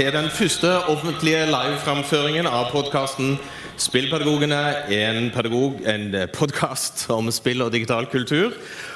[0.00, 3.34] til den første offentlige liveframføringen av podkasten
[3.76, 8.54] Spillpedagogene, en, pedagog, en podkast om spill og digital kultur.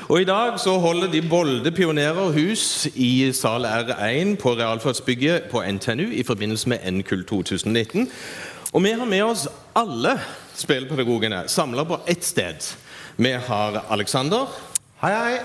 [0.08, 5.60] Og I dag så holder de Bolde Pionerer hus i sal R1 på realfagsbygget på
[5.76, 8.08] NTNU i forbindelse med NKUL 2019.
[8.72, 9.44] Og vi har med oss
[9.76, 10.16] alle
[10.56, 12.72] spillpedagogene samla på ett sted.
[13.16, 14.48] Vi har Aleksander.
[15.04, 15.38] Hei, hei.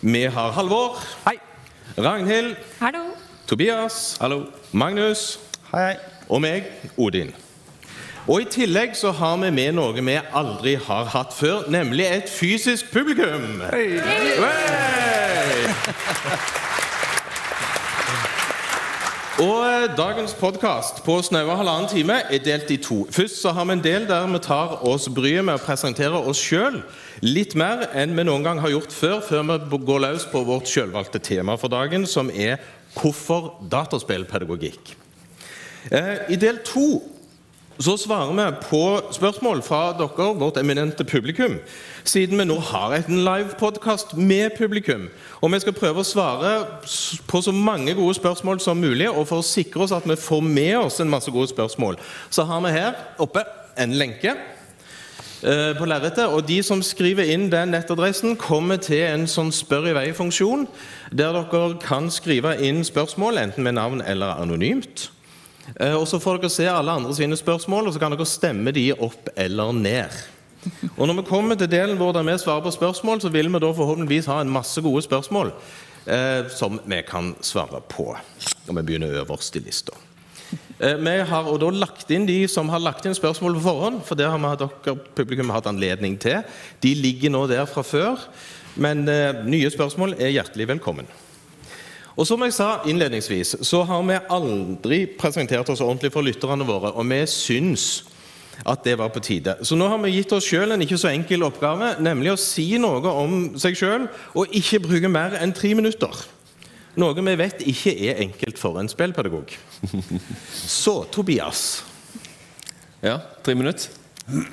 [0.00, 1.00] Vi har Halvor.
[1.24, 1.38] Hei.
[1.96, 2.56] Ragnhild.
[2.80, 3.11] Hallo.
[3.52, 4.16] Tobias.
[4.20, 4.46] Hallo.
[4.72, 5.38] Magnus.
[5.72, 5.96] Hei, hei.
[6.28, 6.64] Og meg,
[6.96, 7.34] Odin.
[8.24, 12.32] Og I tillegg så har vi med noe vi aldri har hatt før, nemlig et
[12.32, 13.60] fysisk publikum.
[13.68, 14.00] Hei.
[14.00, 15.52] Hei.
[19.42, 23.02] Og eh, Dagens podkast på snaue halvannen time er delt i to.
[23.10, 26.40] Først så har vi en del der vi tar oss bryet med å presentere oss
[26.40, 26.82] sjøl
[27.24, 30.70] litt mer enn vi noen gang har gjort før, før vi går løs på vårt
[30.70, 32.60] sjølvalgte tema for dagen, som er
[32.94, 34.94] 'Hvorfor dataspillpedagogikk'.
[35.90, 37.02] Eh, I del to
[37.82, 41.56] så svarer vi på spørsmål fra dere, vårt eminente publikum,
[42.04, 45.08] siden vi nå har en livepodkast med publikum.
[45.40, 46.52] Og vi skal prøve å svare
[47.26, 49.08] på så mange gode spørsmål som mulig.
[49.10, 51.98] Og for å sikre oss at vi får med oss en masse gode spørsmål,
[52.30, 53.42] så har vi her oppe
[53.78, 54.36] en lenke
[55.44, 56.26] eh, på lerretet.
[56.26, 60.66] Og de som skriver inn den nettadressen, kommer til en sånn spør i vei-funksjon,
[61.12, 65.10] der dere kan skrive inn spørsmål, enten med navn eller anonymt.
[65.78, 68.72] Eh, Og så får dere se alle andre sine spørsmål, og så kan dere stemme
[68.74, 70.22] de opp eller ned.
[70.96, 73.72] Og når vi kommer til delen hvor vi svarer på spørsmål, så vil vi da
[73.74, 75.52] forhåpentligvis ha en masse gode spørsmål
[76.06, 78.16] eh, som vi kan svare på.
[78.68, 79.92] Og vi begynner øverst i lista.
[80.82, 84.00] Eh, vi har og da lagt inn de som har lagt inn spørsmål på forhånd,
[84.06, 86.42] for det har vi, dere publikum hatt anledning til.
[86.82, 88.24] De ligger nå der fra før,
[88.74, 91.10] men eh, nye spørsmål er hjertelig velkommen.
[92.12, 96.92] Og som jeg sa innledningsvis, så har vi aldri presentert oss ordentlig for lytterne våre,
[96.92, 98.04] og vi syns
[98.68, 99.56] at det var på tide.
[99.64, 102.66] Så nå har vi gitt oss sjøl en ikke så enkel oppgave, nemlig å si
[102.80, 106.12] noe om seg sjøl og ikke bruke mer enn tre minutter.
[107.00, 109.54] Noe vi vet ikke er enkelt for en spillpedagog.
[110.52, 111.82] Så Tobias.
[113.00, 113.88] Ja, tre minutter.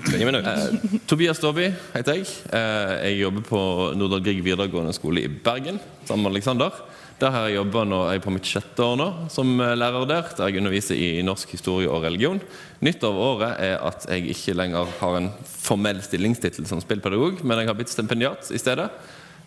[0.06, 0.48] Tre minutter.
[0.50, 2.30] Eh, Tobias Staaby heter jeg.
[2.56, 3.60] Eh, jeg jobber på
[4.00, 6.80] Nordahl Grieg videregående skole i Bergen sammen med Alexander.
[7.20, 10.08] Der har jeg jobba nå, jeg er på mitt sjette år nå som eh, lærer
[10.10, 10.32] der.
[10.40, 12.40] Der jeg underviser i norsk historie og religion.
[12.88, 17.60] Nytt av året er at jeg ikke lenger har en formell stillingstittel som spillpedagog, men
[17.62, 18.88] jeg har blitt stipendiat i stedet.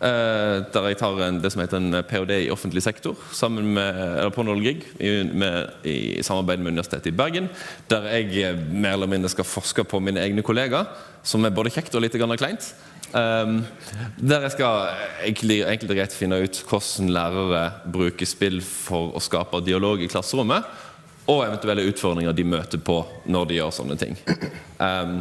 [0.03, 2.35] Eh, der jeg tar en, det som heter en ph.d.
[2.43, 7.13] i offentlig sektor sammen med, eller på Nordahl Grieg i, med, i samarbeid med Universitetet
[7.13, 7.47] i Bergen.
[7.91, 10.91] Der jeg eh, mer eller mindre skal forske på mine egne kollegaer,
[11.23, 12.73] som er både kjekt og litt kleint.
[13.13, 13.61] Um,
[14.17, 14.89] der jeg skal
[15.23, 20.67] egentlig, og greit finne ut hvordan lærere bruker spill for å skape dialog i klasserommet,
[21.31, 22.99] og eventuelle utfordringer de møter på
[23.31, 24.19] når de gjør sånne ting.
[24.83, 25.21] Um,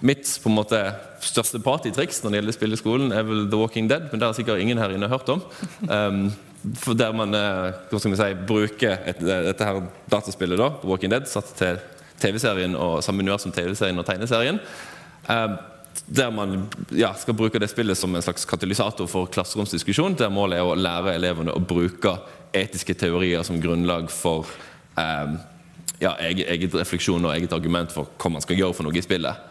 [0.00, 0.84] mitt på en måte
[1.24, 4.28] største partytriks når det gjelder spill i skolen, er vel The Walking Dead, men det
[4.28, 5.42] har sikkert ingen her inne hørt om.
[5.88, 9.80] Um, Der man eh, hva skal vi si, bruker et, dette her
[10.12, 11.80] dataspillet, da, The Walking Dead, satt til
[12.20, 14.60] TV-serien og samme univers som TV-serien og tegneserien.
[15.24, 15.56] Um,
[16.06, 20.60] der man ja, skal bruke det spillet som en slags katalysator for klasseromsdiskusjon, der målet
[20.60, 22.18] er å lære elevene å bruke
[22.56, 24.50] etiske teorier som grunnlag for
[25.00, 25.38] um,
[26.00, 29.04] ja, eget, eget refleksjon og eget argument for hva man skal gjøre for noe i
[29.04, 29.49] spillet.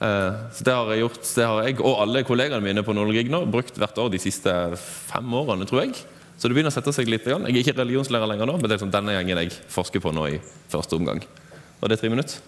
[0.00, 3.24] Eh, så Det har jeg gjort, det har jeg og alle kollegene mine på Norge
[3.28, 5.98] nå brukt hvert år de siste fem årene, tror jeg.
[6.40, 7.26] Så det begynner å sette seg litt.
[7.28, 10.12] Jeg er ikke religionslærer lenger nå, men det er liksom denne gjengen jeg forsker på
[10.16, 10.38] nå i
[10.72, 11.20] første omgang.
[11.82, 12.40] Var det er tre minutter.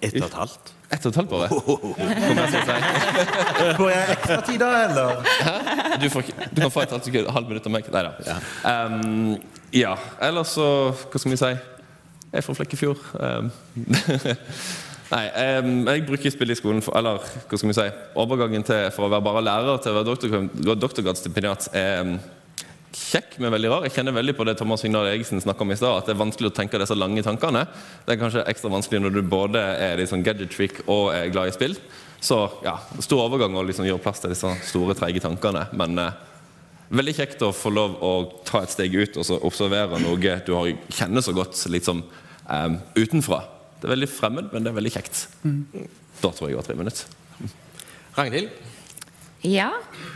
[0.00, 0.74] Ett og et halvt.
[0.90, 1.48] Ett og et halvt, bare.
[1.48, 3.72] Kommer jeg til å.
[3.78, 5.24] Får jeg ekstra tid da, eller?
[6.00, 7.90] Du, får, du kan få et halvt sekund, halvt minutt av meg.
[7.96, 8.36] Nei da.
[8.64, 9.34] Um,
[9.76, 9.96] ja.
[10.28, 11.52] Ellers så Hva skal vi si?
[12.30, 13.04] Jeg er fra Flekkefjord.
[13.16, 13.52] Um,
[15.10, 15.24] nei,
[15.96, 17.86] jeg bruker spill i skolen for Eller hva skal vi si?
[18.20, 22.14] Overgangen til, fra å være bare lærer til å være doktor, doktorgradsstipendiat er
[22.90, 23.86] kjekk, men veldig rar.
[23.86, 26.20] Jeg kjenner veldig på det Thomas Signal Eriksen snakket om i stad, at det er
[26.20, 27.64] vanskelig å tenke disse lange tankene.
[28.06, 31.30] Det er kanskje ekstra vanskelig når du både er litt sånn gadget trick og er
[31.34, 31.76] glad i spill.
[32.20, 35.68] Så ja, stor overgang å liksom gjøre plass til disse store, treige tankene.
[35.78, 36.18] Men eh,
[37.00, 38.12] veldig kjekt å få lov å
[38.46, 42.76] ta et steg ut og så observere noe du har, kjenner så godt litt eh,
[42.98, 43.44] utenfra.
[43.80, 45.22] Det er veldig fremmed, men det er veldig kjekt.
[46.20, 47.16] Da tror jeg jeg var tre minutter.
[48.18, 48.50] Ragnhild.
[49.46, 49.70] Ja.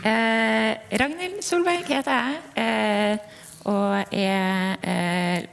[0.05, 0.71] Eh,
[1.01, 2.39] Ragnhild Solberg heter jeg.
[2.61, 3.17] Eh,
[3.65, 5.47] og er eh,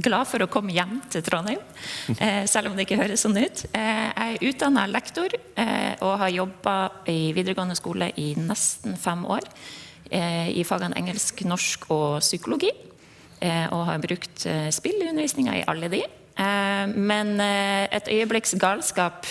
[0.00, 1.60] glad for å komme hjem til Trondheim,
[2.16, 3.66] eh, selv om det ikke høres sånn ut.
[3.76, 6.76] Eh, jeg er utdanna lektor eh, og har jobba
[7.12, 9.44] i videregående skole i nesten fem år.
[10.10, 12.70] eh, i fagene engelsk, norsk og psykologi.
[13.44, 16.00] Eh, og har brukt eh, spill i undervisninga i alle de.
[16.38, 19.26] Eh, men eh, et øyeblikks galskap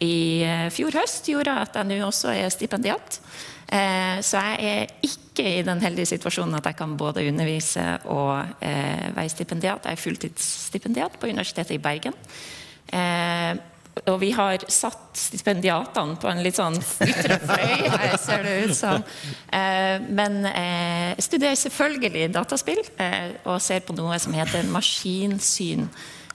[0.00, 3.20] i eh, fjor høst gjorde at jeg nå også er stipendiat.
[3.66, 7.82] Så jeg er ikke i den heldige situasjonen at jeg kan både undervise
[8.14, 9.88] og være stipendiat.
[9.88, 12.14] Jeg er fulltidsstipendiat på Universitetet i Bergen.
[14.06, 18.76] Og vi har satt stipendiatene på en litt sånn ytre fløy, her ser det ut
[18.78, 19.02] som.
[20.14, 22.84] Men jeg studerer selvfølgelig dataspill,
[23.48, 25.90] og ser på noe som heter maskinsyn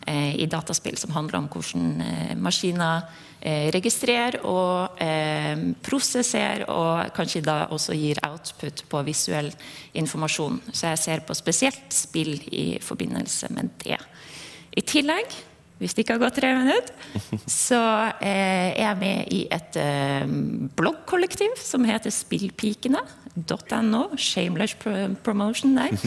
[0.09, 3.03] i dataspill, som handler om hvordan eh, maskiner
[3.39, 9.51] eh, registrerer og eh, prosesserer, og kanskje da også gir output på visuell
[9.93, 10.59] informasjon.
[10.71, 13.99] Så jeg ser på spesielt spill i forbindelse med det.
[14.71, 15.39] I tillegg
[15.81, 16.93] hvis det ikke har gått tre minutter,
[17.65, 17.79] så
[18.21, 20.29] eh, er jeg med i et eh,
[20.77, 24.03] bloggkollektiv som heter spillpikene.no.
[24.13, 24.77] Shameless
[25.25, 25.97] promotion der.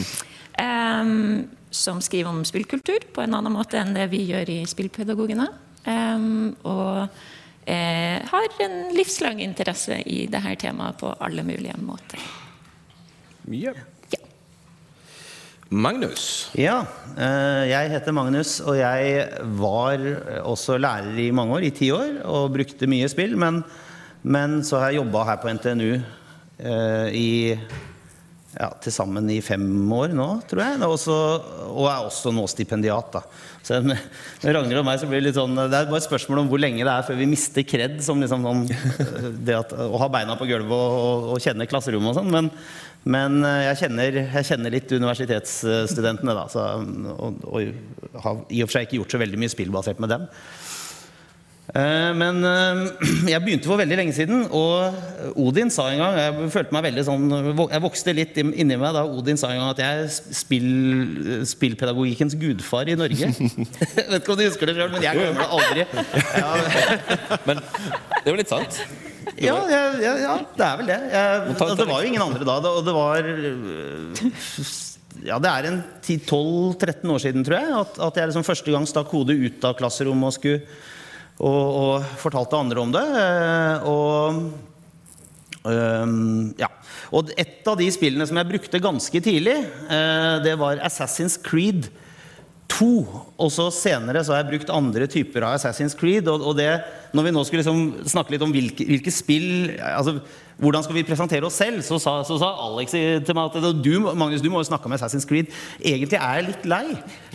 [1.75, 5.49] Som skriver om spillkultur på en annen måte enn det vi gjør i Spillpedagogene.
[5.85, 7.03] Um, og
[7.69, 12.21] eh, har en livslang interesse i dette temaet på alle mulige måter.
[13.49, 13.75] Mye.
[14.13, 14.21] Ja.
[15.69, 16.49] Magnus.
[16.57, 16.79] Ja,
[17.17, 19.25] eh, jeg heter Magnus, og jeg
[19.59, 20.01] var
[20.45, 23.35] også lærer i mange år, i ti år, og brukte mye spill.
[23.37, 23.63] Men,
[24.23, 27.29] men så har jeg jobba her på NTNU eh, i
[28.55, 30.79] ja, til sammen i fem år nå, tror jeg.
[30.87, 31.15] Og, så,
[31.67, 33.11] og er også nå stipendiat.
[33.17, 33.21] da.
[33.65, 33.99] Så med
[34.45, 36.61] Ragnhild og meg så blir det litt sånn Det er bare et spørsmål om hvor
[36.61, 37.97] lenge det er før vi mister kred.
[38.05, 38.65] Som liksom sånn,
[39.47, 42.31] det at, å ha beina på gulvet og, og, og kjenne klasserommet og sånn.
[42.31, 42.51] Men,
[43.15, 46.45] men eh, jeg, kjenner, jeg kjenner litt universitetsstudentene, da.
[46.51, 46.67] Så,
[47.15, 50.29] og, og har i og for seg ikke gjort så veldig mye spillbasert med dem.
[51.73, 52.81] Eh, Men eh,
[53.33, 57.05] jeg begynte for veldig lenge siden, og Odin sa en gang Jeg følte meg veldig
[57.07, 57.23] sånn
[57.73, 60.69] Jeg vokste litt inni meg da Odin sa en gang at jeg er spill,
[61.49, 63.31] spillpedagogikkens gudfar i Norge.
[63.35, 65.85] Jeg vet ikke om du husker det sjøl, men jeg glemmer det aldri.
[66.37, 66.49] Ja,
[67.49, 68.79] Men det er jo litt sant.
[69.41, 70.99] ja, ja, ja, ja det er vel det.
[71.15, 72.59] Jeg, Må det var jo ingen andre da.
[72.71, 73.29] Og det var
[75.25, 78.85] Ja, det er en 10-12-13 år siden, tror jeg, at, at jeg liksom første gang
[78.89, 80.93] stakk hodet ut av klasserommet og skulle
[81.39, 83.03] og, og fortalte andre om det.
[83.19, 84.41] eh, Og
[85.65, 86.69] um, ja.
[87.15, 89.57] Og et av de spillene som jeg brukte ganske tidlig,
[89.91, 91.89] eh, det var Assassin's Creed
[92.71, 92.87] 2.
[93.37, 96.27] Og så senere så har jeg brukt andre typer av Assassin's Creed.
[96.31, 96.71] Og, det,
[97.13, 100.17] når vi nå skulle liksom snakke litt om hvilke, hvilke spill altså,
[100.55, 101.81] Hvordan skal vi presentere oss selv?
[101.83, 104.95] Så sa, så sa Alex til meg at du, Magnus, du må jo snakke om
[104.95, 105.51] Assassin's Creed.
[105.83, 106.83] Egentlig er jeg litt lei.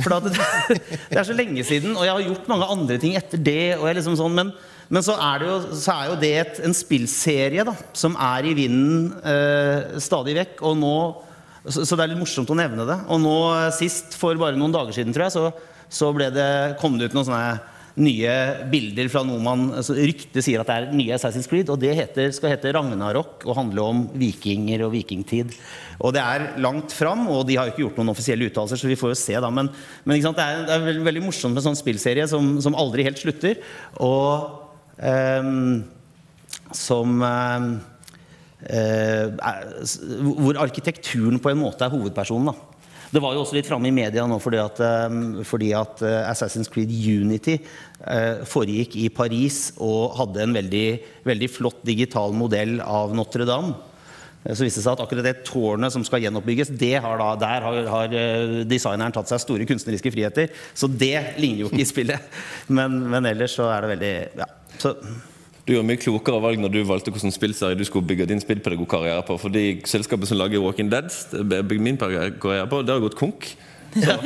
[0.01, 0.33] For det,
[1.11, 3.77] det er så lenge siden, og jeg har gjort mange andre ting etter det.
[3.77, 4.55] Liksom sånn, men
[4.91, 8.55] men så er, jo, så er jo det et, en spillserie da, som er i
[8.59, 10.65] vinden eh, stadig vekk.
[10.67, 10.95] Og nå,
[11.63, 12.97] så, så det er litt morsomt å nevne det.
[13.07, 16.49] Og nå eh, sist, for bare noen dager siden, tror jeg, så, så det,
[16.83, 17.45] kom det ut noen sånne
[18.01, 18.33] nye
[18.73, 21.93] bilder fra noe man altså, Ryktet sier at det er nye Assassin's Creed, og det
[21.99, 25.53] heter, skal hete Ragnarok og handle om vikinger og vikingtid.
[26.01, 28.99] Og det er langt fram, og de har ikke gjort noen offisielle uttalelser, så vi
[28.99, 29.53] får jo se, da.
[29.53, 29.69] Men,
[30.09, 30.41] men sant?
[30.41, 33.61] det er, det er veldig, morsomt med en sånn spillserie som, som aldri helt slutter.
[34.01, 34.49] Og
[34.97, 35.83] um,
[36.77, 37.71] som um,
[38.65, 39.27] eh,
[40.39, 42.53] hvor arkitekturen på en måte er hovedpersonen.
[42.53, 42.70] Da.
[43.11, 46.31] Det var jo også litt framme i media nå fordi at, ehm, fordi at eh,
[46.31, 50.89] Assassin's Creed Unity eh, foregikk i Paris og hadde en veldig,
[51.27, 53.75] veldig flott digital modell av Notre-Dame.
[54.45, 56.71] Eh, Så viste det seg at akkurat det tårnet som skal gjenoppbygges,
[57.03, 60.55] har da, der har, har eh, designeren tatt seg store kunstneriske friheter.
[60.75, 62.39] Så det ligner jo ikke i spillet.
[62.79, 64.47] Men, men ellers så er det veldig ja.
[64.79, 64.95] Så,
[65.71, 69.23] Du gjorde mye klokere valg når du valgte hvordan spillserie du skulle bygge din spillpedagogkarriere
[69.23, 69.37] på.
[69.39, 71.07] Fordi selskapet som lager Walking Dead,
[71.47, 73.47] bygger min karriere på, det har gått konk.
[73.95, 74.17] Så,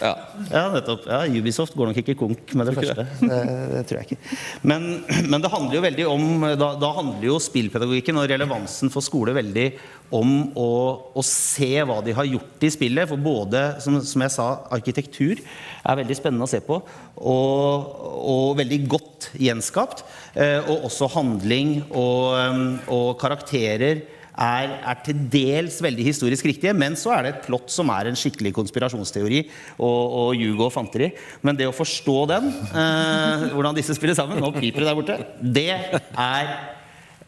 [0.00, 0.12] ja.
[0.50, 1.06] ja, nettopp.
[1.08, 3.06] Ja, Ubisoft går nok ikke konk med det første.
[3.20, 3.40] Det,
[3.72, 4.38] det tror jeg ikke.
[4.66, 4.88] Men,
[5.30, 9.34] men det handler jo veldig om da, da handler jo spillpedagogikken og relevansen for skole
[9.36, 9.68] veldig
[10.14, 10.70] om å,
[11.16, 13.08] å se hva de har gjort i spillet.
[13.10, 16.80] For både, som, som jeg sa, arkitektur er veldig spennende å se på,
[17.20, 17.94] og,
[18.34, 20.04] og veldig godt gjenskapt.
[20.34, 26.74] Eh, og også handling og, um, og karakterer er, er til dels veldig historisk riktige,
[26.74, 29.42] men så er det et plott som er en skikkelig konspirasjonsteori
[29.78, 31.12] og, og ljug og fanteri.
[31.46, 35.18] Men det å forstå den, eh, hvordan disse spiller sammen Nå piper det der borte.
[35.38, 36.50] Det er,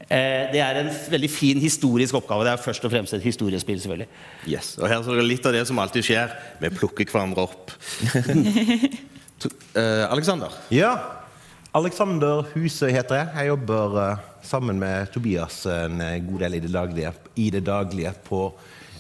[0.09, 2.47] eh, det er en veldig fin historisk oppgave.
[2.49, 4.09] Det er først og fremst et historiespill, selvfølgelig.
[4.51, 4.75] Yes.
[4.81, 6.35] Og her så er det litt av det som alltid skjer.
[6.65, 7.71] Vi plukker hverandre opp.
[9.43, 10.51] To- eh, Alexander.
[10.73, 10.95] Ja.
[11.77, 13.29] Alexander Husøy heter jeg.
[13.37, 17.67] Jeg jobber eh, sammen med Tobias en eh, god del i det daglige, i det
[17.67, 18.39] daglige på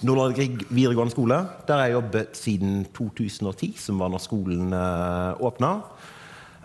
[0.04, 1.38] Nordland Grieg videregående skole.
[1.68, 5.72] Der jeg jobbet siden 2010, som var når skolen uh, åpna.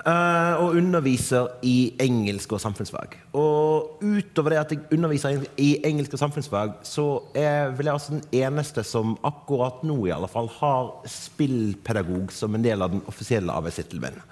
[0.02, 3.16] Uh, og underviser i engelsk og samfunnsfag.
[3.38, 8.18] Og utover det at jeg underviser i engelsk og samfunnsfag, så er vel jeg også
[8.18, 13.06] den eneste som akkurat nå i alle fall har spillpedagog som en del av den
[13.08, 14.26] offisielle arbeidstittelen min.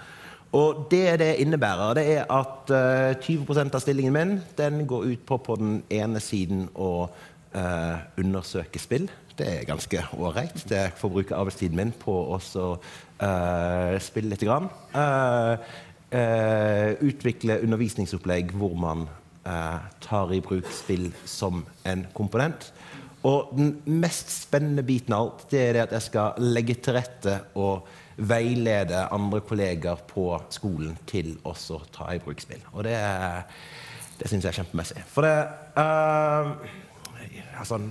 [0.58, 5.26] Og det det innebærer, det er at uh, 20% av stillingen min den går ut
[5.26, 9.06] på på den ene siden å uh, undersøke spill.
[9.38, 10.66] Det er ganske ålreit.
[10.66, 14.44] Jeg får bruke arbeidstiden min på å uh, spille litt.
[14.44, 14.70] Grann.
[17.06, 19.08] utvikle undervisningsopplegg hvor man
[20.02, 22.72] tar i bruk spill som en komponent.
[23.24, 26.96] Og den mest spennende biten av alt det er det at jeg skal legge til
[26.98, 27.86] rette og
[28.20, 32.62] veilede andre kolleger på skolen til også å ta i bruk spill.
[32.74, 32.98] Og det,
[34.20, 35.04] det syns jeg er kjempemessig.
[35.10, 35.36] For det
[35.80, 36.54] uh,
[37.60, 37.82] altså,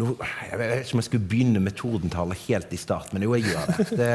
[0.00, 0.14] no,
[0.50, 3.52] Jeg vet ikke om jeg skulle begynne med tordentallet helt i start, men jo, jeg
[3.52, 3.90] gjør det.
[4.00, 4.14] det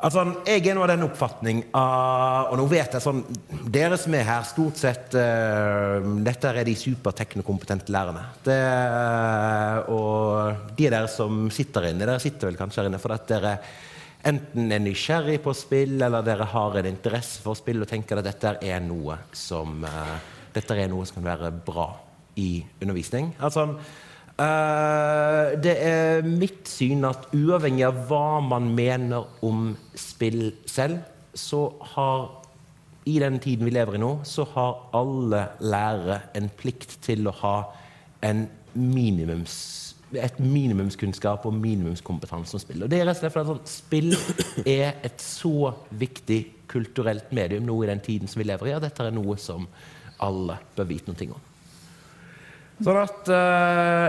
[0.00, 3.18] Altså, jeg er nå av den oppfatning av Og nå vet jeg sånn
[3.68, 8.22] Dere som er her, stort sett uh, Dette er de superteknokompetente lærerne.
[8.46, 8.56] Det,
[9.92, 13.54] og de dere som sitter inne, dere sitter vel kanskje her inne for at dere
[14.26, 18.28] enten er nysgjerrig på spill, eller dere har en interesse for spill og tenker at
[18.28, 20.18] dette er noe som, uh,
[20.54, 21.88] er noe som kan være bra
[22.40, 23.32] i undervisning.
[23.40, 23.66] Altså,
[24.40, 31.00] uh, det er mitt syn at uavhengig av hva man mener om spill selv,
[31.34, 32.28] så har
[33.08, 37.36] i den tiden vi lever i nå, så har alle lærere en plikt til å
[37.40, 37.54] ha
[38.26, 42.84] en minimums et minimumskunnskap og minimumskompetanse om spill.
[42.84, 44.10] Og det er rett og slett fordi sånn, Spill
[44.66, 46.40] er et så viktig
[46.70, 49.68] kulturelt medium nå i den tiden som vi lever i, og dette er noe som
[50.22, 51.46] alle bør vite noe om.
[52.80, 54.06] Sånn at uh,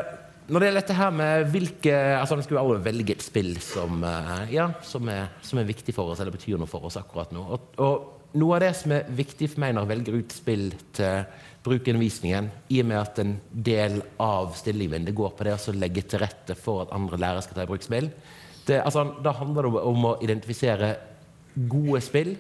[0.48, 4.00] Når det gjelder dette her med hvilke altså Nå skal alle velge et spill som,
[4.04, 7.34] uh, ja, som, er, som, er, viktig for oss, eller betyr noe for oss akkurat
[7.36, 7.44] nå.
[7.44, 10.68] Og, og noe av det som er viktig for meg når jeg velger ut spill
[10.96, 11.26] til
[11.66, 16.04] brukerundervisningen, i og med at en del av stillingen det går på det å legge
[16.10, 18.10] til rette for at andre lærere skal ta i bruk spill.
[18.66, 20.96] Det, altså, da handler det om å identifisere
[21.70, 22.36] gode spill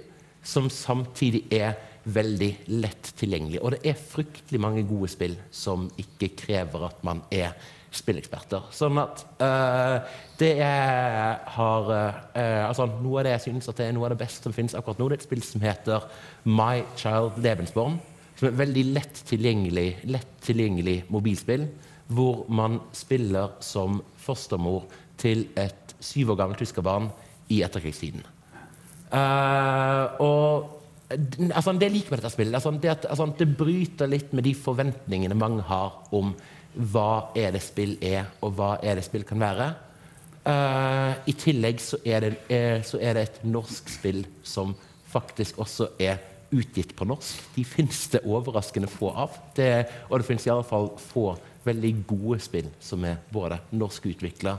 [0.45, 2.49] som samtidig er veldig
[2.81, 3.61] lett tilgjengelig.
[3.61, 7.53] Og det er fryktelig mange gode spill som ikke krever at man er
[7.91, 8.69] spilleksperter.
[8.73, 9.97] Sånn at øh,
[10.39, 14.47] det er, har øh, altså Noe av det jeg synes er noe av det beste
[14.47, 16.07] som finnes akkurat nå, det er et spill som heter
[16.47, 17.99] My Child Lebensborn
[18.41, 21.67] som er veldig lett tilgjengelig, lett tilgjengelig mobilspill,
[22.09, 24.87] hvor man spiller som fostermor
[25.21, 27.11] til et syv år gammelt tyskerbarn
[27.53, 28.23] i etterkrigstiden.
[29.13, 31.13] Uh, og
[31.53, 34.55] altså, Det liker med dette spillet, altså, det, at, altså, det bryter litt med de
[34.57, 36.33] forventningene mange har om
[36.73, 39.69] hva er det spill er, og hva er det spill kan være.
[40.41, 44.73] Uh, I tillegg så er, det, er, så er det et norsk spill som
[45.13, 47.47] faktisk også er utgitt på norsk.
[47.55, 49.37] De fins det overraskende få av.
[49.55, 49.71] Det,
[50.09, 51.31] og det fins iallfall få
[51.65, 54.57] veldig gode spill som er både norskutvikla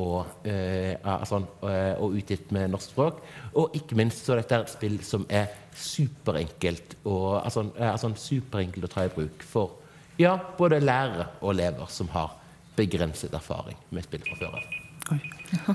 [0.00, 3.20] og, eh, altså, eh, og, utgitt med norsk språk.
[3.54, 8.88] Og ikke minst så er dette et spill som er superenkelt, og, altså, altså, superenkelt
[8.88, 9.80] å ta i bruk for
[10.18, 12.36] ja, både lærere og elever som har
[12.76, 14.80] begrenset erfaring med spill fra før av.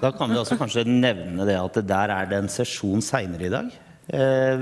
[0.02, 3.52] Da kan vi også kanskje nevne det at der er det en sesjon seinere i
[3.54, 3.68] dag.
[4.10, 4.60] Eh,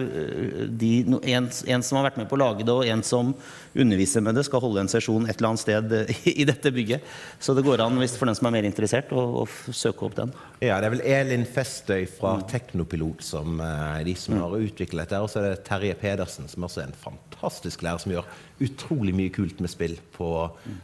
[0.68, 3.32] de, en, en, som har vært med på å lage det, og en som
[3.78, 7.06] underviser med det, skal holde en sesjon et eller annet sted i, i dette bygget.
[7.40, 10.18] Så det går an hvis for den som er mer interessert, å, å søke opp
[10.18, 10.34] den.
[10.60, 12.36] Ja, Det er vel Elin Festøy fra.
[12.50, 15.22] Teknopilot som er de som har utviklet dette.
[15.24, 18.28] Og så er det Terje Pedersen, som også er en fantastisk lærer, som gjør
[18.68, 20.32] utrolig mye kult med spill på.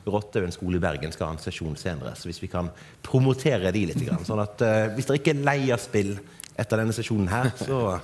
[0.07, 1.11] Rottehaugen skole i Bergen.
[1.15, 2.15] Skal ha en sesjon senere.
[2.15, 2.71] Så hvis vi kan
[3.03, 4.07] promotere de litt.
[4.23, 4.63] Sånn at
[4.95, 6.15] hvis dere ikke er lei av spill
[6.53, 7.97] etter denne sesjonen her, så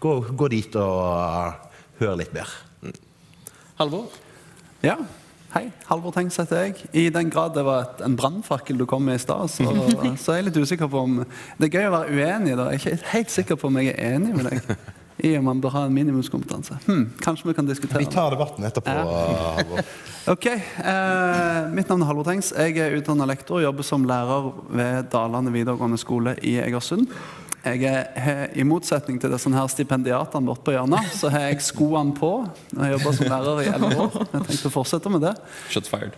[0.00, 2.50] gå, gå dit og uh, hør litt mer.
[2.82, 2.98] Mm.
[3.78, 4.12] Halvor?
[4.84, 4.98] Ja.
[5.54, 6.74] Hei, Halvor Tengs heter jeg.
[6.92, 9.64] I den grad det var et, en brannfakkel du kom med i stad, så,
[10.22, 12.54] så, er jeg litt usikker på om Det er gøy å være uenig.
[12.58, 12.68] da.
[12.74, 14.72] Jeg er ikke helt sikker på om jeg er enig med deg.
[15.18, 16.76] I om man bør ha en minimumskompetanse.
[16.84, 18.92] Hmm, kanskje vi kan diskutere Vi tar debatten etterpå.
[18.92, 19.82] Ja.
[20.34, 20.46] ok.
[20.52, 22.52] Eh, mitt navn er Halvor Tengs.
[22.54, 27.08] Jeg er utdanna lektor og jobber som lærer ved Dalane videregående skole i Egersund.
[27.66, 32.14] Jeg er, I motsetning til disse her stipendiatene borte på hjørnet, så har jeg skoene
[32.14, 32.30] på.
[32.70, 34.18] Jeg har jobba som lærer i elleve år.
[34.20, 35.32] Jeg tenkte å fortsette med det.
[35.74, 36.14] Shot fired.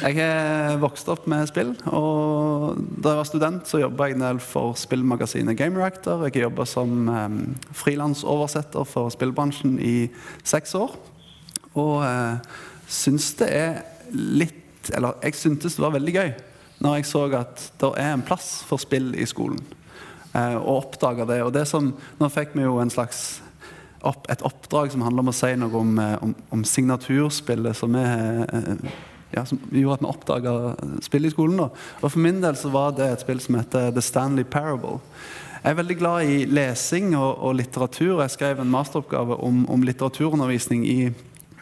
[0.00, 4.26] Jeg har vokst opp med spill, og da jeg var student, så jobba jeg en
[4.26, 6.26] del for spillmagasinet Gameractor.
[6.26, 9.94] Jeg har jobba som um, frilansoversetter for spillbransjen i
[10.42, 10.98] seks år.
[11.78, 12.60] Og uh,
[12.90, 14.56] syns det er litt
[14.96, 16.30] Eller jeg syntes det var veldig gøy
[16.80, 19.60] når jeg så at det er en plass for spill i skolen.
[20.30, 21.40] Uh, og oppdaga det.
[21.42, 21.88] Og det som
[22.20, 23.40] Nå fikk vi jo en slags
[24.06, 27.94] opp, et oppdrag som handler om å si noe om, eh, om, om signaturspillet som,
[27.98, 28.94] er, eh,
[29.34, 30.54] ja, som gjorde at vi oppdaga
[31.04, 31.60] spill i skolen.
[31.60, 31.68] Da.
[32.00, 35.00] Og For min del så var det et spill som heter The Stanley Parable.
[35.60, 38.22] Jeg er veldig glad i lesing og, og litteratur.
[38.22, 41.00] Jeg skrev en masteroppgave om, om, litteraturundervisning i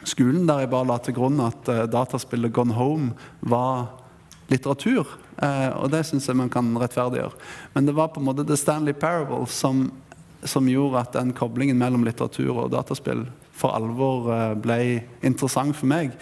[0.07, 3.11] skolen, der jeg bare la til grunn at uh, dataspillet Gone Home
[3.43, 3.98] var
[4.49, 5.07] litteratur.
[5.39, 7.37] Uh, og det syns jeg man kan rettferdiggjøre.
[7.75, 9.89] Men det var på en måte The Stanley Parable som
[10.47, 13.27] som gjorde at den koblingen mellom litteratur og dataspill
[13.59, 14.79] for alvor eh, ble
[15.27, 16.13] interessant for meg.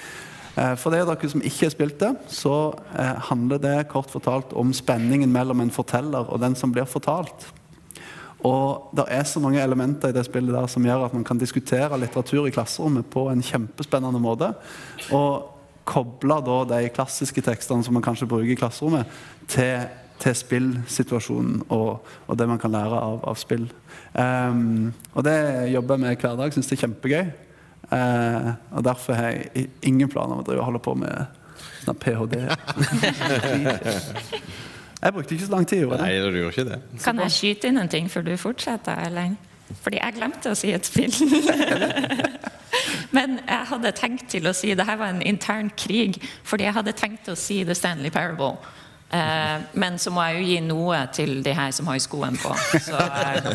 [0.56, 2.56] Eh, for de av dere som ikke har spilt det, så
[2.96, 7.50] eh, handler det kort fortalt om spenningen mellom en forteller og den som blir fortalt.
[8.46, 11.40] Og det er så mange elementer i det spillet der som gjør at man kan
[11.40, 14.52] diskutere litteratur i klasserommet på en kjempespennende måte.
[15.16, 15.55] Og
[15.86, 19.06] koble da de klassiske tekstene som man kanskje bruker i klasserommet,
[19.50, 19.86] til
[20.20, 23.66] til spillsituasjonen og, og, det man kan lære av, av spill.
[24.14, 25.36] Um, og det
[25.72, 26.54] jobber jeg med hver dag.
[26.54, 27.26] Syns det er kjempegøy.
[27.90, 31.42] Uh, og derfor har jeg ingen planer om å drive og holde på med
[31.84, 32.40] sånn ph.d.
[35.04, 35.84] jeg brukte ikke så lang tid.
[35.84, 36.80] Gjorde Nei, du gjorde ikke det.
[37.04, 39.04] Kan jeg skyte inn en ting før du fortsetter?
[39.06, 39.36] Eller?
[39.84, 41.12] Fordi jeg glemte å si et spill.
[43.16, 46.76] Men jeg hadde tenkt til å si det her var en intern krig, fordi jeg
[46.76, 48.56] hadde tenkt å si The Stanley Parable.
[49.06, 52.50] Eh, men så må jeg jo gi noe til de her som har skoen på.
[52.88, 53.50] Så, eh,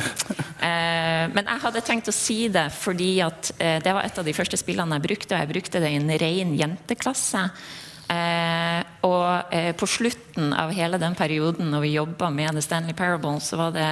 [0.63, 4.27] eh, men jeg hadde tenkt å si det fordi at eh, det var et av
[4.27, 7.49] de første spillene jeg brukte, og jeg brukte det i en ren jenteklasse.
[8.11, 12.95] Eh, og eh, på slutten av hele den perioden når vi jobba med The Stanley
[12.97, 13.87] Parable, så var det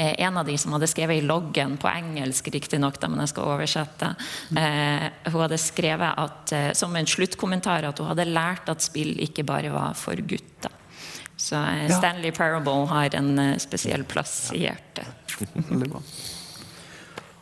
[0.00, 4.14] en av de som hadde skrevet i loggen, på engelsk riktignok, men jeg skal oversette.
[4.48, 9.74] hun hadde skrevet at, som en sluttkommentar at hun hadde lært at spill ikke bare
[9.74, 10.72] var for gutter.
[11.40, 15.06] Så eh, Stanley Parable har en eh, spesiell plass i hjertet.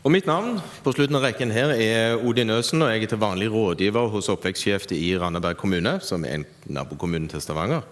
[0.06, 3.18] Og Mitt navn på slutten av rekken her er Odin Øsen, og jeg er til
[3.18, 7.82] vanlig rådgiver hos oppvekstsjef i Randaberg kommune, som er en nabokommune til Stavanger.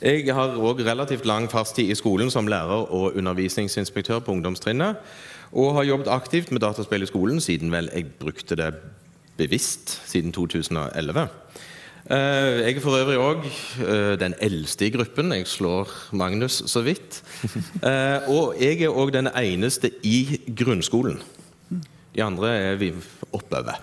[0.00, 4.96] Jeg har òg relativt lang fartstid i skolen som lærer og undervisningsinspektør på ungdomstrinnet,
[5.52, 8.72] og har jobbet aktivt med dataspill i skolen siden vel jeg brukte det
[9.36, 11.28] bevisst siden 2011.
[12.10, 13.46] Eh, jeg er for øvrig òg
[13.82, 15.32] eh, den eldste i gruppen.
[15.34, 17.22] Jeg slår Magnus så vidt.
[17.86, 21.18] Eh, og jeg er òg den eneste i grunnskolen.
[22.14, 22.92] De andre er vi
[23.32, 23.78] oppover.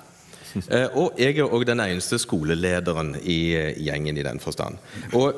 [0.95, 4.77] Og jeg er òg den eneste skolelederen i gjengen i den forstand.
[5.13, 5.33] Og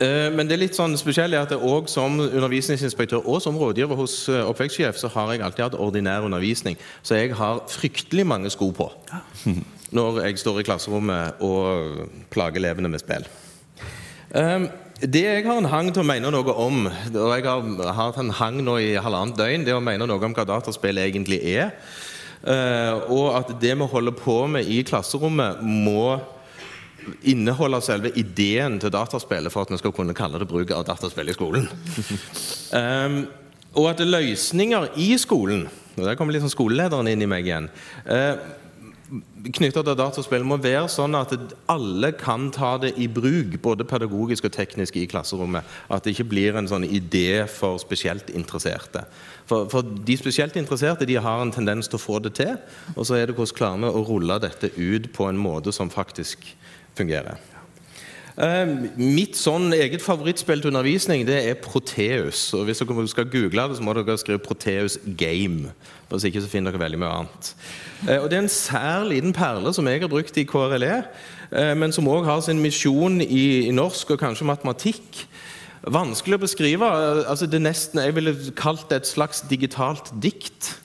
[0.00, 4.96] men det er litt sånn spesielt at også som undervisningsinspektør og som rådgiver hos oppvekstsjef
[4.96, 8.88] så har jeg alltid hatt ordinær undervisning, så jeg har fryktelig mange sko på
[9.96, 13.26] når jeg står i klasserommet og plager elevene med spill.
[14.30, 14.68] Um,
[15.00, 18.34] det jeg har en hang til å mene noe om, og jeg har hatt en
[18.36, 21.72] hang nå i halvannet døgn, det er å mene noe om hva dataspill egentlig er.
[22.40, 26.20] Uh, og at det vi holder på med i klasserommet, må
[27.24, 31.32] inneholde selve ideen til dataspillet for at vi skal kunne kalle det bruk av dataspill
[31.32, 31.68] i skolen.
[32.76, 33.22] Um,
[33.80, 35.68] og at løsninger i skolen
[36.00, 37.66] og Der kommer liksom skolelederen inn i meg igjen.
[39.10, 41.32] Knytta til dataspill må være sånn at
[41.72, 45.66] alle kan ta det i bruk, både pedagogisk og teknisk, i klasserommet.
[45.90, 49.02] At det ikke blir en sånn idé for spesielt interesserte.
[49.50, 52.54] For, for, de spesielt interesserte de har en tendens til å få det til,
[52.94, 55.90] og så er det hvordan klarer vi å rulle dette ut på en måte som
[55.90, 56.46] faktisk
[56.98, 57.49] fungerer.
[58.38, 62.52] Uh, mitt sånn eget favorittspill til undervisning det er Proteus.
[62.54, 65.72] og Hvis dere skal google det, så må dere skrive Proteus Game.
[66.10, 67.52] Hvis ikke så finner dere veldig mye annet.
[68.06, 71.02] Uh, og Det er en sær liten perle som jeg har brukt i KRLE,
[71.52, 75.24] uh, men som òg har sin misjon i, norsk og kanskje matematikk.
[75.80, 76.86] Vanskelig å beskrive.
[77.26, 80.79] altså det nesten, Jeg ville kalt det et slags digitalt dikt.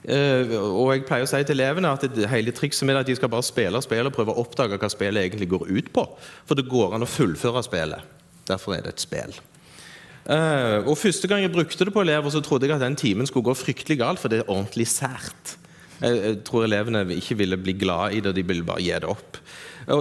[0.00, 3.18] Uh, og jeg pleier å si til elevene at det hele trikset med at de
[3.18, 6.06] skal bare spille spillet og prøve å oppdage hva spillet egentlig går ut på.
[6.48, 8.16] For det går an å fullføre spillet.
[8.48, 9.36] Derfor er det et spill.
[10.24, 13.28] Uh, og Første gang jeg brukte det på elever, så trodde jeg at den timen
[13.28, 15.56] skulle gå fryktelig galt, for det er ordentlig sært.
[16.00, 19.36] Jeg, tror elevene ikke ville bli glad i det, de ville bare gi det opp.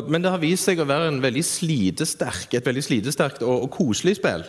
[0.08, 4.16] Men det har vist seg å være veldig slitesterk, et veldig slitesterkt og, og koselig
[4.20, 4.46] spill.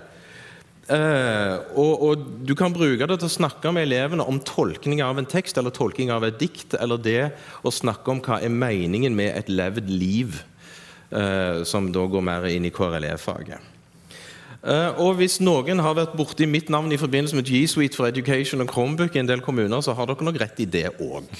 [0.90, 5.20] Eh, og, og du kan bruke det til å snakke med elevene om tolkning av
[5.20, 7.30] en tekst eller tolkning av et dikt, eller det
[7.62, 10.40] å snakke om hva er meningen med et levd liv,
[11.14, 13.68] eh, som da går mer inn i KRLE-faget.
[14.60, 18.10] Uh, og hvis noen har vært borti mitt navn i forbindelse med G Suite for
[18.10, 21.30] Education og Chromebook i en del kommuner, så har dere nok rett i det òg.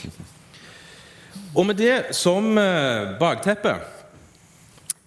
[1.52, 3.74] Og med det som uh, bakteppe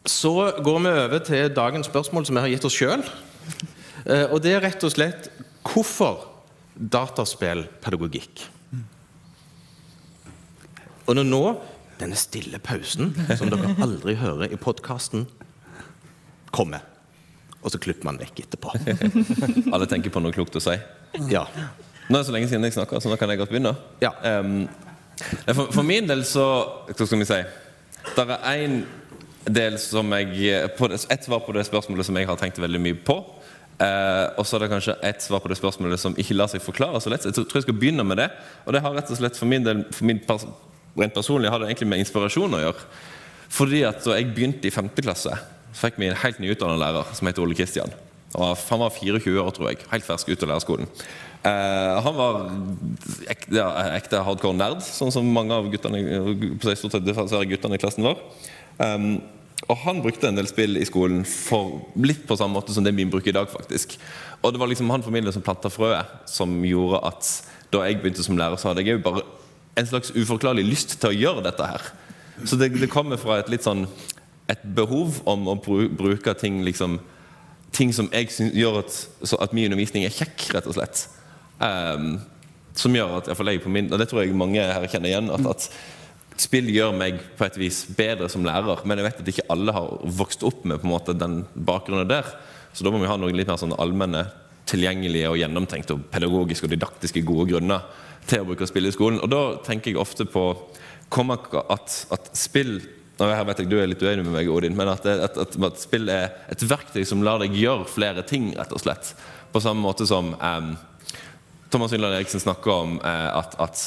[0.06, 3.02] så går vi over til dagens spørsmål som vi har gitt oss sjøl.
[4.04, 5.30] Og det er rett og slett
[5.64, 6.26] hvorfor
[6.76, 8.48] dataspillpedagogikk?
[11.08, 11.44] Og når nå
[12.00, 15.28] denne stille pausen, som dere aldri hører i podkasten,
[16.54, 16.84] kommer
[17.64, 18.74] og så klipper man vekk etterpå.
[19.74, 20.76] Alle tenker på noe klokt å si.
[21.32, 21.46] Ja.
[22.10, 23.72] Nå er det så lenge siden jeg snakka, så nå kan jeg godt begynne.
[24.04, 24.12] Ja.
[24.44, 24.66] Um,
[25.48, 26.44] for, for min del så
[26.90, 27.38] Hva skal vi si?
[28.18, 28.80] Det er én
[29.46, 30.82] del som jeg Ett
[31.14, 33.18] Et svar på det spørsmålet som jeg har tenkt veldig mye på.
[33.82, 36.62] Eh, og så er det kanskje et svar på det spørsmålet som ikke lar seg
[36.64, 37.26] forklare så lett.
[37.26, 38.30] Jeg tror jeg skal begynne med det.
[38.68, 40.46] Og det har rett og slett for min del for min pers
[40.94, 42.88] rent personlig har det egentlig med inspirasjon å gjøre.
[43.54, 44.92] Fordi at da jeg begynte i 5.
[45.02, 45.34] klasse,
[45.74, 47.94] så fikk vi en helt nyutdannet lærer som heter Ole Kristian.
[48.34, 49.84] Han var 24 år, tror jeg.
[49.92, 50.90] Helt fersk ut av lærerskolen.
[51.44, 52.40] Eh, han var
[53.30, 56.02] ekte, ja, ekte hardcore nerd, sånn som mange av guttene,
[56.78, 58.22] stort sett guttene i klassen var.
[58.80, 59.20] Um,
[59.70, 62.96] og han brukte en del spill i skolen for litt på samme måte som det
[62.98, 63.50] vi bruker i dag.
[63.50, 63.98] faktisk.
[64.42, 67.30] Og det var liksom han familien som planta frøet, som gjorde at
[67.74, 69.24] da jeg begynte som lærer, så hadde jeg jo bare
[69.80, 71.88] en slags uforklarlig lyst til å gjøre dette her.
[72.46, 73.88] Så det, det kommer fra et litt sånn
[74.52, 77.00] et behov om å bru, bruke ting liksom
[77.74, 78.98] ting som jeg synes, gjør at,
[79.42, 81.08] at min undervisning er kjekk, rett og slett.
[81.58, 82.20] Um,
[82.78, 85.48] som gjør at jeg på min, og det tror jeg mange her kjenner igjen, at,
[85.50, 85.70] at
[86.42, 88.84] spill gjør meg på et vis bedre som lærer.
[88.88, 92.10] Men jeg vet at ikke alle har vokst opp med på en måte den bakgrunnen
[92.10, 92.30] der.
[92.74, 94.26] Så da må vi ha noen litt mer sånn allmenne,
[94.70, 97.84] tilgjengelige og gjennomtenkte og pedagogiske og didaktiske gode grunner
[98.30, 99.20] til å bruke spill i skolen.
[99.20, 100.46] Og da tenker jeg ofte på
[101.14, 102.78] at, at spill
[103.22, 105.78] her vet jeg Du er litt uenig med meg, Odin, men at, at, at, at
[105.80, 108.50] spill er et verktøy som lar deg gjøre flere ting.
[108.58, 109.14] rett og slett.
[109.54, 110.74] På samme måte som eh,
[111.74, 113.86] Thomas Yndland Eriksen snakker om uh, at,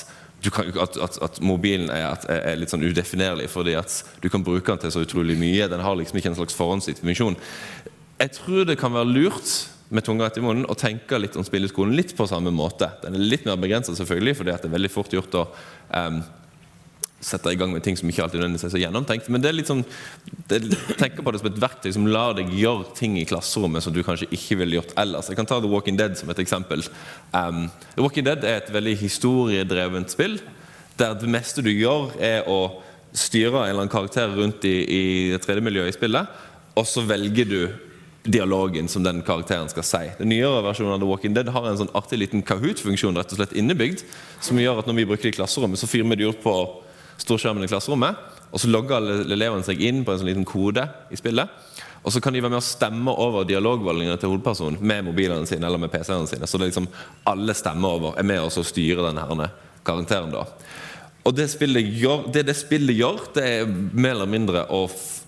[0.53, 4.93] kan, at, mobilen er, er, litt sånn udefinerlig fordi at du kan bruke den til
[4.95, 5.69] så utrolig mye.
[5.73, 7.03] Den har liksom ikke en slags forhåndsgitt.
[8.17, 9.55] Jeg tror det kan være lurt
[9.89, 12.89] med tunga etter munnen å tenke litt om spilleskolen litt på samme måte.
[13.03, 15.45] Den er litt mer begrenset, selvfølgelig, fordi det er veldig fort gjort å
[15.93, 16.23] um,
[17.21, 19.29] sette i gang med ting som ikke alltid er så gjennomtenkt.
[19.33, 19.85] Men det er litt sånn,
[20.51, 20.61] det,
[21.01, 24.03] tenker på det som et verktøy som lar deg gjøre ting i klasserommet som du
[24.07, 25.31] kanskje ikke ville gjort ellers.
[25.33, 26.85] Jeg kan ta The Walking Dead som et eksempel.
[27.33, 30.39] Um, The Walking Dead er et veldig historiedrevent spill,
[31.01, 32.83] der det meste du gjør, er å
[33.17, 35.05] styre en eller annen karakter rundt i, i
[35.41, 36.39] 3D-miljøet i spillet,
[36.77, 37.61] og så velger du
[38.27, 40.03] dialogen som den karakteren skal si.
[40.19, 43.41] Den nyere versjonen av The Walking Dead har en sånn artig liten Kahoot-funksjon rett og
[43.41, 44.03] slett innebygd,
[44.43, 46.57] som gjør at når vi bruker det i klasserommet, så fyrer vi det opp på
[47.23, 48.19] storskjermen i klasserommet.
[48.53, 51.51] Og så logger alle elevene seg inn på en sånn liten kode i spillet.
[52.07, 55.67] Og så kan de være med å stemme over dialogvalgene til hovedpersonen med mobilene sine
[55.67, 56.47] eller med PC-ene sine.
[56.47, 56.91] Så det er liksom
[57.27, 59.51] alle stemmer over er med oss og styrer denne
[59.87, 60.31] karakteren.
[60.31, 60.47] da.
[61.27, 64.87] Og det spillet gjør, det, det spillet gjør, det er mer eller mindre å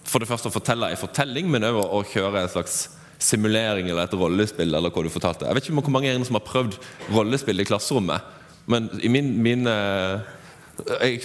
[0.08, 2.76] for det første å fortelle en fortelling, men også å kjøre en slags
[3.20, 4.74] simulering eller et rollespill.
[4.74, 5.46] eller hva du fortalte.
[5.46, 6.78] Jeg vet ikke hvor mange som har prøvd
[7.12, 8.36] rollespill i klasserommet,
[8.68, 10.20] men i min, min uh,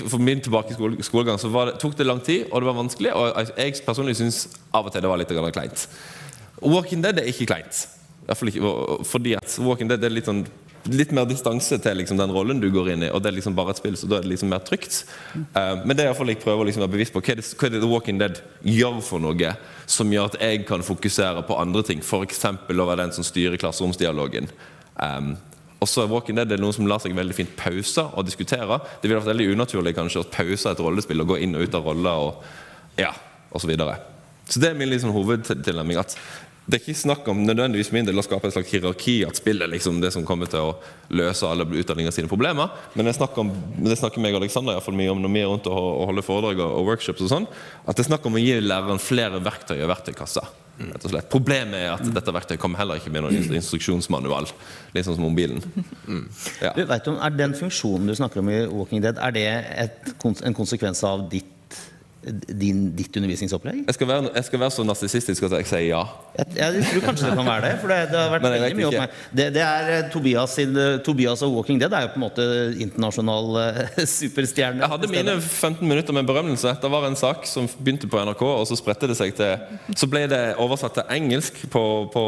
[0.10, 3.14] for min tilbake skole, skolegang så det, tok det lang tid, og det var vanskelig.
[3.14, 5.88] Og jeg personlig syns av og til det var litt kleint.
[6.64, 7.86] Walking Dead er ikke kleint.
[8.24, 10.46] Ikke, fordi at Walking Dead er litt, sånn,
[10.92, 13.12] litt mer distanse til liksom, den rollen du går inn i.
[13.12, 15.04] Og det er liksom bare et spill, så da er det liksom mer trygt.
[15.36, 17.24] Uh, men det er iallfall jeg prøver å liksom være bevisst på.
[17.24, 19.56] Hva er, det, hva er det Walking Dead gjør for noe
[19.92, 22.04] som gjør at jeg kan fokusere på andre ting?
[22.04, 22.46] F.eks.
[22.48, 24.48] å være den som styrer klasseromsdialogen.
[24.96, 25.34] Um,
[25.84, 28.80] også Walking Dead er noen som lar seg veldig fint pause og diskutere.
[29.02, 31.78] Det ville vært veldig unaturlig kanskje å pause et rollespill og gå inn og ut
[31.78, 33.12] av roller og ja,
[33.52, 33.66] osv.
[33.66, 34.00] Så, videre.
[34.50, 36.00] så det er min liksom, hovedtilnærming.
[36.02, 36.18] at
[36.64, 39.66] det er ikke snakk om nødvendigvis min del å skape et slags hierarki, at spill
[39.66, 40.76] er liksom det som kommer til å
[41.12, 42.72] løse alle utdanninger sine problemer.
[42.96, 43.50] Men det snakker, om,
[43.84, 46.64] det snakker meg og Alexander i mye om når vi er rundt og, holder foredrag
[46.64, 47.20] og, workshops.
[47.26, 47.50] og sånn,
[47.84, 50.46] At det er snakk om å gi læreren flere verktøy og verktøykassa.
[50.92, 51.30] Rett og slett.
[51.32, 54.50] Problemet er at dette verktøyet kommer heller ikke med noen instruksjonsmanual.
[54.94, 55.64] Sånn som mobilen.
[56.04, 56.26] Mm.
[56.62, 56.74] Ja.
[56.76, 59.48] Du, vet du, er Den funksjonen du snakker om i Walking Dead, er det
[59.86, 61.53] et, en konsekvens av ditt
[62.48, 63.84] din, ditt undervisningsopplegg?
[63.88, 66.04] Jeg skal, være, jeg skal være så narsissistisk at jeg sier ja.
[66.38, 67.74] Jeg, jeg, tror kanskje det kan være det.
[67.82, 70.98] For det, det har vært veldig mye oppmerk det, det, er eh, Tobias, sin, eh,
[71.06, 72.48] Tobias og Walking Dead er jo på en måte
[72.86, 74.84] internasjonal uh, superstjerne.
[74.84, 76.76] Jeg hadde mine 15 minutter med berømmelse.
[76.82, 80.10] Det var en sak som begynte på NRK, og så spredte det seg til Så
[80.10, 81.84] ble det oversatt til engelsk på,
[82.14, 82.26] på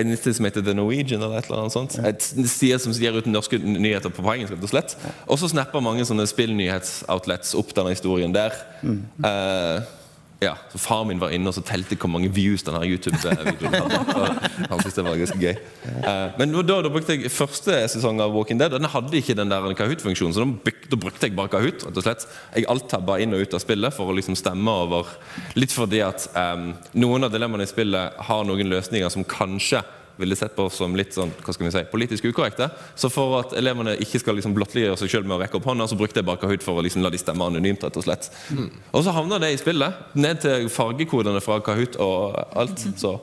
[0.00, 1.98] en sted som heter The Norwegian, eller et eller annet sånt.
[2.06, 4.96] Et sted som gir ut norske nyheter på engelsk, rett og slett.
[5.26, 8.56] Og så snapper mange sånne spillnyhetsoutlets opp denne historien der.
[8.82, 9.94] Eh,
[10.38, 14.28] ja, så Far min var inne og så telte hvor mange views denne YouTube-videoen hadde.
[14.70, 15.56] Han syntes det var ganske gøy.
[15.98, 19.50] Eh, men da, da brukte jeg første sesong av Walking Dead, den hadde ikke den
[19.50, 20.36] der Kahoot-funksjonen.
[20.36, 21.82] Så da, da brukte jeg bare Kahoot.
[21.88, 22.28] rett og slett.
[22.54, 25.10] Jeg alttabba inn og ut av spillet for å liksom stemme over
[25.58, 29.82] Litt fordi at um, noen av dilemmaene i spillet har noen løsninger som kanskje
[30.18, 32.70] ville sett på som litt sånn, hva skal vi si, politisk ukorrekte.
[32.98, 35.88] Så for at elevene ikke skal liksom blottliggjøre seg selv med å rekke opp hånda,
[35.90, 37.84] så brukte jeg bare Kahoot for å liksom la de stemme anonymt.
[37.86, 38.30] rett Og slett.
[38.92, 42.84] Og så havna det i spillet, ned til fargekodene fra Kahoot og alt.
[42.98, 43.18] Så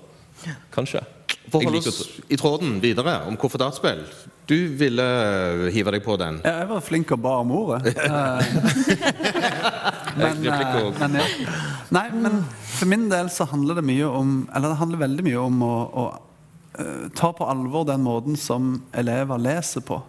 [0.74, 1.04] kanskje.
[1.50, 4.02] For å holde oss i tråden videre om hvorfor dataspill.
[4.50, 5.06] Du ville
[5.74, 6.40] hive deg på den.
[6.46, 7.96] Ja, jeg var flink og ba om ordet.
[10.16, 11.24] Eh, men, eh, men, ja.
[11.92, 15.42] Nei, men for min del så handler det mye om Eller det handler veldig mye
[15.42, 16.06] om å, å
[17.16, 20.02] ta på alvor den måten som elever leser på.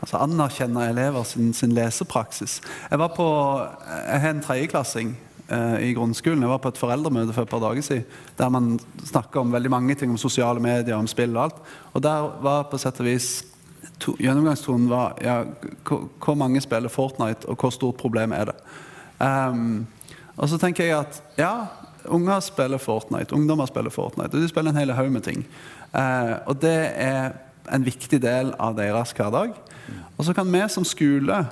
[0.00, 2.60] Altså anerkjenne elever sin, sin lesepraksis.
[2.90, 3.26] Jeg var på,
[4.06, 5.12] jeg har en tredjeklassing
[5.48, 6.40] eh, i grunnskolen.
[6.40, 8.06] Jeg var på et foreldremøte for et par dager siden
[8.38, 11.60] der man snakka om veldig mange ting, om sosiale medier, om spill og alt.
[11.92, 13.28] Og der var på sett og vis
[14.00, 15.42] to, Gjennomgangstonen var ja,
[15.84, 18.56] hvor mange spiller Fortnite, og hvor stort problem er det?
[19.20, 19.86] Um,
[20.36, 21.52] og så tenker jeg at ja,
[22.08, 25.44] unger spiller Fortnite, ungdommer spiller Fortnite, og de spiller en hel haug med ting.
[25.96, 27.32] Eh, og det er
[27.70, 29.54] en viktig del av deres hverdag.
[30.16, 31.46] Og så kan vi som skole,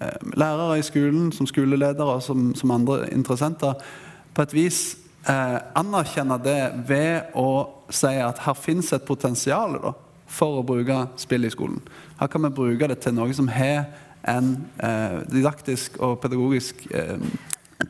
[0.00, 3.74] eh, lærere i skolen, som skoleledere og som, som andre interessenter,
[4.34, 4.96] på et vis
[5.28, 7.48] eh, anerkjenne det ved å
[7.90, 9.94] si at her finnes et potensial da,
[10.30, 11.80] for å bruke spill i skolen.
[12.20, 13.90] Her kan vi bruke det til noe som har
[14.28, 17.18] en eh, didaktisk og pedagogisk eh,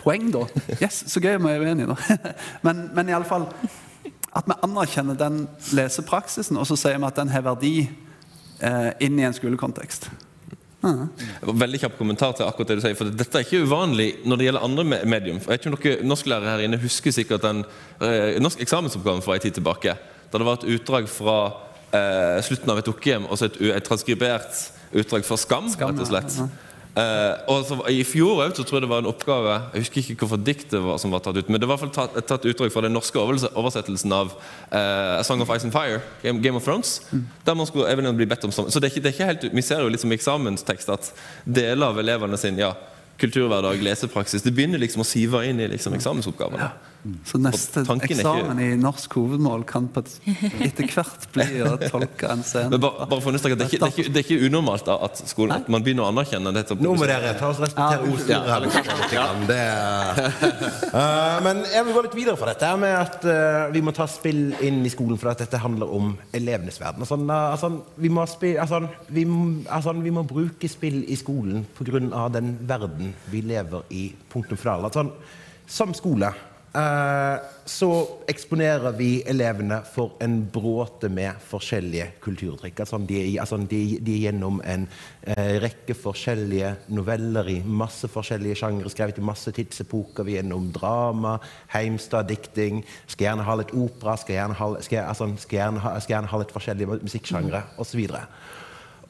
[0.00, 0.46] poeng, da.
[0.82, 2.18] Yes, så gøy vi er uenige, da.
[2.66, 3.48] men, men i alle fall
[4.36, 9.18] at vi anerkjenner den lesepraksisen, og så sier vi at den har verdi eh, inn
[9.18, 10.06] i en skolekontekst.
[10.80, 11.08] Mm.
[11.60, 12.96] Veldig kjapp kommentar til akkurat det du sier.
[12.96, 15.40] For dette er ikke uvanlig når det gjelder andre medium.
[15.42, 17.64] Jeg vet ikke om dere norsklærere her inne husker sikkert den
[18.00, 19.96] eh, norsk eksamensoppgaven fra en tid tilbake.
[20.30, 21.36] Da det var et utdrag fra
[21.90, 24.64] eh, slutten av et dukkehjem og så et, et transkribert
[24.96, 25.68] utdrag fra Skam.
[25.74, 26.38] Skam, rett og slett.
[26.38, 26.48] ja.
[26.90, 30.24] Eh, og så, I fjor så tror jeg det var en oppgave Jeg husker ikke
[30.24, 31.48] hvorfor diktet var som var tatt ut.
[31.48, 35.20] Men det var i hvert fall tatt, tatt utdrag fra den norske oversettelsen av uh,
[35.20, 36.98] A Song of Ice and Fire, Game, Game of Thrones.
[37.46, 38.70] Der man skulle bli bedt om sånn.
[38.72, 41.12] Så det er ikke, det er ikke helt, Vi ser jo litt som eksamenstekst at
[41.44, 42.74] deler av elevene sin ja,
[43.20, 46.70] kulturhverdag, lesepraksis, det begynner liksom å sive inn i liksom eksamensoppgavene.
[47.24, 50.02] Så neste eksamen ikke- i norsk hovedmål kan på
[50.66, 52.70] etter hvert bli å tolke en scene.
[52.70, 55.56] Men bare, bare for å understreke det, det, det er ikke unormalt da, at, skolen,
[55.56, 56.76] at man begynner å anerkjenne dette.
[56.80, 58.60] Nå må dere ta oss respektere ordstyret her.
[58.66, 59.46] litt grann.
[59.48, 59.60] Det
[60.90, 64.06] Eh, men jeg vil gå litt videre fra dette med at uh, vi må ta
[64.10, 67.04] spill inn i skolen, for at dette handler om elevenes verden.
[67.04, 68.82] Altså, altså, vi, må spille, altså,
[69.14, 69.24] vi,
[69.70, 72.28] altså, vi må bruke spill i skolen pga.
[72.34, 74.08] den verden vi lever i.
[74.32, 74.88] Punktum final.
[74.88, 75.06] Altså,
[75.70, 76.32] som skole
[76.70, 77.88] så
[78.30, 82.82] eksponerer vi elevene for en bråte med forskjellige kulturtrykk.
[82.84, 84.86] Altså, de, altså, de, de er gjennom en
[85.26, 90.26] eh, rekke forskjellige noveller i masse forskjellige sjangre, skrevet i masse tidsepoker.
[90.26, 91.36] Vi er gjennom drama,
[91.74, 96.16] Heimstad-dikting, skal gjerne ha litt opera, skal gjerne ha, skal, altså, skal gjerne ha, skal
[96.16, 98.06] gjerne ha litt forskjellige musikksjangre osv.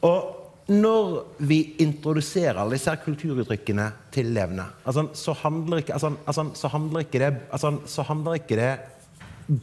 [0.09, 0.40] Og
[0.71, 6.71] når vi introduserer alle disse kulturuttrykkene til elevene, altså, så, handler ikke, altså, altså, så,
[6.71, 8.71] handler det, altså, så handler ikke det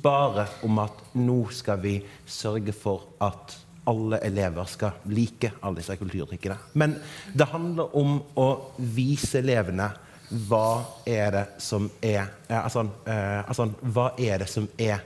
[0.03, 3.55] bare om at nå skal vi sørge for at
[3.87, 6.57] alle elever skal like alle disse kulturuttrykkene.
[6.73, 6.97] Men
[7.33, 9.87] det handler om å vise elevene
[10.27, 15.05] hva er det som er eh, altså, eh, altså, Hva er det som er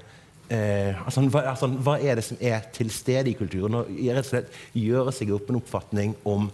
[0.52, 3.78] Eh, altså, hva, altså, hva er det som er til stede i kulturen?
[3.80, 6.50] Og rett og slett gjøre seg opp en oppfatning om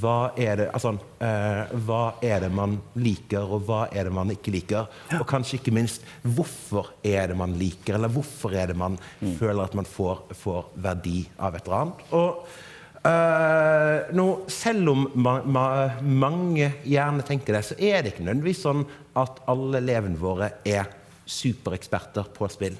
[0.00, 0.92] hva er, det, altså,
[1.24, 4.90] eh, hva er det man liker, og hva er det man ikke liker?
[5.16, 8.98] Og kanskje ikke minst hvorfor er det man liker, eller hvorfor er det man
[9.38, 12.02] føler at man får, får verdi av et eller annet?
[12.18, 15.64] Og eh, nå, selv om ma ma
[16.04, 18.84] mange gjerne tenker det, så er det ikke nødvendigvis sånn
[19.16, 20.92] at alle elevene våre er
[21.30, 22.76] supereksperter på spill.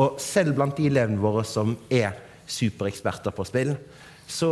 [0.00, 2.16] Og selv blant de elevene våre som er
[2.50, 3.74] supereksperter på spill,
[4.26, 4.50] så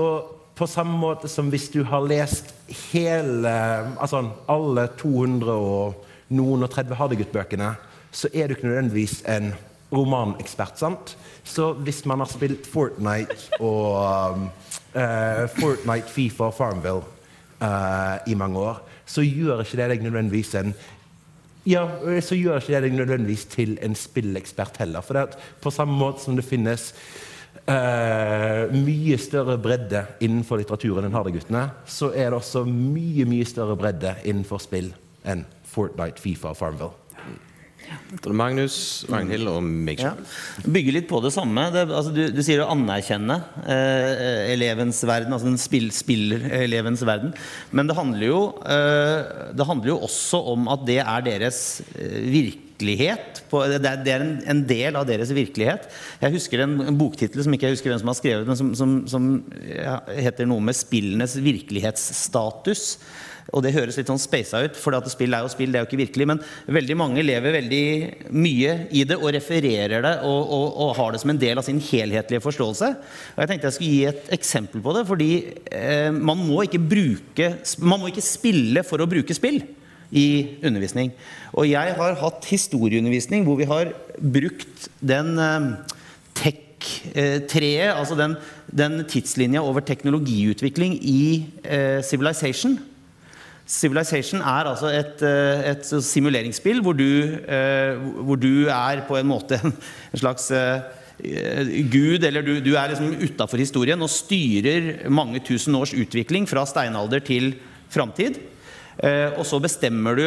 [0.57, 2.53] på samme måte som hvis du har lest
[2.93, 3.53] hele
[3.97, 4.21] Altså
[4.53, 7.75] alle 200 og noen og 30 Hardegutt-bøkene,
[8.13, 9.53] så er du ikke nødvendigvis en
[9.93, 11.17] romanekspert, sant?
[11.45, 14.47] Så hvis man har spilt Fortnite og
[14.97, 17.05] eh, Fortnite, Fifa og Farmville
[17.61, 20.73] uh, i mange år, så gjør ikke det deg nødvendigvis en
[21.69, 21.83] ja,
[22.25, 25.05] så gjør ikke det deg nødvendigvis til en spillekspert heller.
[25.07, 26.89] For på samme måte som det finnes
[27.69, 33.79] uh, mye større bredde innenfor litteraturen enn Harde-guttene, så er det også mye, mye større
[33.79, 34.91] bredde innenfor spill
[35.23, 36.99] enn Fortnite, Fifa og Farmville.
[37.87, 38.02] Er
[38.37, 38.77] Magnus,
[39.11, 40.13] Magnhild og meg Ja.
[40.13, 40.73] sjøl.
[40.73, 41.71] Bygge litt på det samme.
[41.73, 47.33] Det, altså, du, du sier å anerkjenne eh, elevens verden, altså den spill, spillerelevens verden.
[47.73, 52.21] Men det handler, jo, eh, det handler jo også om at det er deres eh,
[52.29, 53.43] virkelighet.
[53.51, 55.89] På, det er, det er en, en del av deres virkelighet.
[56.21, 58.73] Jeg husker en, en boktittel som ikke jeg husker hvem som har skrevet men som,
[58.79, 59.29] som, som
[59.69, 62.97] ja, heter noe med spillenes virkelighetsstatus.
[63.51, 65.91] Og det høres litt sånn spasa ut, for spill er jo spill, det er jo
[65.91, 66.29] ikke virkelig.
[66.31, 67.85] Men veldig mange lever veldig
[68.35, 71.67] mye i det og refererer det og, og, og har det som en del av
[71.67, 72.91] sin helhetlige forståelse.
[73.35, 75.31] Og jeg tenkte jeg skulle gi et eksempel på det, fordi
[75.73, 79.63] eh, man, må bruke, man må ikke spille for å bruke spill
[80.13, 80.27] i
[80.65, 81.13] undervisning.
[81.57, 85.69] Og jeg har hatt historieundervisning hvor vi har brukt den eh,
[86.39, 88.37] tech-treet, altså den,
[88.69, 91.23] den tidslinja over teknologiutvikling i
[91.65, 92.79] eh, Civilization.
[93.69, 97.95] Civilization er altså et, eh, et simuleringsspill hvor du, eh,
[98.27, 100.83] hvor du er på en måte en slags eh,
[101.93, 106.65] gud, eller du, du er liksom utafor historien og styrer mange tusen års utvikling fra
[106.67, 107.53] steinalder til
[107.93, 108.41] framtid.
[109.39, 110.25] Og så bestemmer du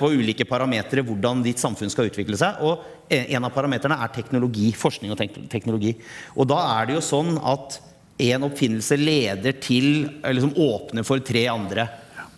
[0.00, 2.58] på ulike parametere hvordan ditt samfunn skal utvikle seg.
[2.60, 4.68] Og en av parameterne er teknologi.
[4.76, 5.20] Forskning og
[5.52, 5.94] teknologi.
[6.36, 7.78] Og da er det jo sånn at
[8.26, 11.86] en oppfinnelse leder til liksom åpner for tre andre.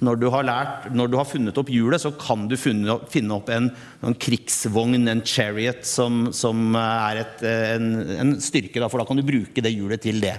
[0.04, 3.08] Når du, har lært, når du har funnet opp hjulet, så kan du finne opp,
[3.10, 3.66] finne opp en,
[4.06, 7.42] en, krigsvogn, en chariot, som, som er et,
[7.74, 8.78] en, en, styrke.
[8.78, 10.36] Da, for da kan du bruke det hjulet til det,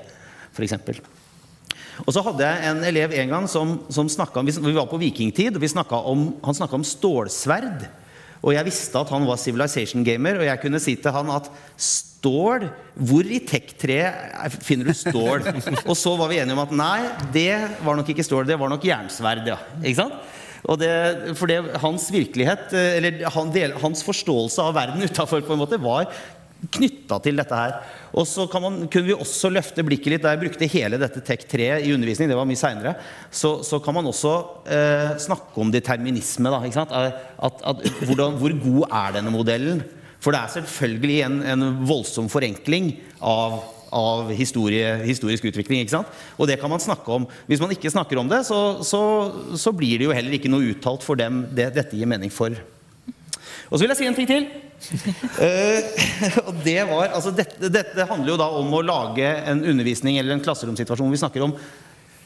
[0.56, 0.78] f.eks.
[2.06, 5.60] Og så hadde jeg en elev en gang som, som om Vi var på vikingtid,
[5.60, 7.90] og om, han snakka om stålsverd.
[8.40, 11.52] Og jeg visste at han var Civilization-gamer, og jeg kunne si til han at
[12.20, 12.68] stål
[13.10, 15.48] Hvor i tech-treet finner du stål?
[15.90, 17.00] og så var vi enige om at nei,
[17.34, 17.54] det
[17.86, 19.48] var nok ikke stål, det var nok jernsverd.
[19.48, 19.60] Ja.
[19.82, 20.36] Ikke sant?
[20.80, 20.90] Det,
[21.40, 25.46] for det, hans virkelighet, eller han, hans forståelse av verden utafor
[25.80, 26.10] var
[26.76, 27.78] knytta til dette her.
[28.12, 30.24] Og så kunne vi også løfte blikket litt.
[30.26, 32.96] Da jeg brukte hele dette Tech 3 i undervisning, det var mye seinere,
[33.32, 34.34] så, så, kan man også
[34.68, 36.52] eh, snakke om determinisme.
[36.52, 36.60] Da,
[37.00, 39.86] at, at, hvordan, hvor god er denne modellen?
[40.20, 42.92] For det er selvfølgelig en, en voldsom forenkling
[43.24, 43.62] av,
[43.96, 45.84] av historie, historisk utvikling.
[45.84, 46.18] ikke sant?
[46.38, 47.28] Og det kan man snakke om.
[47.48, 49.02] Hvis man ikke snakker om det, så, så,
[49.56, 52.58] så blir det jo heller ikke noe uttalt for dem det, dette gir mening for.
[53.70, 54.50] Og så vil jeg si en ting til.
[55.40, 55.80] uh,
[56.48, 60.36] og det var, altså dette, dette, handler jo da om å lage en undervisning eller
[60.36, 61.56] en klasseromsituasjon vi snakker om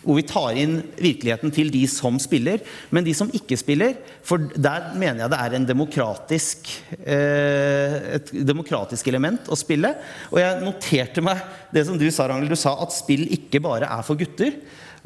[0.04, 2.62] hvor vi tar inn virkeligheten til de som spiller.
[2.94, 9.10] Men de som ikke spiller, for der mener jeg det er demokratisk, uh, et demokratisk
[9.12, 9.96] element å spille.
[10.32, 12.52] Og jeg noterte meg det som du sa, Rangel.
[12.52, 14.54] Du sa at spill ikke bare er for gutter.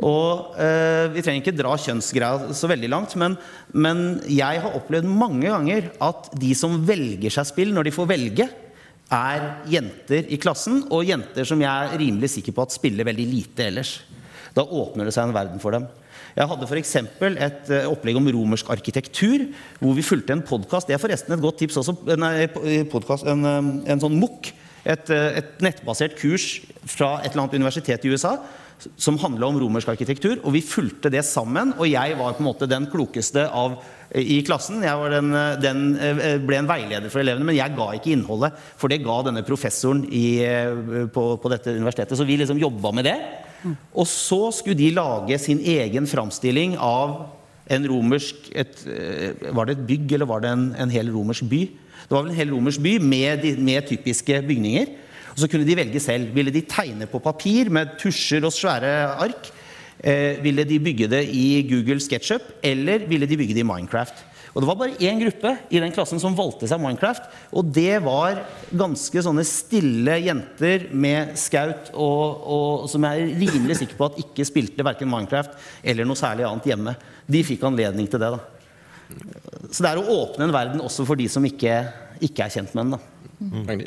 [0.06, 3.38] Og eh, Vi trenger ikke dra kjønnsgreia så veldig langt, men,
[3.74, 8.10] men, jeg har opplevd mange ganger at de som velger seg spill når de får
[8.12, 8.48] velge,
[9.08, 13.28] er jenter i klassen, og jenter som jeg er rimelig sikker på at spiller veldig
[13.32, 13.94] lite ellers.
[14.56, 15.88] Da åpner det seg en verden for dem.
[16.38, 16.94] Jeg hadde f.eks.
[17.00, 19.48] et uh, opplegg om romersk arkitektur,
[19.82, 20.90] hvor vi fulgte en podkast.
[20.90, 21.98] Det er forresten et godt tips også.
[22.20, 22.48] Nei,
[22.92, 24.52] podcast, en, eh, en, sånn MOOC.
[24.88, 28.38] Et, eh, et nettbasert kurs fra et eller annet universitet i USA
[29.02, 30.38] som handla om romersk arkitektur.
[30.44, 31.74] Og vi fulgte det sammen.
[31.78, 33.80] Og jeg var på en måte den klokeste av,
[34.14, 34.84] i klassen.
[34.86, 35.34] Jeg den,
[35.64, 38.56] den, eh, ble en veileder for elevene, men jeg ga ikke innholdet.
[38.78, 42.18] For det ga denne professoren i, eh, på, på, dette universitetet.
[42.18, 43.18] Så vi liksom jobba med det.
[43.94, 47.26] Og så skulle de lage sin egen framstilling av
[47.68, 51.44] en romersk et, eh, Var det et bygg, eller var det en, en hel romersk
[51.50, 51.64] by?
[52.08, 54.94] Det var vel en hel romersk by med, med typiske bygninger.
[55.34, 56.32] Og så kunne de velge selv.
[56.34, 58.94] Ville de tegne på papir med tusjer og svære
[59.28, 59.52] ark?
[60.00, 64.24] Eh, ville de bygge det i Google SketchUp, eller ville de bygge det i Minecraft?
[64.58, 67.28] Og Det var bare én gruppe i den klassen som valgte seg Minecraft.
[67.54, 68.40] Og det var
[68.74, 74.18] ganske sånne stille jenter med skaut, og, og, som jeg er rimelig sikker på at
[74.24, 75.54] ikke spilte verken Minecraft
[75.86, 76.96] eller noe særlig annet hjemme.
[77.30, 78.32] De fikk anledning til det.
[78.34, 78.42] da.
[79.70, 81.78] Så det er å åpne en verden også for de som ikke,
[82.26, 82.98] ikke er kjent med den.
[82.98, 83.78] da.
[83.78, 83.86] Eh,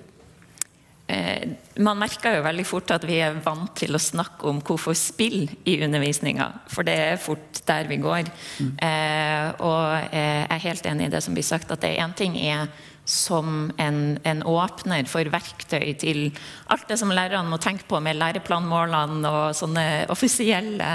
[1.81, 5.49] man merker jo veldig fort at vi er vant til å snakke om hvorfor spill
[5.69, 8.29] i undervisninga, for det er fort der vi går.
[8.61, 12.15] Eh, og eh, jeg er helt enig i det som blir sagt, at det én
[12.17, 12.69] ting er
[13.11, 16.29] som en, en, åpner for verktøy til
[16.71, 20.93] alt det som lærerne må tenke på med læreplanmålene og sånne offisielle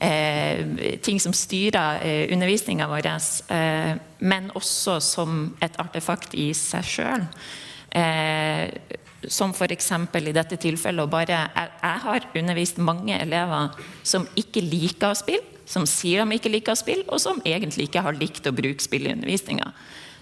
[0.00, 3.92] eh, ting som styrer eh, undervisninga vår, eh,
[4.24, 7.28] men også som et artefakt i seg sjøl.
[7.90, 8.70] Eh,
[9.28, 9.90] som f.eks.
[10.16, 15.86] i dette tilfellet bare, jeg, har undervist mange elever som ikke liker å spille, som
[15.86, 19.06] sier de ikke liker å spille, og som egentlig ikke har likt å bruke spill
[19.06, 19.72] i undervisninga.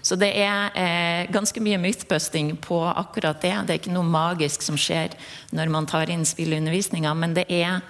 [0.01, 3.55] Så det er eh, ganske mye mythbusting på akkurat det.
[3.67, 5.15] Det er ikke noe magisk som skjer
[5.55, 7.81] når man tar inn spill i undervisninga, men det er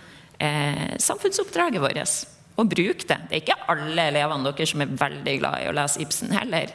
[0.42, 2.02] eh, samfunnsoppdraget vårt
[2.60, 3.20] å bruke det.
[3.30, 6.74] Det er ikke alle elevene deres som er veldig glad i å lese Ibsen heller.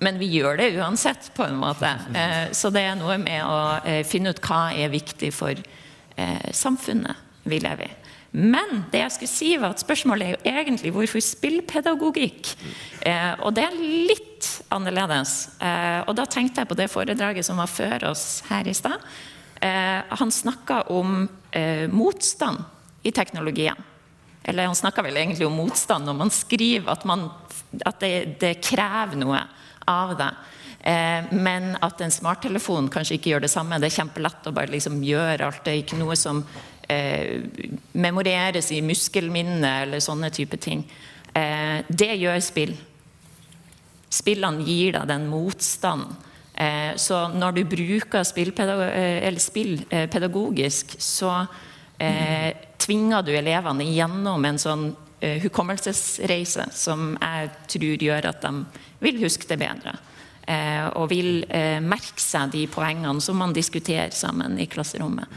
[0.00, 1.90] Men vi gjør det uansett, på en måte.
[2.16, 6.46] Eh, så det er noe med å eh, finne ut hva er viktig for eh,
[6.56, 7.96] samfunnet vi lever i.
[8.30, 12.52] Men det jeg skulle si var at spørsmålet er jo egentlig hvorfor spillpedagogikk?
[13.42, 15.32] Og det er litt annerledes.
[16.06, 19.02] Og da tenkte jeg på det foredraget som var før oss her i stad.
[20.14, 21.24] Han snakka om
[21.90, 22.62] motstand
[23.02, 23.82] i teknologien.
[24.46, 27.32] Eller han snakka vel egentlig om motstand når man skriver at, man,
[27.82, 29.42] at det, det krever noe
[29.90, 30.30] av det.
[30.80, 33.80] Eh, men at en smarttelefon kanskje ikke gjør det samme.
[33.80, 35.64] Det er kjempelett å bare liksom gjøre alt.
[35.66, 36.40] Det er ikke noe som
[36.88, 37.42] eh,
[37.92, 40.86] memoreres i muskelminnet eller sånne type ting.
[41.34, 42.74] Eh, det gjør spill.
[44.10, 46.16] Spillene gir deg den motstanden.
[46.60, 51.46] Eh, så når du bruker spill, eh, spill eh, pedagogisk, så
[52.80, 54.84] tvinger du elevene gjennom en sånn
[55.20, 58.52] hukommelsesreise som jeg tror gjør at de
[59.04, 59.98] vil huske det bedre.
[60.50, 65.28] Eh, og vil eh, merke seg de poengene som man diskuterer sammen i klasserommet.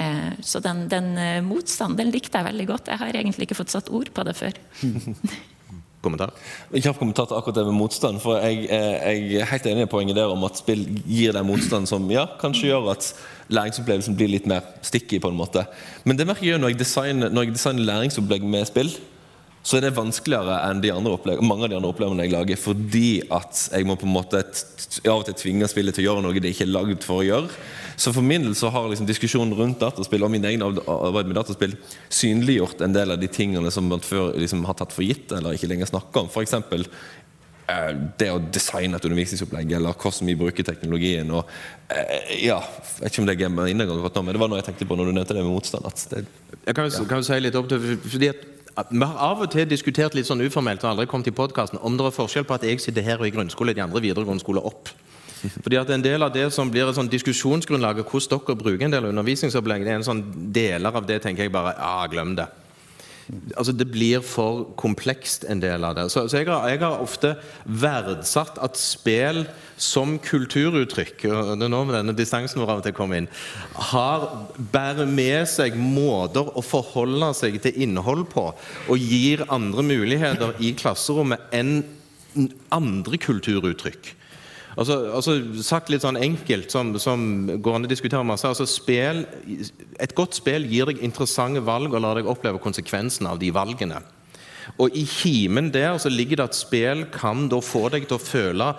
[0.00, 1.14] Eh, så den, den
[1.46, 2.90] motstanden den likte jeg veldig godt.
[2.92, 4.58] Jeg har egentlig ikke fått satt ord på det før.
[6.04, 6.32] kommentar?
[6.72, 8.20] Kjapp kommentar til akkurat det med motstand.
[8.20, 11.88] for Jeg, jeg er helt enig i poenget der om at spill gir deg motstand
[11.88, 13.12] som ja, kanskje gjør at
[13.52, 15.20] læringsopplevelsen blir litt mer sticky.
[15.20, 15.64] på en måte.
[16.04, 18.92] Men det merker jeg når jeg designer, når jeg designer læringsopplegg med spill
[19.62, 23.66] så er det vanskeligere enn de mange av de andre opplevelsene jeg lager, fordi at
[23.74, 26.54] jeg må på en måte av og til tvinge spillet til å gjøre noe det
[26.54, 27.60] ikke er lagd for å gjøre.
[28.00, 31.36] Så for min del så har liksom diskusjonen rundt dataspill og min egen arbeid med
[31.36, 31.76] dataspill
[32.08, 35.58] synliggjort en del av de tingene som man før liksom har tatt for gitt, eller
[35.58, 36.32] ikke lenger snakker om.
[36.32, 36.56] F.eks.
[37.70, 41.28] Eh, det å designe et undervisningsopplegg, eller hvordan vi bruker teknologien.
[41.36, 41.50] Og,
[41.92, 44.70] eh, ja, jeg vet ikke om det er gamet innengang, men det var noe jeg
[44.70, 45.86] tenkte på når du nevnte det med motstand.
[46.64, 48.48] Jeg kan, kan si litt opp til, fordi at
[48.90, 51.96] vi har av og til diskutert litt sånn uformelt og aldri kommet i podcasten, om
[51.98, 54.62] det er forskjell på at jeg sitter her og i grunnskole, de andre videregående skole
[54.64, 54.92] opp.
[55.64, 58.96] Fordi at En del av det som blir et sånn diskusjonsgrunnlag, hvordan dere bruker en
[58.96, 62.36] del av undervisningsopplegget, det er en sånn deler av det tenker jeg bare ja, glem
[62.38, 62.48] det
[63.56, 66.06] altså Det blir for komplekst, en del av det.
[66.12, 69.44] Så, så jeg, har, jeg, har, ofte verdsatt at spill
[69.80, 73.30] som kulturuttrykk det er nå med denne distansen hvor av og til kommer inn,
[73.90, 74.26] har,
[74.72, 78.50] bærer med seg måter å forholde seg til innhold på,
[78.90, 81.80] og gir andre muligheter i klasserommet enn
[82.70, 84.14] andre kulturuttrykk.
[84.78, 85.34] Altså, altså,
[85.66, 89.24] Sagt litt sånn enkelt, som, som går an å diskutere masse altså spil,
[89.98, 94.02] Et godt spill gir deg interessante valg og lar deg oppleve konsekvensene av de valgene.
[94.78, 98.22] Og I kimen der så ligger det at spill kan da få deg til å
[98.22, 98.72] føle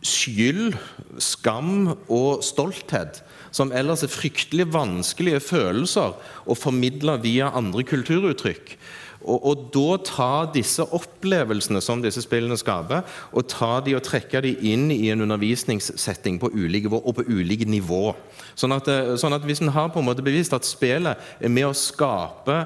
[0.00, 0.76] skyld,
[1.20, 3.20] skam og stolthet,
[3.52, 6.14] som ellers er fryktelig vanskelige følelser
[6.46, 8.76] å formidle via andre kulturuttrykk.
[9.20, 13.04] Og, og, da ta disse opplevelsene som disse spillene skaper,
[13.36, 17.68] og ta de og trekke de inn i en undervisningssetting på ulike, og på ulike
[17.68, 18.14] nivå.
[18.56, 21.52] Sånn at, eh, sånn at hvis en har på en måte bevist at spillet er
[21.52, 22.64] med å skape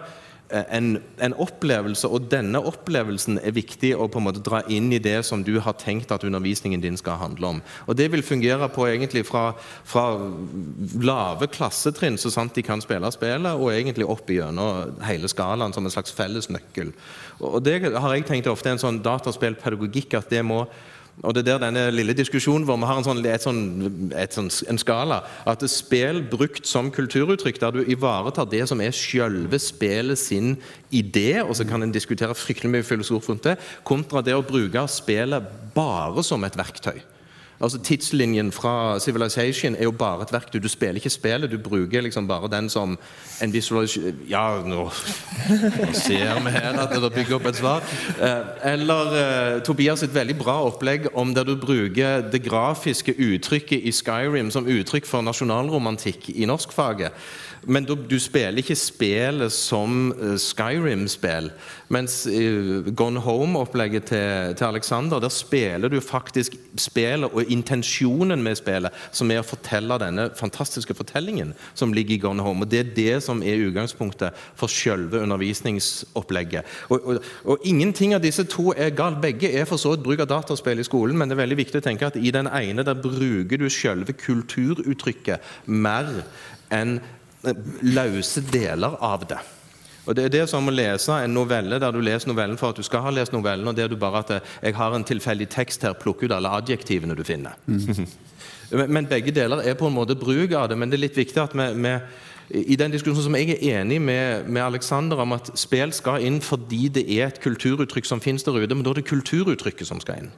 [0.54, 5.00] en, en, opplevelse, og denne opplevelsen er viktig å på en måte dra inn i
[5.02, 7.60] det som du har tenkt at undervisningen din skal handle om.
[7.88, 9.52] Og Det vil fungere på egentlig fra,
[9.84, 10.06] fra
[11.02, 15.84] lave klassetrinn, så sant de kan spille spillet, og egentlig opp gjennom hele skalaen som
[15.84, 16.94] en slags fellesnøkkel.
[17.40, 20.64] Og Det har jeg tenkt ofte er en sånn dataspillpedagogikk at det må
[21.22, 23.60] og det er der denne lille diskusjonen hvor vi har en, sånn, et sånn,
[24.18, 25.20] et sånn, en skala.
[25.46, 30.56] At spill brukt som kulturuttrykk, der du ivaretar det som er selve spillet sin
[30.90, 34.86] idé, og så kan en diskutere fryktelig mye filosof rundt det, kontra det å bruke
[34.90, 36.98] spillet bare som et verktøy.
[37.60, 40.58] Altså Tidslinjen fra Civilization er jo bare et verktøy.
[40.62, 42.98] Du spiller ikke spillet, du bruker liksom bare den som
[43.42, 47.86] en visualisasjon Ja, nå, nå ser vi her at det bygger opp et svar.
[48.18, 53.86] Eh, eller uh, Tobias et veldig bra opplegg om der du bruker det grafiske uttrykket
[53.86, 57.14] i Skyrim som uttrykk for nasjonalromantikk i norskfaget.
[57.66, 61.50] Men du, du spiller ikke spillet som uh, Skyrim-spill.
[61.94, 62.24] Mens
[62.96, 69.30] Gone Home-opplegget til, til, Alexander, der spiller du faktisk spillet og intensjonen med spillet, som
[69.30, 72.64] er å fortelle denne fantastiske fortellingen som ligger i Gone Home.
[72.64, 76.64] Og Det er det som er utgangspunktet for selve undervisningsopplegget.
[76.88, 79.20] Og, og, og, ingenting av disse to er galt.
[79.22, 81.80] Begge er for så vidt bruk av dataspill i skolen, men det er veldig viktig
[81.80, 86.10] å tenke at i den ene der bruker du selve kulturuttrykket mer
[86.74, 86.98] enn
[87.82, 89.40] løse deler av det.
[90.04, 92.76] Og Det er det som å lese en novelle der du leser novellen for at
[92.76, 95.82] du skal ha lest novellen, og der du bare at jeg har en tilfeldig tekst
[95.82, 97.56] her, plukk ut alle adjektivene du finner.
[97.66, 98.04] Mm.
[98.92, 100.78] men begge deler er på en måte bruk av det.
[100.78, 101.94] Men det er litt viktig at vi, vi
[102.68, 106.42] i den diskusjonen som jeg er enig med, med Alexander om at spill skal inn
[106.44, 110.02] fordi det er et kulturuttrykk som finnes der ute, men da er det kulturuttrykket som
[110.02, 110.34] skal inn.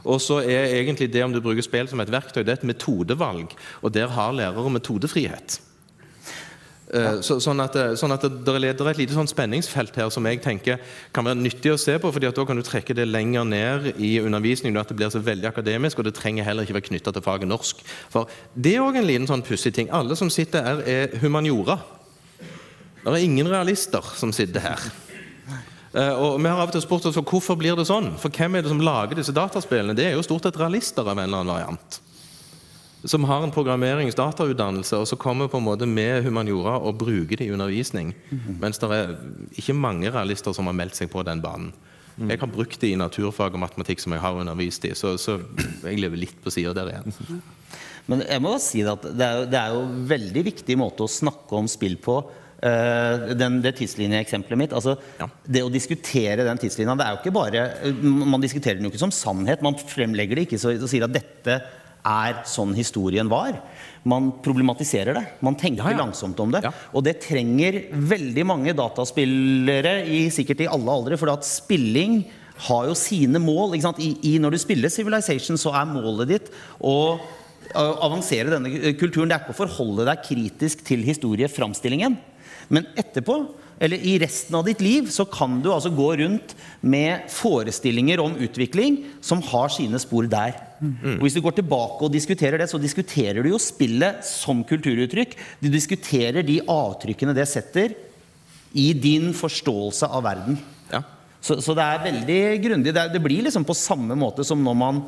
[0.00, 2.70] Og så er egentlig det om du bruker spill som et verktøy, det er et
[2.72, 3.52] metodevalg.
[3.84, 5.60] Og der har lærere metodefrihet.
[6.90, 7.10] Ja.
[7.22, 10.80] Så, sånn at, sånn at det, er et lite sånn spenningsfelt her som jeg tenker
[11.14, 12.10] kan være nyttig å se på.
[12.10, 14.80] fordi da kan du trekke det lenger ned i undervisningen.
[14.80, 17.48] at det blir så veldig akademisk, Og det trenger heller ikke være knytta til faget
[17.48, 17.84] norsk.
[18.10, 19.88] For Det er òg en liten sånn pussig ting.
[19.90, 21.78] Alle som sitter her, er humaniora.
[23.04, 24.80] Det er ingen realister som sitter her.
[25.94, 28.16] Uh, og Vi har av og til spurt oss hvorfor blir det sånn.
[28.18, 29.94] For hvem er det som lager disse dataspillene?
[29.94, 32.00] Det er jo stort sett realister av en eller annen variant
[33.04, 37.46] som har en programmeringsdatautdannelse, og så kommer på en måte med humaniora og bruker det
[37.46, 38.14] i undervisning.
[38.30, 38.60] Mm -hmm.
[38.60, 39.16] Mens det er
[39.56, 41.72] ikke mange realister som har meldt seg på den banen.
[42.16, 42.30] Mm.
[42.30, 45.40] Jeg har brukt det i naturfag og matematikk som jeg har undervist i, så, så
[45.84, 47.42] jeg lever litt på sida der igjen.
[48.06, 51.06] Men jeg må si at det er, jo, det er jo en veldig viktig måte
[51.06, 52.20] å snakke om spill på.
[52.60, 54.72] Uh, den, det tidslinjeeksempelet mitt.
[54.76, 55.30] altså ja.
[55.48, 57.62] Det å diskutere den tidslinja det er jo ikke bare,
[58.04, 59.62] Man diskuterer den jo ikke som sannhet.
[59.64, 61.56] Man fremlegger det ikke så, og sier at dette
[62.06, 63.58] er sånn historien var.
[64.08, 65.24] Man problematiserer det.
[65.44, 66.00] Man tenker ja, ja.
[66.00, 66.62] langsomt om det.
[66.64, 66.72] Ja.
[66.96, 72.22] Og det trenger veldig mange dataspillere, i, sikkert i alle aldre, for at spilling
[72.66, 73.76] har jo sine mål.
[73.76, 77.20] I, I, når du spiller Civilization, så er målet ditt å
[77.70, 79.30] avansere denne kulturen.
[79.30, 82.16] Det er ikke å forholde deg kritisk til historieframstillingen.
[82.70, 83.42] Men etterpå
[83.80, 86.52] eller i resten av ditt liv så kan du altså gå rundt
[86.84, 90.52] med forestillinger om utvikling som har sine spor der.
[90.80, 91.18] Mm.
[91.18, 95.36] Og Hvis du går tilbake og diskuterer det, så diskuterer du jo spillet som kulturuttrykk.
[95.60, 97.96] Du diskuterer de avtrykkene det setter
[98.72, 100.60] i din forståelse av verden.
[100.92, 101.02] Ja.
[101.40, 102.94] Så, så, det er veldig grundig.
[102.94, 105.04] Det, det blir liksom på samme måte som når man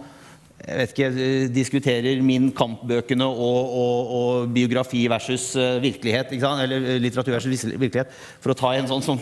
[0.62, 6.30] jeg vet ikke, eh, diskuterer min kampbøkene og, og, og biografi versus uh, virkelighet.
[6.38, 8.12] Eller eh, litteratur versus virkelighet.
[8.38, 9.18] For å ta en sånn, sånn,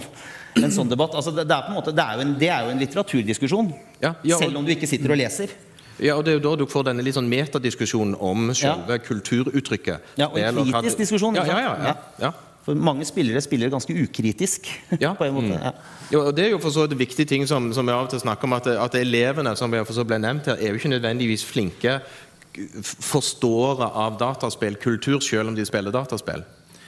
[0.61, 1.17] en sånn debatt.
[1.17, 3.73] Altså, det, er på en måte, det, er en, det, er jo en, litteraturdiskusjon.
[4.03, 5.57] Ja, ja, og, selv om du ikke sitter og leser.
[6.01, 9.03] Ja, og Det er jo da du får denne litt sånn metadiskusjonen om selve ja.
[9.05, 10.15] kulturuttrykket.
[10.21, 11.37] Ja, Og en kritisk diskusjon.
[11.37, 12.33] Ja, ja, ja, ja.
[12.65, 14.69] For mange spillere spiller ganske ukritisk.
[15.01, 15.15] Ja.
[15.19, 15.55] på en måte.
[15.55, 15.63] Mm.
[15.65, 15.73] Ja.
[16.13, 18.11] Jo, og Det er jo for så vidt viktig ting som, som vi av og
[18.13, 22.01] til snakker om, at, at elevene som ble nevnt her, er jo ikke nødvendigvis flinke
[22.83, 26.43] forståere av dataspillkultur selv om de spiller dataspill.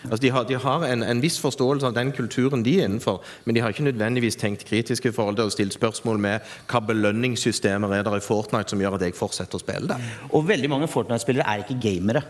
[0.09, 3.21] Altså de har, de har en, en, viss forståelse av den kulturen de er innenfor,
[3.45, 6.83] men de har ikke nødvendigvis tenkt kritisk i forhold til å stille spørsmål med hva
[6.89, 10.15] belønningssystemer er der i Fortnite som gjør at jeg fortsetter å spille det.
[10.33, 12.25] Og veldig mange Fortnite-spillere er ikke gamere.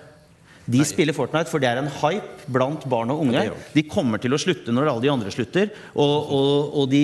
[0.62, 0.86] De Nei.
[0.86, 3.48] spiller Fortnite, for det er en hype blant barn og unge.
[3.74, 5.72] De kommer til å slutte når alle de andre slutter.
[5.96, 7.02] Og, og, og de,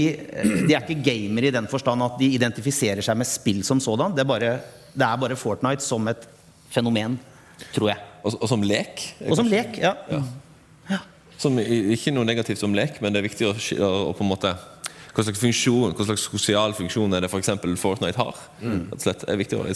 [0.68, 4.14] de, er ikke gamere i den forstand at de identifiserer seg med spill som sådan.
[4.14, 4.52] Det er bare,
[4.94, 6.28] det er bare Fortnite som et
[6.70, 7.18] fenomen,
[7.74, 8.04] tror jeg.
[8.22, 9.02] Og, og som lek?
[9.26, 9.96] Og som lek, ja.
[10.12, 10.22] ja.
[11.38, 13.54] Som, ikke noe negativt om lek, men det er viktig å,
[13.86, 14.50] å på en måte
[15.14, 17.50] hva slags, funksjon, hva slags sosial funksjon er det f.eks.
[17.58, 18.38] For Fortnite har.
[18.62, 18.88] Mm.
[18.94, 19.74] Det er viktig å være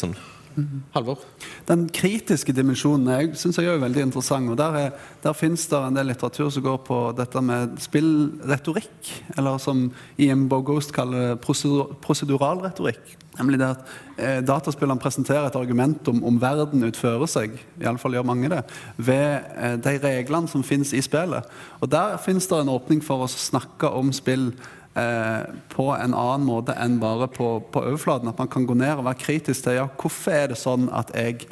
[0.94, 1.22] Halvor?
[1.68, 4.50] Den kritiske dimensjonen jeg synes jeg er veldig interessant.
[4.50, 4.90] og Der, er,
[5.22, 9.12] der finnes det en del litteratur som går på dette med spillretorikk.
[9.36, 13.16] Eller som Ian Bogost kaller proseduralretorikk.
[13.38, 18.28] Nemlig det at eh, dataspillene presenterer et argument om, om verden utfører seg, iallfall gjør
[18.28, 18.60] mange det,
[19.00, 21.48] ved eh, de reglene som finnes i spillet.
[21.80, 24.50] Og Der finnes det en åpning for å snakke om spill
[24.94, 28.30] eh, på en annen måte enn bare på, på, overflaten.
[28.32, 31.12] At man kan gå ned og være kritisk til ja, hvorfor er det sånn at
[31.16, 31.46] jeg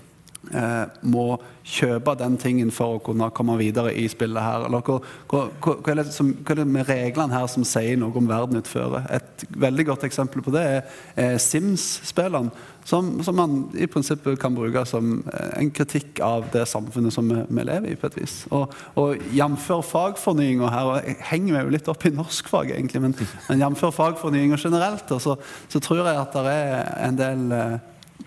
[0.53, 1.27] eh, må
[1.71, 4.67] kjøpe den tingen for å kunne komme videre i spillet her?
[4.69, 4.99] Eller hva,
[5.31, 8.31] hva, hva, er det som, hva er det med reglene her som sier noe om
[8.31, 9.09] verden utfører?
[9.21, 12.53] Et veldig godt eksempel på det er, er Sims-spillene,
[12.91, 17.29] som, som man i prinsippet kan bruke som eh, en kritikk av det samfunnet som
[17.31, 18.41] vi, vi lever i, på et vis.
[18.51, 19.69] Og, og jf.
[19.87, 23.15] fagfornyinga her, og jeg henger meg jo litt opp i norskfag, egentlig, men,
[23.47, 23.87] men jf.
[23.95, 25.37] fagfornyinga generelt, så,
[25.71, 27.79] så tror jeg at det er en del eh,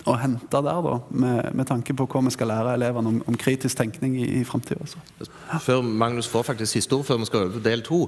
[0.09, 3.37] å hente der, da, med, med tanke på hva vi skal lære elevene om, om
[3.39, 4.87] kritisk tenkning i, i framtida.
[5.63, 8.01] Før Magnus får faktisk siste ord, før vi skal over til del to.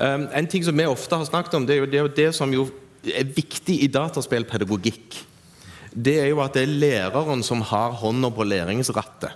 [0.00, 2.14] Um, en ting som vi ofte har snakket om, det er jo det, er jo
[2.18, 2.68] det som jo
[3.08, 5.22] er viktig i dataspillpedagogikk.
[5.92, 9.34] Det er jo at det er læreren som har hånda på læringsrattet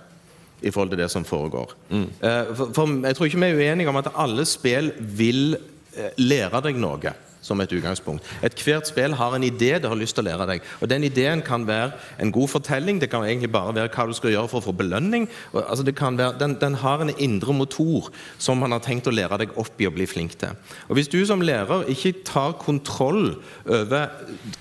[0.63, 1.73] i forhold til det som foregår.
[1.89, 2.07] Mm.
[2.55, 6.61] for, for jeg tror ikke vi er uenige om at alle spill vil uh, lære
[6.63, 7.13] deg noe
[7.43, 8.25] som et utgangspunkt.
[8.45, 10.63] Ethvert spill har en idé det har lyst til å lære deg.
[10.81, 11.91] og Den ideen kan være
[12.23, 14.75] en god fortelling, det kan egentlig bare være hva du skal gjøre for å få
[14.79, 15.27] belønning.
[15.53, 19.13] Altså det kan være, den, den, har en indre motor som man har tenkt å
[19.13, 20.55] lære deg opp i å bli flink til.
[20.87, 23.35] Og Hvis du som lærer ikke tar kontroll
[23.65, 24.11] over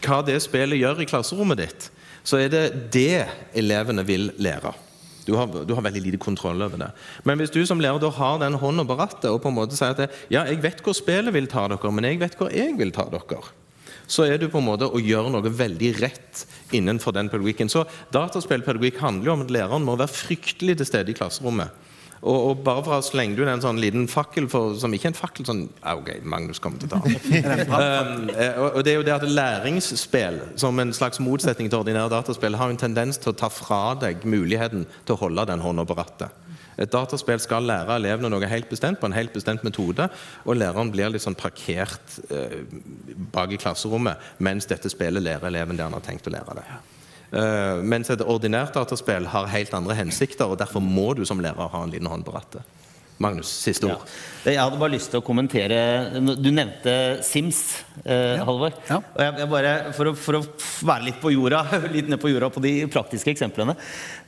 [0.03, 1.91] hva det spillet gjør i klasserommet ditt,
[2.23, 2.65] så er det
[2.95, 3.27] det
[3.59, 4.75] elevene vil lære.
[5.27, 6.91] Du har, du har, veldig lite kontroll over det.
[7.29, 9.79] Men hvis du som lærer da har den hånda på rattet og på en måte
[9.79, 12.75] sier at ja, jeg vet hvor spillet vil ta dere, men jeg vet hvor jeg
[12.79, 13.43] vil ta dere,
[14.11, 16.43] så er du på en måte å gjøre noe veldig rett
[16.75, 17.71] innenfor den pedagogikken.
[17.73, 21.71] Så dataspillpedagogikk handler jo om at læreren må være fryktelig til stede i klasserommet.
[22.23, 25.11] Og, og, bare for å slenge ut en sånn liten fakkel for, som ikke er
[25.11, 27.01] en fakkel sånn Ok, Magnus kommer til å ta
[28.05, 28.29] um,
[28.69, 32.71] og, det er jo det at Læringsspill som en slags motsetning til ordinære dataspill har
[32.71, 36.39] en tendens til å ta fra deg muligheten til å holde den hånda på rattet.
[36.81, 40.07] Et dataspill skal lære elevene noe helt bestemt på en helt bestemt metode,
[40.47, 42.63] og læreren blir litt sånn parkert eh,
[43.35, 46.67] bak i klasserommet mens dette spillet lærer eleven det han har tenkt å lære det.
[47.33, 51.71] Uh, mens et ordinært dataspill har helt andre hensikter, og derfor må du som lærer
[51.73, 52.67] ha en liten hånd på rattet.
[53.23, 54.03] Magnus, siste ord.
[54.03, 54.29] Ja.
[54.43, 55.77] Jeg hadde bare lyst til å kommentere
[56.19, 56.93] Du nevnte
[57.23, 57.61] Sims,
[58.03, 58.43] eh, ja.
[58.43, 58.75] Halvor.
[58.89, 58.97] Ja.
[58.99, 61.61] Og jeg, jeg bare, for å, for, å, være litt på jorda,
[61.95, 63.77] litt ned på jorda på de praktiske eksemplene.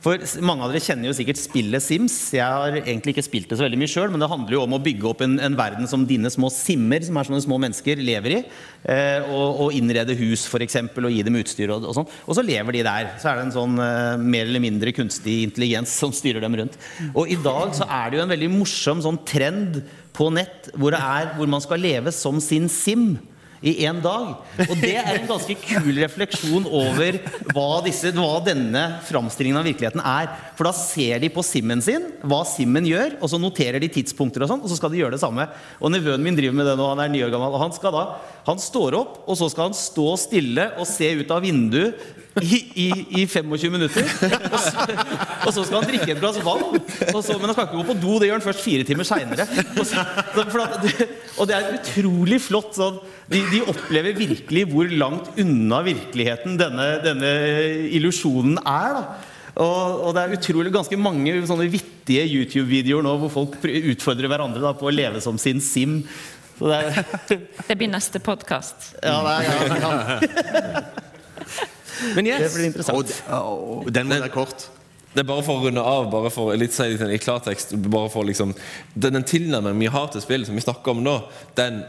[0.04, 2.14] For Mange av dere kjenner jo sikkert spillet Sims.
[2.36, 4.76] Jeg har egentlig ikke spilt det så veldig mye sjøl, men det handler jo om
[4.76, 7.98] å bygge opp en, en, verden som dine små simmer, som er sånne små mennesker,
[8.04, 8.40] lever i.
[8.84, 12.08] Eh, og, og, innrede hus, f.eks., og gi dem utstyr og, og sånn.
[12.28, 13.10] Og så lever de der.
[13.18, 16.78] Så er det en sånn eh, mer eller mindre kunstig intelligens som styrer dem rundt.
[17.10, 19.80] Og i dag så er det jo en veldig morsom sånn trend
[20.14, 23.14] på nett hvor, er, hvor man skal leve som sin sim
[23.64, 24.42] i én dag.
[24.66, 27.16] Og det er en ganske kul refleksjon over
[27.54, 30.28] hva, disse, hva denne framstillingen av virkeligheten er.
[30.58, 34.44] For da ser de på simmen sin, hva simmen gjør, og så noterer de tidspunkter,
[34.44, 35.48] og sånn, og så skal de gjøre det samme.
[35.80, 37.56] Og nevøen min driver med det nå, han er ni år gammel.
[37.56, 38.04] og han skal da
[38.44, 42.60] han står opp, og så skal han stå stille og se ut av vinduet i,
[42.74, 42.86] i,
[43.20, 44.08] i 25 minutter.
[44.50, 44.86] Og så,
[45.44, 46.80] og så, skal han drikke et glass vann.
[47.22, 49.46] Så, men han skal ikke gå på do, det gjør han først fire timer seinere.
[49.78, 50.56] Og,
[51.38, 52.80] og, det er utrolig flott.
[53.30, 57.36] De, de, opplever virkelig hvor langt unna virkeligheten denne, denne
[57.94, 58.98] illusjonen er.
[58.98, 59.06] da
[59.54, 64.62] og, og, det er utrolig ganske mange sånne vittige YouTube-videoer nå hvor folk utfordrer hverandre
[64.64, 66.00] da, på å leve som sin sim.
[66.58, 67.38] Det, er...
[67.68, 68.92] det, blir neste podkast.
[68.98, 70.84] Ja, det er, ja, ja.
[72.14, 72.46] Men yes.
[72.46, 73.12] Det blir interessant.
[73.38, 74.68] Og, den må være kort.
[75.14, 78.26] Det er bare for å runde av, bare for litt, litt i klartekst bare for
[78.26, 78.54] liksom,
[78.94, 81.20] Den, den tilnærmingen vi har til spill, som vi snakker om nå,
[81.58, 81.84] den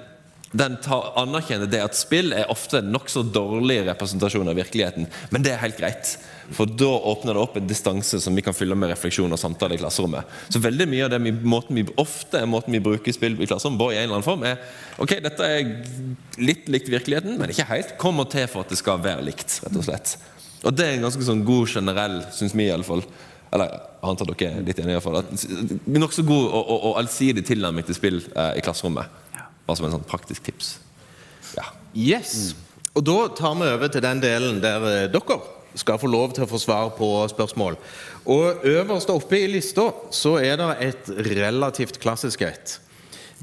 [0.55, 5.09] den tar, anerkjenner det at spill er ofte nokså dårlig representasjon av virkeligheten.
[5.33, 6.15] Men det er helt greit.
[6.53, 9.75] For da åpner det opp en distanse som vi kan fylle med refleksjon og samtale
[9.75, 10.29] i klasserommet.
[10.53, 13.49] Så veldig mye av det vi, måten vi, ofte er måten vi bruker spill i
[13.49, 14.61] klasserommet på, i en eller annen form, er
[15.01, 15.73] ok, dette er
[16.39, 17.95] litt likt virkeligheten, men ikke helt.
[18.01, 20.15] Kommer til for at det skal være likt, rett og slett.
[20.65, 23.03] Og det er en ganske sånn god generell, syns vi iallfall.
[23.55, 25.21] Eller jeg antar dere er litt enige, iallfall.
[25.97, 29.24] Nokså god og, og, og allsidig tilnærming til spill eh, i klasserommet.
[29.65, 30.75] Bare som en sånn praktisk tips.
[31.55, 31.67] Ja.
[31.95, 32.53] Yes.
[32.53, 32.63] Mm.
[32.95, 35.39] Og da tar vi over til den delen der eh, dere
[35.75, 37.75] skal få lov til å få svar på spørsmål.
[38.31, 42.77] Og øverst oppe i lista så er det et relativt klassisk et.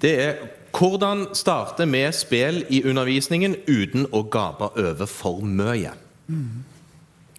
[0.00, 0.40] Det er
[0.72, 5.92] hvordan starte med spill i undervisningen uten å gape over for mye?
[6.32, 6.64] Mm.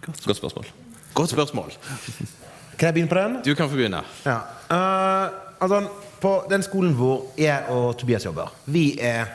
[0.04, 0.22] Godt.
[0.28, 0.70] Godt spørsmål.
[1.14, 1.74] Godt spørsmål.
[2.78, 3.36] Kan jeg begynne på den?
[3.44, 4.04] Du kan få begynne.
[4.26, 4.38] Ja.
[4.70, 5.82] Uh, altså
[6.24, 9.28] på den skolen hvor jeg og Tobias jobber, vi er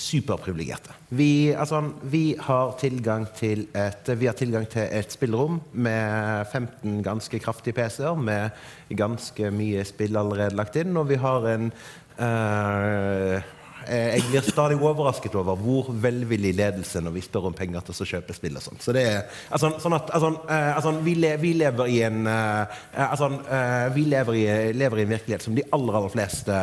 [0.00, 0.94] superprivilegerte.
[1.12, 7.02] Vi, altså, vi, har tilgang til et, vi har tilgang til et spillerom med 15
[7.04, 8.50] ganske kraftige PC-er med
[8.96, 11.68] ganske mye spill allerede lagt inn, og vi har en
[12.16, 13.52] eh,
[13.88, 18.08] jeg blir stadig overrasket over hvor velvillig ledelse når vi spør om penger til å
[18.12, 18.82] kjøpe spill og sånt.
[18.84, 19.20] Så det er
[19.50, 23.86] altså, sånn at altså, eh, altså, vi, le, vi, lever i en eh, altså, eh,
[23.94, 24.44] Vi lever i,
[24.76, 26.58] lever i, en virkelighet som de aller, aller fleste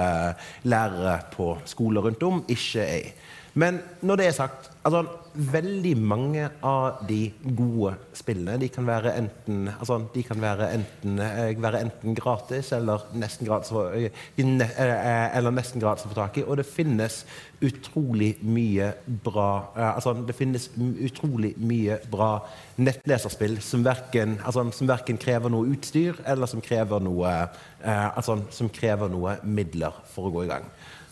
[0.70, 3.14] lærere på skoler rundt om ikke er i.
[3.60, 5.06] Men når det er sagt altså,
[5.40, 11.54] Veldig mange av de gode spillene de kan være enten, altså, kan være enten, eh,
[11.56, 16.44] være enten gratis eller nesten gratis, for, eh, eh, eller nesten gratis å tak i.
[16.44, 17.24] Og det finnes
[17.62, 22.46] utrolig mye bra altså, Det finnes utrolig mye bra
[22.78, 27.50] nettleserspill som verken, altså, som verken krever noe utstyr, eller som krever noe,
[27.84, 30.66] altså, som krever noe midler for å gå i gang.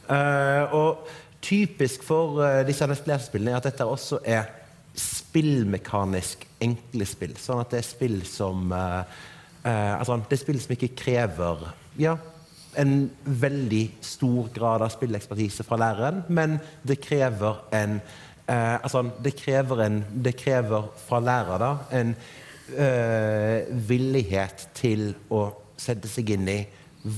[0.07, 1.07] Uh, og
[1.47, 4.47] typisk for uh, disse nettleserspillene er at dette også er
[4.97, 7.35] spillmekanisk enkle spill.
[7.39, 9.03] Sånn at det er spill som uh,
[9.63, 11.67] uh, altså, Det er spill som ikke krever
[12.01, 12.17] ja,
[12.77, 17.99] en veldig stor grad av spillekspertise fra læreren, men det krever en
[18.47, 22.13] altså, det krever, en, det krever fra lærer da, en
[23.89, 25.41] villighet til å
[25.75, 26.57] sette seg inn i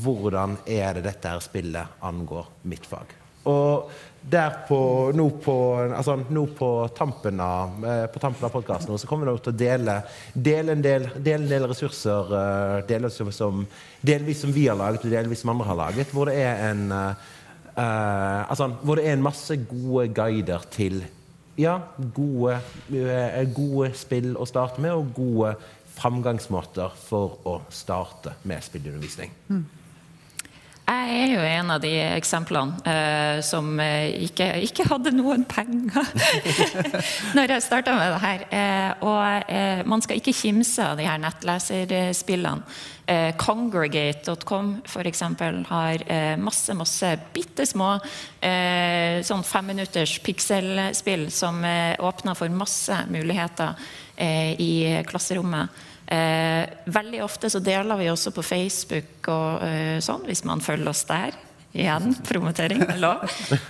[0.01, 3.18] hvordan er det dette spillet angår mitt fag.
[3.47, 3.91] Og
[4.29, 4.79] der på,
[5.15, 5.55] nå, på,
[5.95, 9.95] altså, nå på tampen av, eh, på av podkasten kommer vi til å dele,
[10.33, 13.63] dele, en del, dele en del ressurser uh, delvis som,
[14.01, 16.91] delvis som vi har laget, og delvis som andre har laget, hvor det er en
[16.91, 17.29] uh,
[17.79, 21.01] altså, hvor det er en masse gode guider til
[21.59, 21.79] ja,
[22.15, 22.59] gode,
[23.55, 25.55] gode spill å starte med, og gode
[25.99, 29.33] framgangsmåter for å starte med spillundervisning.
[29.49, 29.65] Mm.
[30.89, 36.07] Jeg er jo en av de eksemplene eh, som eh, ikke, ikke, hadde noen penger
[37.37, 38.45] når jeg starta med det her.
[38.49, 42.65] Eh, og eh, man skal ikke kimse av de her nettleserspillene.
[43.05, 45.23] Eh, Congregate.com f.eks.
[45.69, 47.95] har eh, masse masse bitte små
[48.39, 53.75] sånn femminutters pikselspill som åpner for masse muligheter
[54.63, 54.71] i
[55.09, 55.88] klasserommet.
[56.09, 60.89] Eh, veldig ofte så deler vi også på Facebook og eh, sånn, hvis man følger
[60.89, 61.37] oss der.
[61.69, 63.27] Igjen, promotering med lov.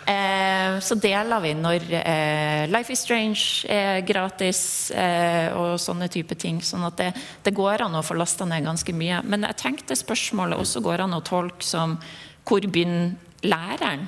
[0.07, 4.61] Eh, så deler vi når eh, Life is Strange er gratis
[4.95, 6.63] eh, og sånne type ting.
[6.63, 7.09] Sånn at det,
[7.43, 9.19] det går an å få lasta ned ganske mye.
[9.27, 11.99] Men jeg tenkte spørsmålet også går an å tolke som
[12.47, 14.07] hvor begynner læreren?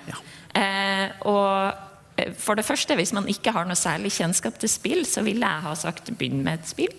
[0.55, 5.23] Eh, og for det første, hvis man ikke har noe særlig kjennskap til spill, så
[5.25, 6.95] ville jeg ha sagt begynn med et spill.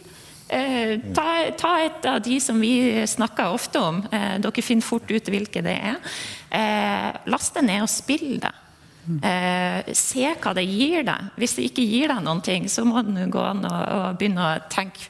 [0.53, 1.27] Eh, ta,
[1.57, 4.03] ta, et av de som vi snakker ofte om.
[4.13, 6.17] Eh, dere finner fort ut hvilke det er.
[6.53, 8.53] Eh, last det ned og spill det.
[9.25, 11.31] Eh, se hva det gir deg.
[11.41, 14.45] Hvis det ikke gir deg noen ting, så må du gå an og, og begynne
[14.45, 15.09] å tenke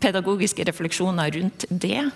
[0.00, 2.06] pedagogiske refleksjoner rundt det.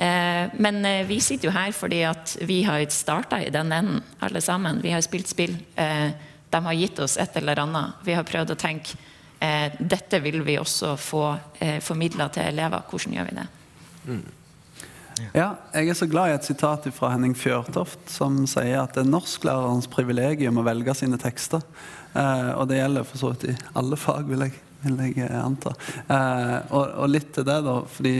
[0.00, 4.40] Eh, men vi sitter jo her fordi at vi har starta i den enden, alle
[4.40, 4.80] sammen.
[4.80, 5.58] Vi har spilt spill.
[5.76, 8.00] de har gitt oss et eller annet.
[8.04, 8.96] Vi har prøvd å tenke
[9.78, 11.22] dette vil vi også få
[11.60, 12.86] eh, formidla til elever.
[12.90, 13.46] Hvordan gjør vi det?
[14.06, 14.24] Mm.
[15.32, 19.06] Ja, jeg er så glad i et sitat fra Henning Fjørtoft som sier at det
[19.06, 21.64] er norsklærerens privilegium å velge sine tekster.
[22.12, 25.72] Eh, og det gjelder for så vidt i alle fag, vil jeg, vil jeg anta.
[26.04, 27.78] Eh, og, og, litt til det, da.
[27.96, 28.14] fordi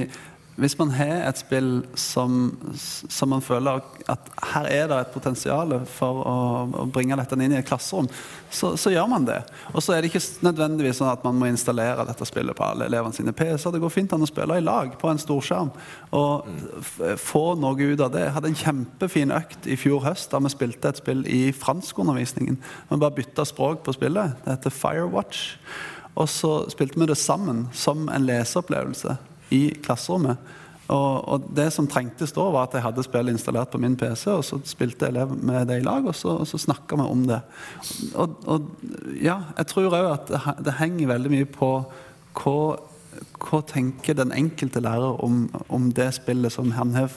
[0.57, 2.49] hvis man har et spill som,
[2.81, 6.37] som, man føler at her er det et potensial for å,
[6.81, 8.09] å bringe dette inn i et klasserom,
[8.49, 9.43] så, så, gjør man det.
[9.75, 12.89] Og så er det ikke nødvendigvis sånn at man må installere dette spillet på alle
[12.89, 13.75] elevene sine PC-er.
[13.77, 15.75] Det går fint an å spille i lag på en storskjerm
[16.17, 16.49] og
[17.21, 18.25] få noe ut av det.
[18.25, 22.57] Jeg hadde en kjempefin økt i fjor høst da vi spilte et spill i franskundervisningen.
[22.89, 24.41] Vi bare bytta språk på spillet.
[24.47, 25.47] Det heter Firewatch.
[26.17, 29.19] Og så spilte vi det sammen som en leseopplevelse
[29.55, 30.55] i klasserommet.
[30.87, 34.29] Og, og, det som trengtes da, var at jeg hadde spillet installert på min PC,
[34.31, 37.25] og så spilte elev med det i lag, og så, og så snakka vi om
[37.27, 37.41] det.
[38.15, 38.69] Og, og,
[39.19, 41.71] ja, jeg tror òg at det, henger veldig mye på
[42.39, 42.57] hva,
[43.43, 47.11] hva tenker den enkelte lærer om, om det spillet som han har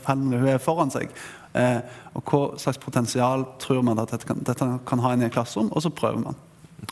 [0.64, 1.14] foran seg.
[1.58, 1.82] Eh,
[2.18, 5.36] og hva slags potensial tror man at dette kan, dette kan ha inn i et
[5.36, 6.46] klasserom, og så prøver man.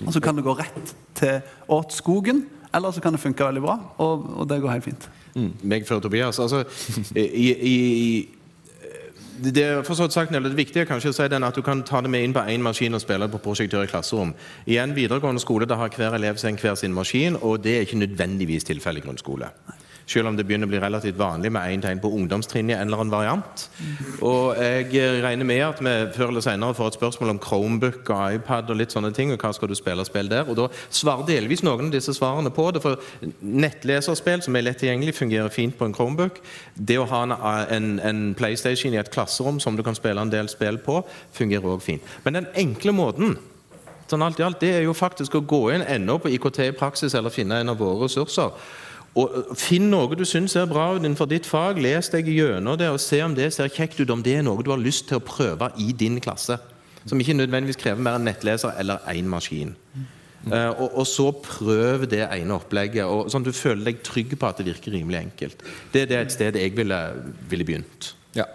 [0.05, 1.39] Og så kan det gå rett til
[1.73, 5.07] åt skogen, eller så kan det funke veldig bra, og, og det går helt fint.
[5.37, 5.53] Mm.
[5.69, 6.39] Meg før Tobias.
[6.41, 6.63] Altså,
[7.15, 7.75] i, i,
[9.43, 12.25] det er sagt, det viktige kanskje å si den at du kan ta det med
[12.25, 14.33] inn på én maskin og spille på prosjektør i klasserom.
[14.65, 17.85] I en videregående skole da har hver elev sin hver sin maskin, og det er
[17.85, 19.51] ikke nødvendigvis tilfellet i grunnskole.
[20.07, 22.87] Selv om det begynner å bli relativt vanlig med én tegn på ungdomstrinnet i en
[22.87, 23.65] eller annen variant.
[24.25, 28.37] Og jeg regner med at vi før eller senere får et spørsmål om Chromebook og
[28.37, 30.47] iPad og litt sånne ting, og hva skal du spille spill der?
[30.47, 33.03] Og da svarer delvis noen av disse svarene på det, for
[33.41, 36.39] nettleserspill som er lett tilgjengelig, fungerer fint på en Chromebook.
[36.75, 37.35] Det å ha en,
[37.75, 41.01] en, en PlayStation i et klasserom som du kan spille en del spill på,
[41.35, 42.17] fungerer òg fint.
[42.23, 43.37] Men den enkle måten
[44.07, 46.75] sånn alt i alt, det er jo faktisk å gå inn ennå på IKT i
[46.75, 48.53] praksis eller finne en av våre ressurser.
[49.17, 51.79] Og Finn noe du syns ser bra ut innenfor ditt fag.
[51.81, 54.63] Les deg gjennom det og se om det ser kjekt ut, om det er noe
[54.65, 56.59] du har lyst til å prøve i din klasse.
[57.07, 59.73] Som ikke nødvendigvis krever mer enn nettleser eller én maskin.
[60.47, 64.35] Uh, og, og, så prøv det ene opplegget, og sånn at du føler deg trygg
[64.37, 65.63] på at det virker rimelig enkelt.
[65.91, 66.99] Det, det er et sted jeg ville,
[67.49, 68.13] ville begynt.
[68.37, 68.45] Ja.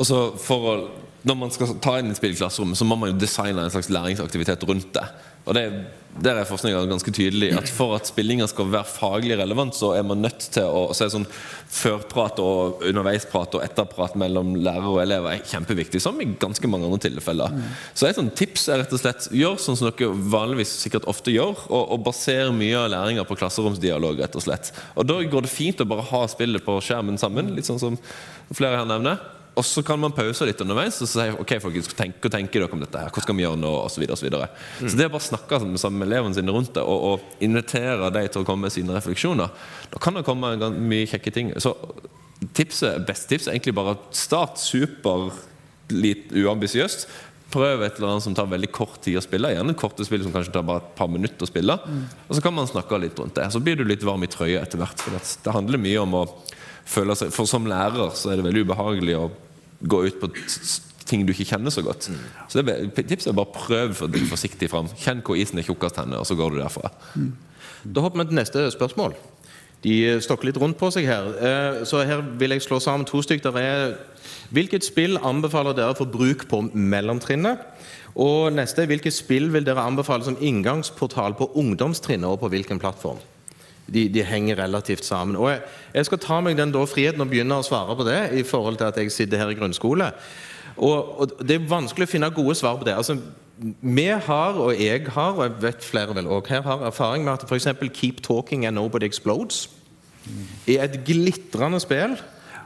[0.00, 0.76] Og så for å
[1.24, 3.72] når man skal ta inn et spill i klasserommet, så må man jo designe en
[3.72, 5.04] slags læringsaktivitet rundt det.
[5.44, 5.64] Og det,
[6.14, 10.04] Der er forskninga ganske tydelig at for at spillinga skal være faglig relevant, så er
[10.06, 11.26] man nødt til å se sånn
[11.74, 16.86] førprat og underveisprat og etterprat mellom lærer og elever er kjempeviktig, som i ganske mange
[16.86, 17.50] andre tilfeller.
[17.50, 17.66] Mm.
[17.98, 21.34] Så et sånt tips er rett og slett gjør sånn som dere vanligvis sikkert ofte
[21.34, 24.70] gjør, og, og baser mye av læringa på klasseromsdialog, rett og slett.
[24.94, 27.98] Og da går det fint å bare ha spillet på skjermen sammen, litt sånn som
[28.54, 29.18] flere her nevner.
[29.54, 32.82] Og så kan man pause litt underveis og si ok folkens, hva tenker dere om
[32.82, 33.04] dette.
[33.04, 33.70] her, Hva skal vi gjøre nå?
[33.84, 34.48] Og så, videre, og så, videre.
[34.80, 34.88] Mm.
[34.88, 38.26] så det å bare snakke sammen med elevene sine rundt det og, og invitere dem
[38.28, 39.52] til å komme med sine refleksjoner,
[39.92, 41.52] da kan det komme mye kjekke ting.
[41.62, 41.76] Så
[42.56, 45.30] tipset, beste tips er egentlig bare start super
[45.94, 47.06] litt uambisiøst.
[47.54, 49.52] Prøv et eller annet som tar veldig kort tid å spille.
[49.54, 51.76] Gjerne korte spill som kanskje tar bare et par minutter å spille.
[51.78, 52.02] Mm.
[52.26, 53.46] Og så kan man snakke litt rundt det.
[53.54, 54.98] Så blir du litt varm i trøya etter hvert.
[54.98, 56.24] For det handler mye om å
[56.84, 59.28] føle seg For som lærer så er det veldig ubehagelig å
[59.84, 60.30] gå ut på
[61.04, 62.08] ting du ikke kjenner så godt.
[62.08, 62.20] Mm.
[62.48, 64.88] Så det er, tipset er bare prøv for forsiktig fram.
[65.00, 66.90] Kjenn hvor isen er tjukkest henne, og så går du derfra.
[67.14, 67.32] Mm.
[67.84, 69.16] Da hopper vi til neste spørsmål.
[69.84, 71.26] De stokker litt rundt på seg her.
[71.36, 73.58] Eh, så her vil jeg slå sammen to stykker.
[74.54, 77.60] Hvilket spill anbefaler dere for bruk på mellomtrinnet?
[78.14, 83.20] Og neste, hvilket spill vil dere anbefale som inngangsportal på ungdomstrinnet, og på hvilken plattform?
[83.86, 85.36] De, de, henger relativt sammen.
[85.36, 85.60] Og jeg,
[85.94, 88.80] jeg, skal ta meg den da friheten og begynne å svare på det, i forhold
[88.80, 90.10] til at jeg sitter her i grunnskole.
[90.76, 92.96] Og, og Det er vanskelig å finne gode svar på det.
[92.96, 93.18] Altså,
[93.80, 97.36] Vi har, og jeg har, og jeg vet flere vel også her, har erfaring med
[97.36, 97.68] at f.eks.
[97.94, 99.68] Keep Talking and Nobody Explodes
[100.66, 102.16] er et glitrende spill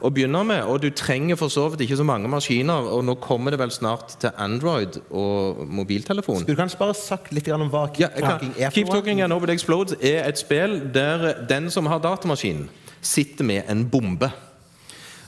[0.01, 0.63] å begynne med.
[0.69, 2.89] Og du trenger for så vidt ikke så mange maskiner.
[2.95, 6.43] Og nå kommer det vel snart til Android og mobiltelefon.
[6.43, 8.75] Skulle du kanskje bare sagt litt om hva Keep ja, Talking er?
[8.75, 12.69] Keep Talking and Nobody Explodes er et spill der den som har datamaskinen,
[13.01, 14.31] sitter med en bombe.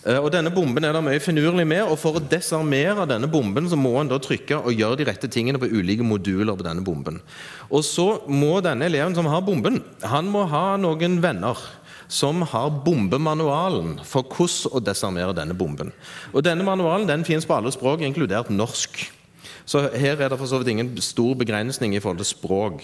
[0.01, 3.67] Eh, og Denne bomben er det mye finurlig med, og for å desarmere denne bomben
[3.69, 6.81] så må en da trykke og gjøre de rette tingene på ulike moduler på denne
[6.85, 7.19] bomben.
[7.69, 11.59] Og så må denne eleven som har bomben, han må ha noen venner
[12.11, 15.93] som har bombemanualen for hvordan å desarmere denne bomben.
[16.35, 19.05] Og Denne manualen den finnes på alle språk, inkludert norsk.
[19.65, 22.83] Så her er det for så vidt ingen stor begrensning i forhold til språk.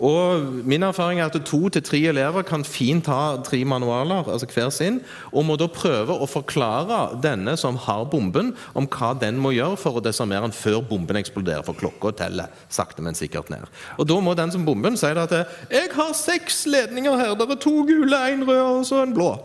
[0.00, 4.48] Og Min erfaring er at to til tre elever kan fint ha tre manualer, altså
[4.48, 5.00] hver sin,
[5.32, 9.76] og må da prøve å forklare denne som har bomben, om hva den må gjøre
[9.80, 11.64] for å desarmere den før bomben eksploderer.
[11.66, 13.68] For klokka teller sakte, men sikkert ned.
[13.98, 17.34] Og Da må den som bomben si at 'Jeg har seks ledninger her.
[17.34, 19.38] Det er to gule, en rød og så en blå'.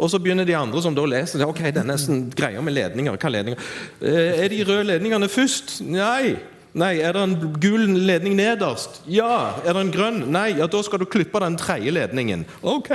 [0.00, 3.18] Og så begynner de andre som da leser ok, det er nesten greier med ledninger.
[3.18, 3.68] Hva ledninger?
[4.00, 5.80] Eh, er de røde ledningene først?
[5.86, 6.36] Nei.
[6.72, 9.02] Nei, Er det en gul ledning nederst?
[9.06, 9.60] Ja.
[9.64, 10.24] Er det en grønn?
[10.32, 10.54] Nei.
[10.56, 12.46] Ja, Da skal du klippe den tredje ledningen.
[12.62, 12.90] Ok.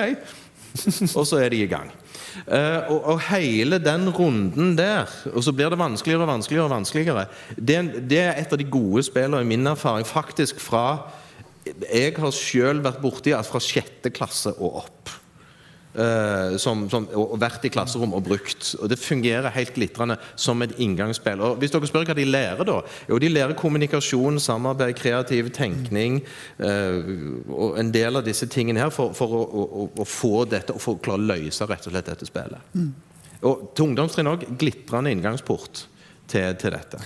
[1.18, 1.92] Og så er de i gang.
[2.46, 6.74] Uh, og, og, hele den runden der, og så blir det vanskeligere og vanskeligere, og
[6.76, 7.24] vanskeligere
[7.58, 7.80] det,
[8.12, 11.08] det er et av de gode spillene i min erfaring, faktisk fra
[11.66, 15.10] Jeg har selv vært borti fra sjette klasse og opp.
[15.98, 18.68] Uh, som, som, og vært i klasserom og brukt.
[18.78, 21.42] Og Det fungerer helt glitrende som et inngangsspill.
[21.42, 22.76] Og Hvis dere spør hva de lærer, da?
[23.10, 26.20] Jo, de lærer kommunikasjon, samarbeid, kreativ tenkning
[26.62, 27.00] uh,
[27.50, 30.84] og en del av disse tingene her for, for å, å, å, få dette og
[30.84, 32.76] for å klare å løse rett og slett dette spillet.
[32.78, 32.92] Mm.
[33.50, 35.82] Og til ungdomstrinn òg glitrende inngangsport
[36.30, 37.02] til, til, dette.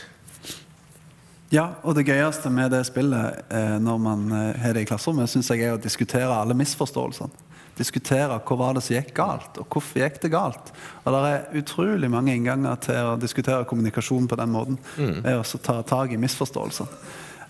[1.55, 5.31] Ja, og det gøyeste med det spillet eh, når man eh, har det i klasserommet,
[5.31, 7.47] syns jeg er å diskutere alle misforståelsene
[7.81, 10.71] diskutere hva var det som gikk galt, og hvorfor gikk det galt.
[11.03, 14.79] Og Det er utrolig mange innganger til å diskutere kommunikasjon på den måten.
[14.97, 15.23] Mm.
[15.25, 16.87] ved å ta tak i misforståelser.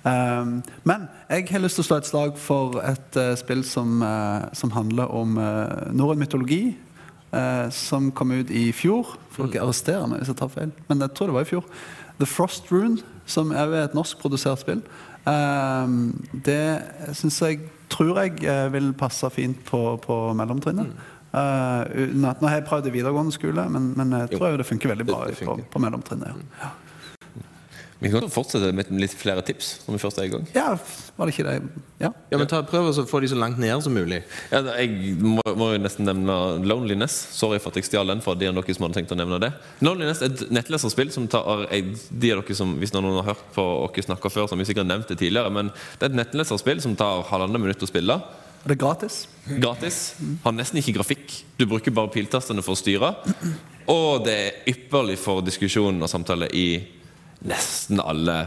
[0.02, 4.00] Um, men jeg har lyst til å slå et slag for et uh, spill som,
[4.02, 6.78] uh, som, handler om uh, norrøn mytologi.
[7.72, 9.14] som kom ut i fjor.
[9.32, 9.62] Folk mm.
[9.64, 11.64] arresterer meg hvis jeg tar feil, men jeg tror det var i fjor.
[12.20, 14.82] The Frost Rune, som er et norskprodusert spill.
[15.24, 16.82] Um, det
[17.16, 17.62] syns jeg
[17.94, 20.92] tror jeg eh, vil passe fint på, på mellomtrinnet.
[20.92, 21.10] Mm.
[21.32, 24.92] Uh, nå har jeg prøvd i videregående skole, men, men jeg tror jo det funker
[24.92, 25.70] veldig bra Det- det på, funker.
[25.72, 26.42] på mellomtrinnet.
[26.60, 26.72] Ja.
[28.02, 30.45] Vi kan godt fortsette med litt flere tips når vi først er i gang.
[30.56, 30.72] ja,
[31.18, 31.84] var det ikke det?
[32.02, 32.10] Ja.
[32.32, 34.24] Ja, men ta, Prøv å få de så langt ned som mulig.
[34.49, 37.14] Ja, da, jeg må, må jo nesten nevne Loneliness.
[37.38, 39.38] Sorry for at jeg stjal den fra de av dere som hadde tenkt å nevne
[39.43, 39.52] det.
[39.86, 43.66] Loneliness er et nettleserspill som tar de av dere som, Hvis noen har hørt på
[43.93, 45.52] dere snakke før, så har vi sikkert nevnt det tidligere.
[45.54, 48.18] Men det er et nettleserspill som tar halvannet minutt å spille.
[48.62, 49.20] Og det er gratis.
[49.62, 49.99] Gratis.
[50.43, 51.38] Har nesten ikke grafikk.
[51.58, 53.14] Du bruker bare piltastene for å styre.
[53.89, 56.66] Og det er ypperlig for diskusjon og samtale i
[57.42, 58.46] nesten alle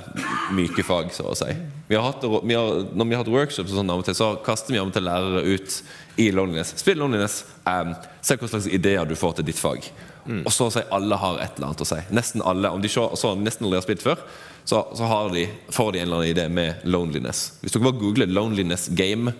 [0.54, 1.50] myke fag, så å si.
[1.88, 4.16] Vi har hatt, vi har, når vi har hatt workshops, og sånn av og til,
[4.18, 5.78] så kaster vi av og til lærere ut
[6.22, 6.74] i Loneliness.
[6.78, 7.42] Spill Loneliness.
[7.66, 9.88] Um, se hva slags ideer du får til ditt fag.
[10.24, 11.98] Og så å si alle har et eller annet å si.
[12.16, 14.22] Nesten alle, Om de så, så nesten aldri har spilt før,
[14.64, 17.58] så, så har de, får de en eller annen idé med Loneliness.
[17.60, 19.34] Hvis dere bare googler 'Loneliness Game',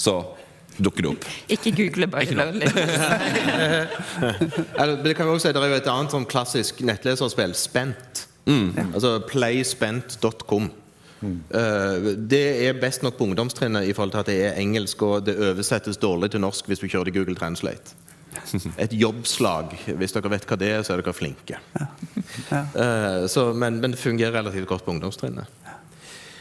[0.00, 0.22] så
[0.78, 1.24] dukker det opp.
[1.52, 2.52] Ikke google bare Ikke noe.
[5.04, 8.29] Det kan vi også si, det er jo et annet sånn klassisk nettleserspill, Spent.
[8.46, 10.70] Altså playspent.com.
[11.20, 11.40] Mm.
[12.32, 15.34] det er best nok på ungdomstrinnet i forhold til at det er engelsk, og det
[15.36, 17.92] oversettes dårlig til norsk hvis du kjører Google Translate.
[18.84, 19.74] Et jobbslag.
[19.98, 21.60] Hvis dere vet hva det er, så er dere flinke.
[22.50, 25.50] Eh, så, men, men det fungerer relativt godt på ungdomstrinnet.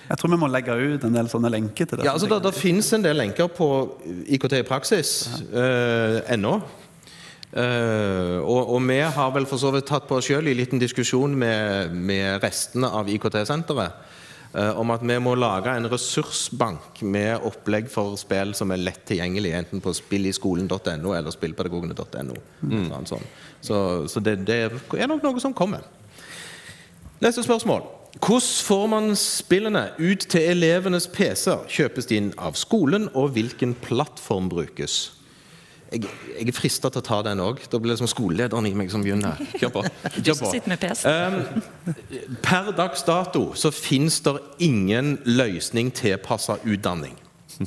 [0.10, 2.06] Jeg tror vi må legge ut en del sånne lenker til det.
[2.08, 3.68] Ja, altså Det, det finnes en del lenker på
[4.26, 5.12] IKT i praksis
[5.54, 6.56] eh, ennå.
[7.50, 10.82] Eh, og, og vi har vel for så vidt tatt på oss sjøl i liten
[10.82, 13.95] diskusjon med, med restene av IKT-senteret
[14.54, 19.02] uh, om at vi må lage en ressursbank med opplegg for spill som er lett
[19.10, 22.38] tilgjengelig, enten på spilliskolen.no eller spillpedagogene.no.
[22.62, 22.89] Mm.
[23.10, 23.30] sånn.
[23.66, 23.80] Så,
[24.10, 25.88] så det, det er nok noe som kommer.
[27.20, 27.95] Neste spørsmål.
[28.20, 31.66] Hvordan får man spillene ut til elevenes PC-er?
[31.70, 35.18] Kjøpes de inn av skolen, og hvilken plattform brukes?
[35.89, 36.05] Jeg,
[36.37, 37.63] jeg er frista til å ta den òg.
[37.71, 39.39] Da blir det som skolelederen i meg som begynner.
[39.57, 39.83] Kjør på.
[40.25, 40.51] Kjør på.
[41.09, 44.35] Um, per dags dato så fins det
[44.65, 47.17] ingen løsning tilpassa utdanning.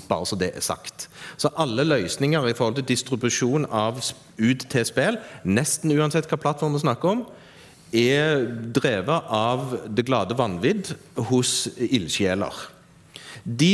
[0.09, 1.09] Bare så det er sagt.
[1.37, 3.99] Så alle løsninger i forhold til distribusjon av
[4.39, 7.25] ut til spill, nesten uansett hva plattform vi snakker om,
[7.93, 10.95] er drevet av det glade vanvidd
[11.29, 12.55] hos ildsjeler.
[13.45, 13.73] De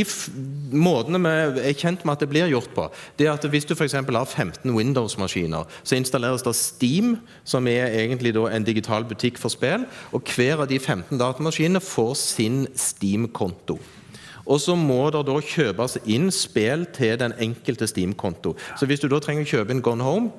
[0.72, 2.86] måtene vi er kjent med at det blir gjort på,
[3.18, 3.98] det er at hvis du f.eks.
[3.98, 9.84] har 15 Windows-maskiner, så installeres det Steam, som er egentlig en digital butikk for spill,
[10.12, 13.78] og hver av de 15 datamaskinene får sin Steam-konto.
[14.48, 18.54] Og så må det da kjøpes inn spill til den enkelte Steam-konto.
[18.80, 20.32] Så hvis du da trenger å kjøpe inn Gone Home,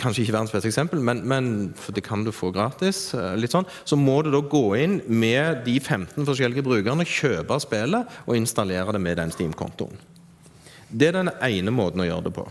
[0.00, 1.50] kanskje ikke verdens beste eksempel, men, men
[1.94, 5.64] det kan du få gratis, eh, litt sånn, så må du da gå inn med
[5.66, 9.96] de 15 forskjellige brukerne, kjøpe spillet og installere det med den Steam-kontoen.
[10.90, 12.46] Det er den ene måten å gjøre det på.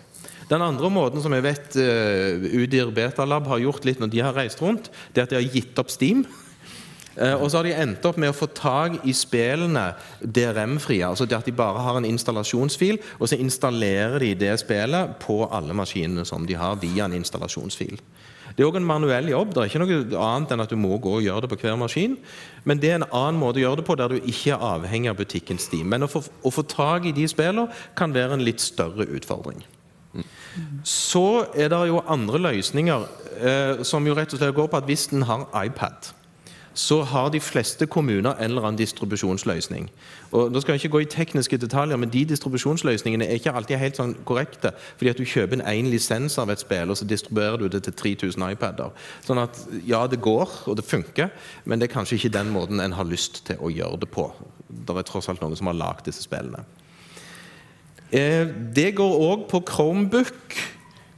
[0.50, 4.34] Den andre måten som jeg vet uh, Udir Betalab har gjort litt når de har
[4.34, 6.24] reist rundt, det er at de har gitt opp Steam.
[7.18, 9.90] Eh, og så har de endt opp med å få tak i spillene
[10.22, 11.06] DRM-frie.
[11.08, 15.76] Altså at de bare har en installasjonsfil, og så installerer de det spillet på alle
[15.78, 18.00] maskinene som de har, via en installasjonsfil.
[18.56, 19.54] Det er òg en manuell jobb.
[19.54, 21.78] Det er ikke noe annet enn at du må gå og gjøre det på hver
[21.80, 22.18] maskin.
[22.68, 25.12] Men det er en annen måte å gjøre det på, der du ikke er avhengig
[25.12, 25.88] av butikkens team.
[25.94, 29.62] Men å få, å få tak i de spillene kan være en litt større utfordring.
[30.84, 33.04] Så er det jo andre løsninger
[33.38, 36.10] eh, som jo rett og slett går på at hvis en har iPad,
[36.80, 39.90] så har de fleste kommuner en eller annen distribusjonsløsning.
[40.32, 43.82] Og nå skal jeg ikke gå i tekniske detaljer, men de distribusjonsløsningene er ikke alltid
[43.82, 44.72] helt sånn korrekte.
[44.98, 47.84] fordi at du kjøper en én lisens av et spill, og så distribuerer du det
[47.84, 48.96] til 3000 iPader.
[49.28, 51.30] Sånn at ja, det går, og det funker,
[51.66, 54.32] men det er kanskje ikke den måten en har lyst til å gjøre det på.
[54.70, 56.64] Det er tross alt noen som har lagd disse spillene.
[58.12, 60.56] Eh, Det går òg på Chromebook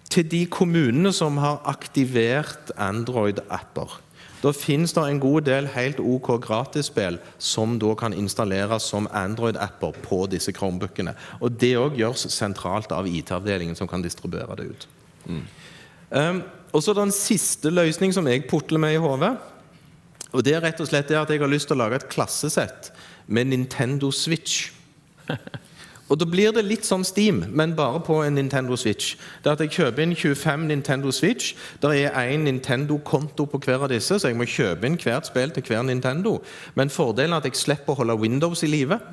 [0.10, 4.02] til de kommunene som har aktivert Android-apper.
[4.42, 10.00] Da finnes det en god del helt OK gratisspill som da kan installeres som Android-apper
[10.02, 11.14] på disse Chromebookene.
[11.42, 14.88] Og det òg gjøres sentralt av IT-avdelingen som kan distribuere det ut.
[16.10, 16.42] Um,
[16.74, 19.36] og så Den siste løsning som jeg putler med i hodet,
[20.32, 22.10] og det er rett og slett det at jeg har lyst til å lage et
[22.10, 22.92] klassesett
[23.28, 24.72] med Nintendo Switch.
[26.12, 29.16] Og Da blir det litt sånn Steam, men bare på en Nintendo Switch.
[29.44, 31.54] Det er at Jeg kjøper inn 25 Nintendo Switch.
[31.82, 35.52] Det er én Nintendo-konto på hver av disse, så jeg må kjøpe inn hvert spill
[35.56, 36.42] til hver Nintendo.
[36.76, 39.00] Men fordelen er at jeg slipper å holde Windows i live.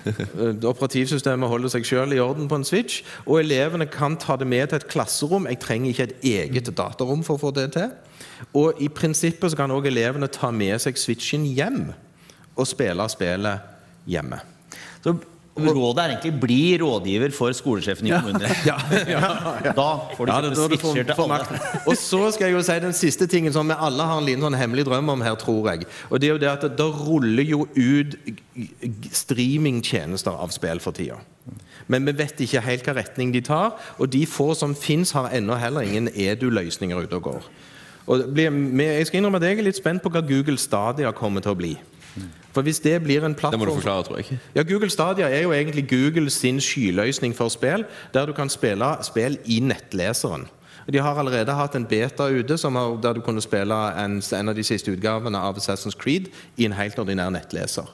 [0.00, 4.46] Eh, Operativsystemet holder seg selv i orden på en Switch, og elevene kan ta det
[4.48, 5.44] med til et klasserom.
[5.44, 7.90] Jeg trenger ikke et eget datarom for å få det til.
[8.56, 11.90] Og i prinsippet så kan også elevene ta med seg Switchen hjem
[12.56, 13.68] og spille spillet
[14.08, 14.40] hjemme.
[15.04, 15.18] Så
[15.58, 18.42] Rådet er egentlig bli rådgiver for skolesjefen i kommunen.
[19.80, 21.60] Da får du Ja, kjøpe det, du får, switcher til alle.
[21.90, 24.46] Og så skal jeg jo si den siste tingen som vi alle har en liten
[24.46, 25.88] sånn hemmelig drøm om her, tror jeg.
[26.08, 28.16] Og det er jo det at det, det ruller jo ut
[29.16, 31.18] streamingtjenester av spill for tida.
[31.90, 35.32] Men vi vet ikke helt hva retning de tar, og de få som fins, har
[35.34, 37.50] ennå heller ingen edu-løsninger ute og går.
[38.10, 41.54] Og jeg skal innrømme at jeg er litt spent på hva Google Stadia kommer til
[41.54, 41.74] å bli.
[42.52, 43.60] For hvis det blir en plattform...
[43.60, 44.38] Det må du forklare, tror jeg.
[44.54, 47.84] ja, Google Stadia er jo egentlig Google sin skyløsning for spill,
[48.14, 50.48] der du kan spille spill i nettleseren.
[50.90, 53.74] De har allerede hatt en beta ute har, der du kunne spille
[54.04, 57.86] en, en av de siste utgavene av Assassin's Creed i en helt ordinær nettleser.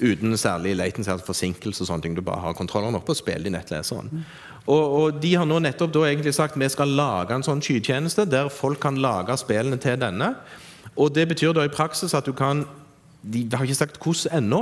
[0.00, 2.16] Uten særlig latency, forsinkelse og sånne ting.
[2.16, 4.24] Du bare har kontrolleren oppe og spiller i nettleseren.
[4.66, 8.26] Og, og de har nå nettopp da egentlig sagt vi skal lage en sånn skytjeneste
[8.28, 10.34] der folk kan lage spillene til denne.
[10.96, 12.64] Og det betyr da i praksis at du kan
[13.22, 14.60] de har ikke sagt hvordan ennå,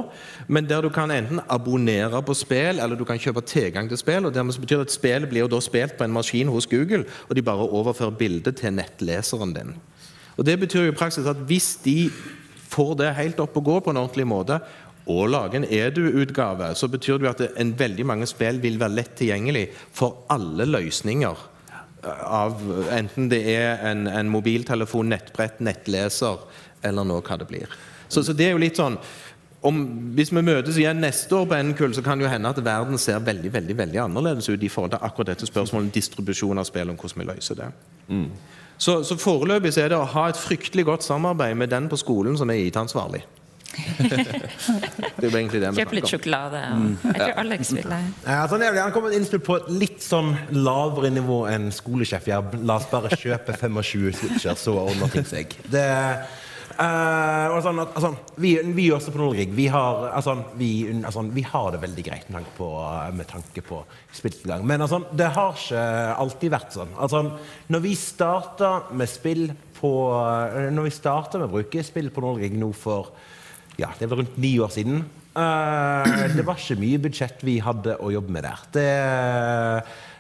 [0.49, 4.27] men der du kan enten abonnere på spill, eller du kan kjøpe tilgang til spill.
[4.27, 7.05] og dermed betyr det at Spillet blir jo da spilt på en maskin hos Google,
[7.29, 9.75] og de bare overfører bildet til nettleseren din.
[10.37, 12.11] Og Det betyr jo i praksis at hvis de
[12.69, 14.61] får det helt opp og gå på en ordentlig måte,
[15.09, 18.93] og lager en edu-utgave, så betyr det jo at en veldig mange spill vil være
[18.93, 21.37] lett tilgjengelig for alle løsninger.
[22.05, 22.61] Av,
[22.93, 26.45] enten det er en, en mobiltelefon, nettbrett, nettleser
[26.85, 27.73] eller nå hva det blir.
[28.09, 28.99] Så, så det er jo litt sånn
[29.67, 29.79] om,
[30.15, 33.01] Hvis vi møtes igjen neste år på NKUL, så kan det jo hende at verden
[33.01, 36.69] ser veldig veldig, veldig annerledes ut i forhold til akkurat dette spørsmålet om distribusjon av
[36.69, 37.73] spill, om hvordan vi løser det.
[38.79, 41.99] Så, så foreløpig så er det å ha et fryktelig godt samarbeid med den på
[41.99, 43.25] skolen som er IT-ansvarlig.
[43.99, 46.11] det er jo egentlig det vi Kjøpe litt om.
[46.11, 46.63] sjokolade.
[46.73, 47.93] Og jeg tror Alex vil.
[48.25, 48.83] Ja, sånn er det.
[48.83, 52.31] komme kommer med et innspill på et litt sånn lavere nivå enn skolesjef.
[52.31, 55.59] Ja, la oss bare kjøpe 25 switcher, så ordner ting seg.
[55.71, 55.85] Det,
[56.85, 61.45] eh, og sånn at, altså, vi, vi også på Nordrig vi altså, vi, altså, vi
[61.47, 62.68] har det veldig greit med tanke på,
[63.18, 63.81] med tanke på
[64.14, 64.66] spilltilgang.
[64.68, 65.87] Men altså, det har ikke
[66.24, 66.93] alltid vært sånn.
[66.99, 67.24] Altså,
[67.72, 69.91] når vi starta med spill på
[70.74, 73.12] Når vi starta med å bruke spill på Nordrig nå for
[73.79, 75.05] ja, det var rundt ni år siden.
[75.39, 78.64] uh, det var ikke mye budsjett vi hadde å jobbe med der.
[78.74, 78.87] Det,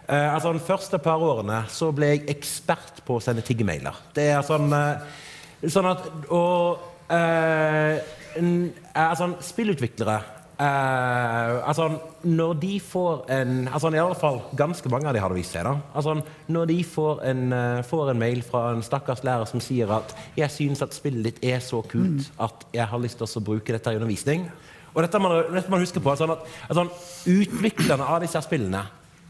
[0.06, 3.98] uh, altså, de første par årene så ble jeg ekspert på å sende tiggemailer.
[4.14, 5.26] Det er sånn, eh,
[5.66, 6.78] sånn at Og
[7.10, 7.98] eh,
[8.38, 10.18] n- eh, altså, spillutviklere
[10.60, 11.88] eh, altså,
[12.24, 15.52] Når de får en altså, I alle fall ganske mange av de har det vist
[15.56, 15.64] seg.
[15.64, 19.60] da altså, Når de får en, eh, får en mail fra en stakkars lærer som
[19.60, 23.26] sier at 'jeg syns at spillet ditt er så kult at jeg har lyst til
[23.26, 24.50] å bruke dette i undervisning',
[24.94, 26.16] og dette må man, dette må man huske på.
[26.16, 26.38] Sånn at,
[26.70, 26.90] at sånn,
[27.26, 28.82] utviklerne av disse spillene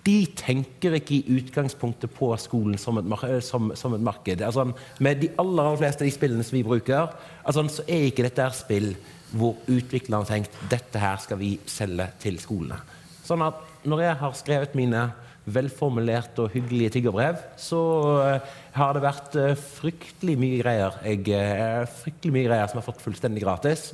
[0.06, 4.42] de tenker ikke i utgangspunktet på skolen som et, mar som, som et marked.
[4.44, 4.68] Altså,
[5.04, 8.26] med de aller, aller fleste av de spillene som vi bruker, altså, så er ikke
[8.28, 8.92] dette her spill
[9.36, 12.78] hvor utviklerne har tenkt dette her skal vi selge til skolene.
[13.26, 15.08] Sånn at når jeg har skrevet mine
[15.48, 17.80] velformulerte og hyggelige tiggerbrev, så
[18.24, 22.84] eh, har det vært eh, fryktelig mye greier jeg, eh, fryktelig mye greier som jeg
[22.84, 23.88] har fått fullstendig gratis.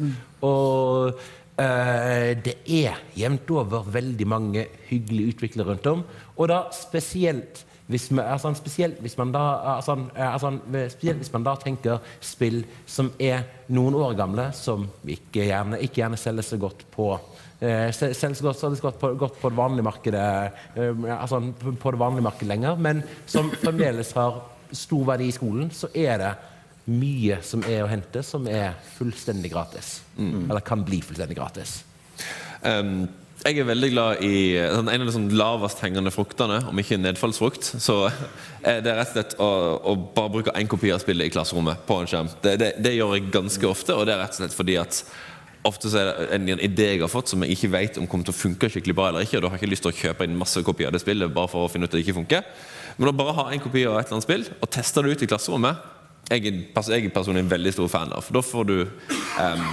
[0.44, 6.00] Og eh, det er jevnt over veldig mange hyggelige utviklere rundt om.
[6.34, 9.42] Og da spesielt hvis man, altså, spesielt, hvis man da,
[9.76, 14.86] altså, eh, altså, spesielt hvis man da tenker spill som er noen år gamle, som
[15.04, 17.10] ikke gjerne, ikke gjerne selger så godt på
[17.60, 19.12] eh, sel- selges godt, selges godt, på,
[19.50, 20.24] det vanlige markedet
[20.80, 24.40] eh, altså, på det vanlige markedet lenger, men som fremdeles har
[24.72, 26.32] stor verdi i skolen, så er det
[26.90, 29.98] mye som er å hente som er fullstendig gratis.
[30.18, 31.78] Eller kan bli fullstendig gratis.
[32.64, 33.06] Um,
[33.44, 36.96] jeg er veldig glad i sånn, en av de sånn lavest hengende fruktene, om ikke
[37.00, 37.74] nedfallsfrukt.
[37.82, 37.98] Så
[38.70, 39.50] er det rett og slett å,
[39.92, 42.32] å bare bruke én kopi av spillet i klasserommet på en skjerm.
[42.44, 45.04] Det, det, det gjør jeg ganske ofte, og det er rett og slett fordi at
[45.64, 48.04] Ofte så er det en, en idé jeg har fått som jeg ikke vet om
[48.10, 49.38] kommer til å funke skikkelig bra eller ikke.
[49.38, 51.32] Og da har jeg ikke lyst til å kjøpe inn masse kopier av det spillet
[51.32, 52.42] bare for å finne ut at det ikke funker.
[52.98, 55.24] Men å bare ha en kopi av et eller annet spill og teste det ut
[55.24, 55.80] i klasserommet,
[56.30, 58.30] jeg er, er personlig en veldig stor fan av.
[58.32, 59.66] Da får du um,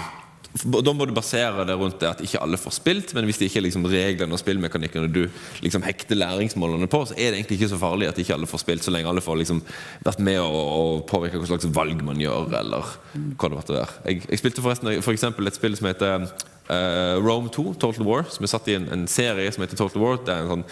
[0.51, 3.47] da må du basere det rundt det at ikke alle får spilt, men hvis det
[3.47, 5.21] ikke er liksom reglene og spillmekanikkene du
[5.63, 8.63] liksom hekter læringsmålene på, så er det egentlig ikke så farlig at ikke alle får
[8.65, 9.61] spilt, så lenge alle får liksom
[10.03, 13.95] vært med og, påvirke hva slags valg man gjør, eller hva det måtte være.
[14.09, 18.27] Jeg, jeg spilte forresten for eksempel et spill som heter uh, Rome 2, Total War,
[18.27, 20.19] som er satt i en, en serie som heter Total War.
[20.19, 20.67] Det er en sånn,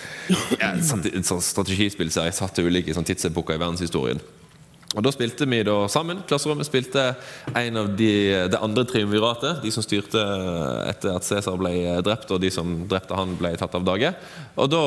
[0.59, 4.19] ja, en en sånn strategispillserie satt til ulike sånn tidsepoker i verdenshistorien.
[4.97, 6.23] Og Da spilte vi da sammen.
[6.25, 7.03] Klasserommet spilte
[7.53, 8.07] en av de,
[8.49, 9.59] det andre triumviratet.
[9.61, 10.21] De som styrte
[10.89, 11.73] etter at Cæsar ble
[12.05, 14.09] drept, og de som drepte han, ble tatt av dage.
[14.57, 14.81] Og Da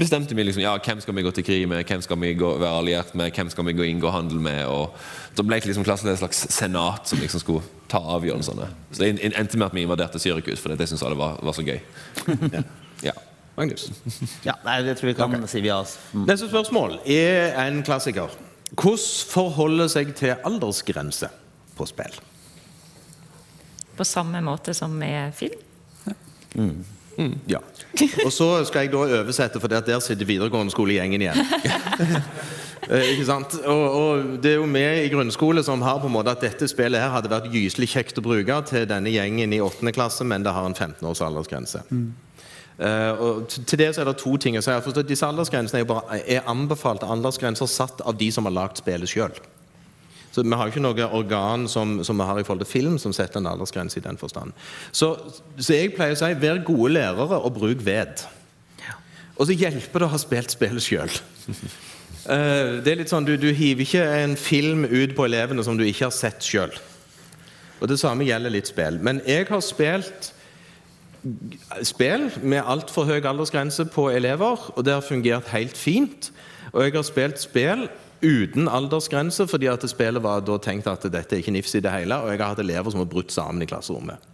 [0.00, 2.50] bestemte vi liksom, ja, hvem skal vi gå til krig med, hvem skal vi gå,
[2.58, 4.64] være alliert med, hvem skal vi gå inngå handel med.
[4.66, 4.98] og
[5.38, 8.66] Da ble liksom klassen et slags senat som liksom skulle ta avgjørelsene.
[8.90, 11.62] Så Det endte med at vi invaderte Syrikus, for det syntes alle var, var så
[11.62, 11.78] gøy.
[13.06, 13.14] ja.
[13.58, 13.88] Magnus.
[14.46, 15.86] Ja, nei, det tror vi kan si vi har
[16.26, 18.30] Neste spørsmål er en klassiker.
[18.74, 21.30] Hvordan forholder seg til aldersgrense
[21.78, 22.20] på spill?
[23.96, 25.64] På samme måte som med film.
[27.48, 27.58] Ja.
[28.24, 31.44] Og så skal jeg da oversette, for der sitter videregående skolegjengen igjen.
[32.88, 33.52] Eh, ikke sant?
[33.68, 36.64] Og, og Det er jo vi i grunnskole som har på en måte at dette
[36.70, 39.92] spillet her hadde vært gyselig kjekt å bruke til denne gjengen i 8.
[39.92, 41.82] klasse, men det har en 15 års aldersgrense.
[41.92, 42.06] Eh,
[42.78, 44.74] og til det så er det to ting å si.
[44.84, 49.10] For disse aldersgrensene er, bare, er anbefalte aldersgrenser satt av de som har lagd spillet
[49.10, 49.34] sjøl.
[50.30, 52.98] Så vi har jo ikke noe organ som, som vi har i forhold til film
[53.02, 54.54] som setter en aldersgrense i den forstand.
[54.92, 55.14] Så,
[55.56, 58.22] så jeg pleier å si vær gode lærere og bruk ved.
[59.38, 61.18] Og så hjelper det å ha spilt spillet sjøl.
[62.84, 65.86] det er litt sånn, du, du hiver ikke en film ut på elevene som du
[65.86, 66.74] ikke har sett sjøl.
[67.78, 68.98] Og det samme gjelder litt spill.
[69.02, 70.32] Men jeg har spilt
[71.82, 76.30] spill med altfor høy aldersgrense på elever, og det har fungert helt fint.
[76.72, 77.88] Og jeg har spilt spill
[78.22, 81.92] uten aldersgrense, fordi at spillet var da tenkt at dette er ikke nifs i det
[81.94, 84.24] hele, og jeg har hatt elever som har brutt sammen i klasserommet.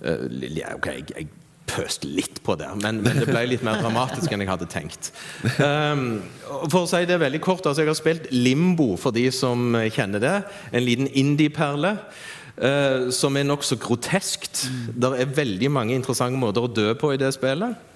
[0.00, 1.28] Uh, ja, ok, jeg, jeg
[1.70, 5.12] pøste litt på det, men, men det ble litt mer dramatisk enn jeg hadde tenkt.
[5.60, 6.20] Um,
[6.72, 10.22] for å si det veldig kort, altså Jeg har spilt Limbo, for de som kjenner
[10.22, 10.36] det.
[10.72, 11.94] En liten indie-perle.
[12.60, 14.66] Eh, som er nokså groteskt.
[14.94, 17.86] Det er veldig mange interessante måter å dø på i det spillet.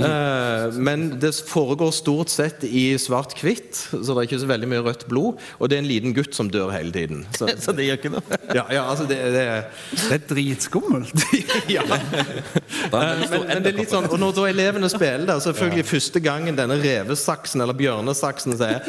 [0.00, 4.84] Eh, men det foregår stort sett i svart-hvitt, så det er ikke så veldig mye
[4.86, 5.40] rødt blod.
[5.58, 7.24] Og det er en liten gutt som dør hele tiden.
[7.36, 8.40] Så, Så det gjør ikke noe.
[8.54, 9.44] ja, ja, altså det, det
[9.90, 11.26] Det er dritskummelt.
[11.76, 11.84] ja.
[11.86, 16.58] men, men det er litt sånn, og når da elevene spiller der, selvfølgelig første gangen
[16.58, 18.84] denne revesaksen eller bjørnesaksen sier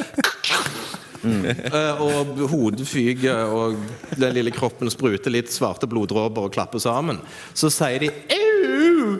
[1.26, 3.78] eh, og hodet fyker, og
[4.18, 7.22] den lille kroppen spruter litt svarte bloddråper og klapper sammen,
[7.54, 9.20] så sier de au!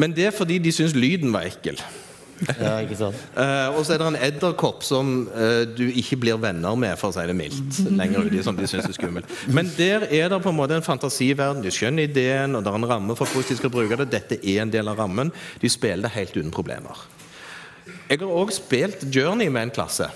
[0.00, 1.80] Men det er fordi de syns lyden var ekkel.
[2.58, 3.18] Ja, ikke sant?
[3.36, 7.12] Uh, og så er det en edderkopp som uh, du ikke blir venner med, for
[7.12, 7.80] å si det mildt.
[7.94, 9.30] lenger ute, som de synes er skummelt.
[9.54, 11.62] Men der er det på en måte en fantasiverden.
[11.64, 14.10] De skjønner ideen, og det er en ramme for hvordan de skal bruke det.
[14.12, 15.32] Dette er en del av rammen.
[15.62, 17.04] De spiller det helt uten problemer.
[18.08, 20.10] Jeg har òg spilt Journey med en klasse.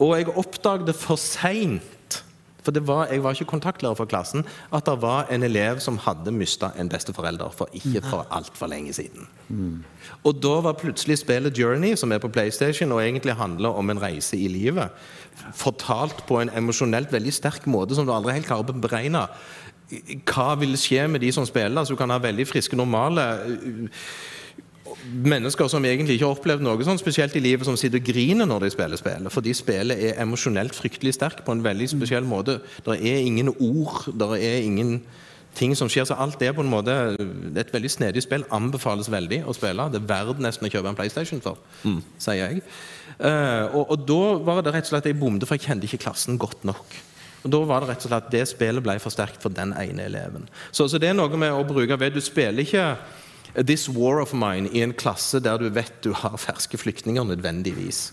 [0.00, 2.24] Og jeg oppdaget for seint,
[2.60, 5.96] for det var, jeg var ikke kontaktlærer for klassen, at det var en elev som
[6.00, 9.28] hadde mista en besteforelder for ikke for altfor lenge siden.
[10.24, 14.02] Og da var plutselig spillet Journey, som er på PlayStation, og egentlig handler om en
[14.02, 14.92] reise i livet,
[15.56, 19.24] fortalt på en emosjonelt veldig sterk måte som du aldri helt klarer å beregne.
[20.28, 21.80] Hva vil skje med de som spiller?
[21.80, 23.24] Altså, du kan ha veldig friske, normale
[25.10, 28.48] mennesker som egentlig ikke har opplevd noe sånn spesielt i livet, som sitter og griner
[28.48, 29.32] når de spiller spillet.
[29.32, 32.58] Fordi spillet er emosjonelt fryktelig sterkt på en veldig spesiell måte.
[32.86, 35.00] Det er ingen ord, det er ingen
[35.58, 36.06] ting som skjer.
[36.08, 36.94] Så alt er på en måte
[37.58, 38.46] et veldig snedig spill.
[38.54, 39.90] Anbefales veldig å spille.
[39.92, 41.60] Det er verdt nesten å kjøpe en PlayStation for,
[42.18, 42.64] sier jeg.
[43.20, 46.06] Uh, og, og da var det rett og slett jeg bomte, for jeg kjente ikke
[46.06, 47.00] klassen godt nok.
[47.40, 49.72] Og Da var det rett og slett at det spillet ble for sterkt for den
[49.72, 50.46] ene eleven.
[50.70, 52.84] Så, så det er noe med å bruke ved Du spiller ikke
[53.54, 58.12] This War of Mine i en klasse der du vet du har ferske flyktninger nødvendigvis.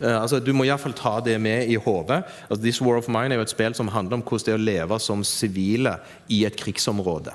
[0.00, 2.22] Uh, altså, du må iallfall ta det med i hodet.
[2.50, 4.60] Altså, This War of Mine er jo et spill som handler om hvordan det er
[4.60, 5.96] å leve som sivile
[6.28, 7.32] i et krigsområde.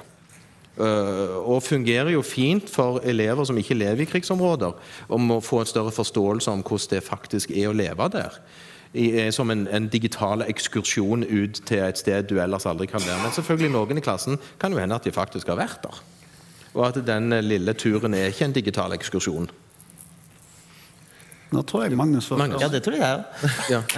[0.78, 4.78] Uh, og fungerer jo fint for elever som ikke lever i krigsområder,
[5.12, 8.38] om å få en større forståelse om hvordan det faktisk er å leve der.
[8.92, 13.00] I, eh, som en, en digital ekskursjon ut til et sted du ellers aldri kan
[13.00, 13.22] være.
[13.24, 16.02] Men selvfølgelig noen i klassen kan jo hende at de faktisk har vært der.
[16.76, 19.50] Og at den eh, lille turen er ikke en digital ekskursjon.
[21.52, 22.62] Nå tror jeg Magnus var Magnus.
[22.64, 23.24] Ja, det tror jeg òg.
[23.72, 23.82] Ja.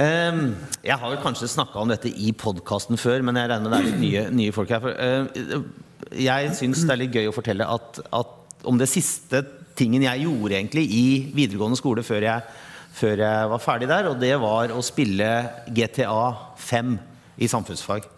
[0.00, 3.80] Jeg har vel kanskje snakka om dette i podkasten før, men jeg regner med det
[3.80, 4.80] er litt nye, nye folk her.
[4.80, 9.42] For, eh, jeg syns det er litt gøy å fortelle at, at om det siste
[9.76, 11.04] tingen jeg gjorde egentlig i
[11.36, 12.56] videregående skole før jeg,
[12.96, 15.28] før jeg var ferdig der, og det var å spille
[15.68, 16.24] GTA
[16.62, 16.96] 5
[17.44, 18.08] i samfunnsfag.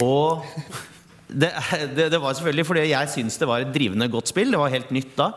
[0.00, 0.46] Og
[1.34, 1.50] det,
[1.96, 4.52] det, det var selvfølgelig fordi jeg syntes det var et drivende godt spill.
[4.54, 5.30] Det var helt nytt da.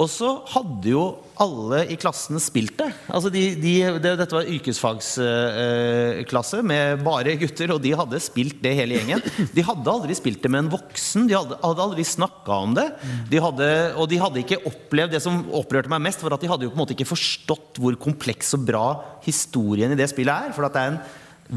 [0.00, 1.02] Og så hadde jo
[1.42, 2.88] alle i klassen spilt det.
[3.12, 8.62] Altså de, de, det dette var yrkesfagsklasse eh, med bare gutter, og de hadde spilt
[8.64, 9.24] det hele gjengen.
[9.52, 11.28] De hadde aldri spilt det med en voksen.
[11.28, 12.88] De hadde, hadde aldri snakka om det.
[13.32, 13.68] De hadde,
[14.00, 16.72] og de hadde ikke opplevd Det som opprørte meg mest, var at de hadde jo
[16.72, 18.86] på en måte ikke forstått hvor kompleks og bra
[19.26, 20.56] historien i det spillet er.
[20.56, 21.02] For det er en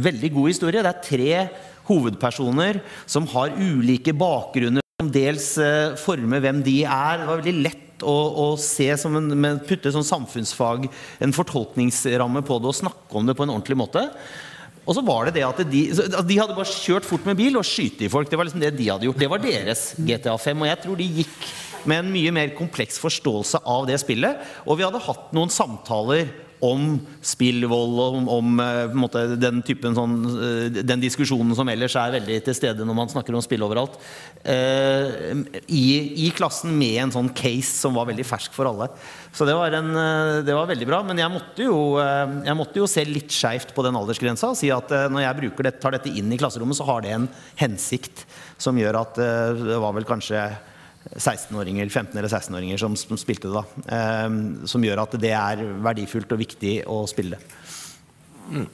[0.05, 0.83] veldig god historie.
[0.83, 1.33] Det er tre
[1.87, 7.21] hovedpersoner som har ulike bakgrunner, som dels eh, former hvem de er.
[7.21, 10.89] Det var veldig lett å, se som en, putte som samfunnsfag,
[11.23, 14.03] en fortolkningsramme på det og snakke om det på en ordentlig måte.
[14.85, 17.65] Og så var det det at de, de hadde bare kjørt fort med bil og
[17.65, 18.29] skyte i folk.
[18.29, 19.21] Det var liksom det de hadde gjort.
[19.23, 20.61] Det var deres GTA 5.
[20.61, 21.47] Og jeg tror de gikk
[21.89, 24.45] med en mye mer kompleks forståelse av det spillet.
[24.65, 26.29] Og vi hadde hatt noen samtaler
[26.65, 31.95] om spillvold og om, om eh, måte, den typen sånn, eh, den diskusjonen som ellers
[31.99, 33.97] er veldig til stede når man snakker om spill overalt,
[34.43, 35.31] eh,
[35.67, 35.85] i,
[36.25, 38.89] i klassen med en sånn case som var veldig fersk for alle.
[39.35, 39.91] Så det var, en,
[40.47, 41.01] det var veldig bra.
[41.03, 44.69] Men jeg måtte jo, jeg måtte jo se litt skeivt på den aldersgrensa og si
[44.71, 47.27] at når jeg det, tar dette inn i klasserommet, så har det en
[47.59, 48.23] hensikt
[48.61, 50.39] som gjør at det var vel kanskje
[51.13, 53.61] 16-åringer, 15- eller 16-åringer som, som spilte det.
[53.61, 53.85] da.
[53.97, 58.65] Eh, som gjør at det er verdifullt og viktig å spille det.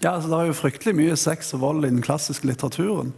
[0.00, 3.12] Ja, altså Det er jo fryktelig mye sex og vold i den klassiske litteraturen.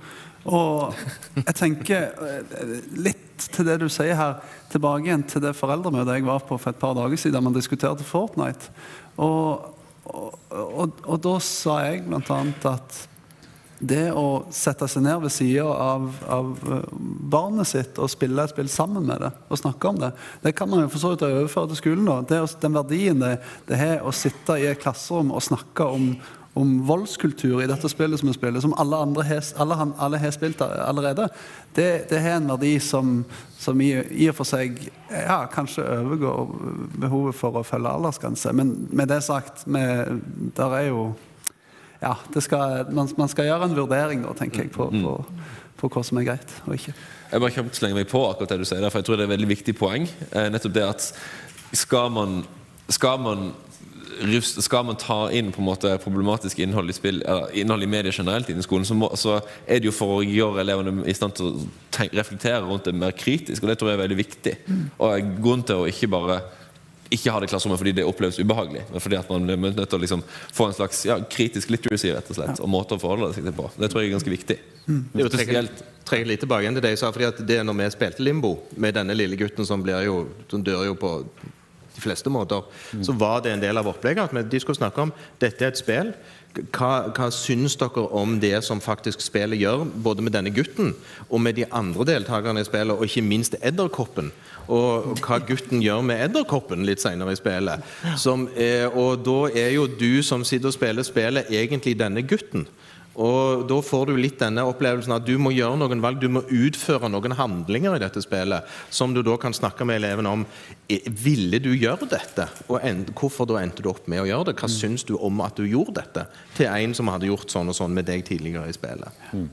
[0.50, 0.96] Og
[1.38, 4.40] jeg tenker eh, litt til det du sier her,
[4.72, 7.54] tilbake igjen til det foreldremøtet jeg var på for et par dager siden, der man
[7.54, 8.72] diskuterte Fortnite.
[9.22, 9.70] Og,
[10.08, 12.40] og, og, og da sa jeg bl.a.
[12.72, 13.00] at
[13.82, 16.84] det å sette seg ned ved sida av, av eh,
[17.32, 20.12] barnet sitt og spille et spill sammen med det, og snakke om det,
[20.44, 22.06] det kan man jo for så vidt overføre til skolen.
[22.06, 22.20] da.
[22.28, 23.32] Det, den verdien det,
[23.66, 26.12] det har å sitte i et klasserom og snakke om,
[26.58, 30.36] om voldskultur i dette spillet som vi spiller, som alle, andre har, alle, alle har
[30.36, 31.26] spilt allerede,
[31.74, 33.18] det, det har en verdi som,
[33.58, 34.78] som i, i og for seg
[35.10, 36.54] ja, kanskje overgår
[37.02, 38.54] behovet for å følge aldersgrense.
[38.54, 40.22] Men med det sagt, med,
[40.54, 41.04] der er jo
[42.02, 45.16] ja, det skal, man, man skal gjøre en vurdering da, tenker jeg, på, på,
[45.80, 46.94] på hva som er greit og ikke.
[47.32, 49.24] Jeg bare kjapt slenger meg på akkurat det du sier der, for jeg tror det
[49.24, 50.08] er et veldig viktig poeng.
[50.30, 51.06] Eh, nettopp det at
[51.72, 52.42] skal man,
[52.92, 53.52] skal man
[54.60, 57.22] skal man ta inn på en måte problematisk innhold i spill,
[57.58, 60.26] innhold i medier generelt inn i skolen, så, må, så er det jo for å
[60.26, 61.62] gjøre elevene i stand til å
[61.94, 63.62] tenke, reflektere rundt det mer kritisk.
[63.62, 64.54] og Det tror jeg er veldig viktig.
[64.98, 66.42] Og Grunnen til å ikke bare
[67.14, 69.88] ikke ha det i klasserommet fordi det oppleves ubehagelig, men fordi at man blir nødt
[69.88, 73.02] til å liksom få en slags ja, kritisk literacy rett og slett, og måter å
[73.02, 73.70] forholde seg til på.
[73.76, 74.58] Det tror jeg er ganske viktig.
[74.86, 75.72] Det er jo trekker,
[76.08, 78.26] trekker litt tilbake igjen til det jeg sa, fordi at det er når vi spilte
[78.26, 81.16] Limbo, med denne lille gutten som, blir jo, som dør jo på
[81.92, 82.64] de fleste måter,
[83.04, 85.12] så var det en del av opplegget at de skulle snakke om
[85.42, 86.14] dette er et spill.
[86.52, 90.92] Hva, hva syns dere om det som faktisk spillet gjør, både med denne gutten
[91.30, 94.28] og med de andre deltakerne i spillet, og ikke minst edderkoppen?
[94.70, 97.82] Og hva gutten gjør med edderkoppen litt senere i spillet.
[98.20, 102.68] Som er, og da er jo du som sitter og spiller spillet, egentlig denne gutten.
[103.12, 106.44] Og da får du litt denne opplevelsen at du må gjøre noen valg, du må
[106.48, 110.46] utføre noen handlinger i dette spillet, som du da kan snakke med elevene om.
[110.88, 112.48] Ville du gjøre dette?
[112.70, 114.56] Og end, hvorfor da endte du opp med å gjøre det?
[114.62, 116.24] Hva syns du om at du gjorde dette?
[116.56, 119.20] Til en som hadde gjort sånn og sånn med deg tidligere i spillet.
[119.32, 119.44] Da,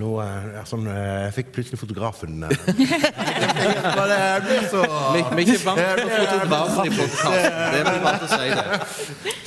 [0.00, 2.56] nå er jeg sånn, eh, Jeg fikk plutselig fotografen eh.
[2.78, 4.82] Jeg blir så
[5.14, 7.32] Vi, er ikke vant til fotografen i podkasten.
[7.38, 8.66] Det er vel bare å si det.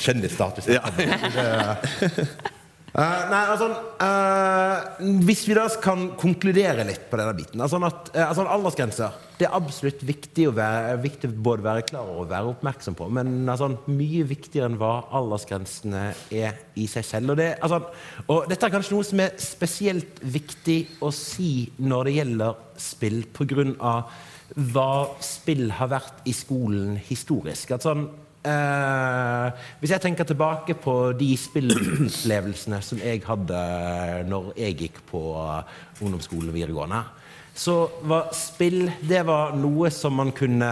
[0.05, 0.65] Kjendisstatus.
[0.71, 2.57] Det-
[2.91, 3.69] Eh, nei, altså
[4.03, 9.29] uh, Hvis vi da kan konkludere litt på denne biten altså at, uh, altså Aldersgrenser
[9.39, 13.07] det er absolutt viktig å være, viktig både være klar og være oppmerksom på.
[13.09, 17.33] Men altså, mye viktigere enn hva aldersgrensene er i seg selv.
[17.33, 17.79] Og, det, altså,
[18.27, 23.17] og dette er kanskje noe som er spesielt viktig å si når det gjelder spill,
[23.33, 23.95] pga.
[24.75, 24.91] hva
[25.25, 27.73] spill har vært i skolen historisk.
[27.73, 28.11] At sånn,
[28.41, 33.59] Eh, hvis jeg tenker tilbake på de spillopplevelsene som jeg hadde
[34.25, 35.21] når jeg gikk på
[36.01, 37.03] ungdomsskolen og videregående,
[37.53, 37.75] så
[38.07, 40.71] var spill det var noe som man kunne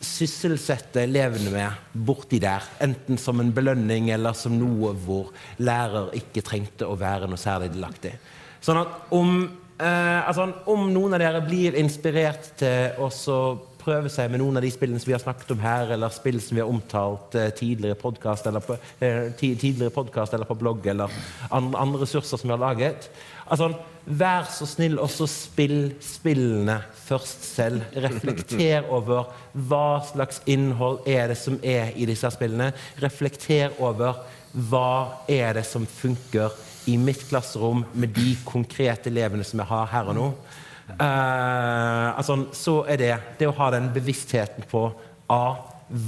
[0.00, 2.64] sysselsette elevene med borti der.
[2.84, 7.72] Enten som en belønning eller som noe hvor lærer ikke trengte å være noe særlig
[7.74, 8.14] delaktig.
[8.62, 9.42] Sånn at om,
[9.80, 13.10] eh, altså, om noen av dere blir inspirert til å
[13.80, 16.38] prøve seg med noen av de spillene som vi har snakket om her, eller spill
[16.44, 21.10] som vi har omtalt eh, tidligere i podkast eller, på- eh, eller på blogg, eller
[21.50, 23.10] andre, andre ressurser som vi har laget.
[23.50, 23.72] Altså,
[24.10, 27.82] Vær så snill også spill spillene først selv.
[28.00, 29.28] Reflekter over
[29.68, 32.70] hva slags innhold er det som er i disse spillene.
[33.04, 34.22] Reflekter over
[34.70, 36.56] hva er det som funker
[36.90, 40.26] i mitt klasserom med de konkrete elevene som jeg har her og nå,
[40.98, 44.86] eh, altså, så er det det å ha den bevisstheten på
[45.30, 45.44] A.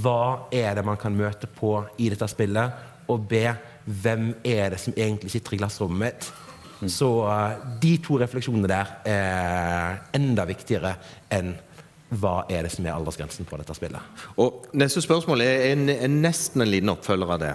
[0.03, 2.89] Hva er det man kan møte på i dette spillet?
[3.11, 3.43] Og B.
[3.83, 6.31] Hvem er det som egentlig sitter i glassrommet mitt?
[6.91, 10.95] Så uh, de to refleksjonene der er enda viktigere
[11.31, 11.53] enn
[12.19, 14.01] hva er det som er aldersgrensen på dette spillet.
[14.41, 17.53] Og Neste spørsmål er, en, er nesten en liten oppfølger av det.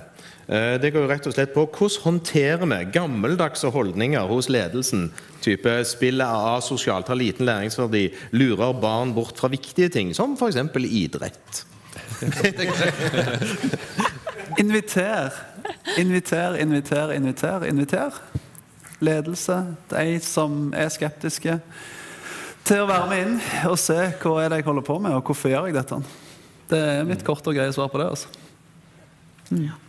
[0.49, 5.13] Eh, Det går jo rett og slett på Hvordan håndterer vi gammeldagse holdninger hos ledelsen?
[5.45, 10.57] Type spillet er asosialt, har liten læringsverdi, lurer barn bort fra viktige ting, som f.eks.
[10.89, 11.67] idrett.
[14.59, 15.31] Inviter.
[15.99, 17.65] Inviter, inviter, inviter.
[17.65, 18.11] inviter.
[19.01, 21.61] Ledelse, de som er skeptiske,
[22.69, 23.37] til å være med inn
[23.71, 25.99] og se hva er det jeg holder på med, og hvorfor gjør jeg dette.
[26.69, 28.09] Det er mitt korte og greie svar på det.
[28.13, 28.29] altså.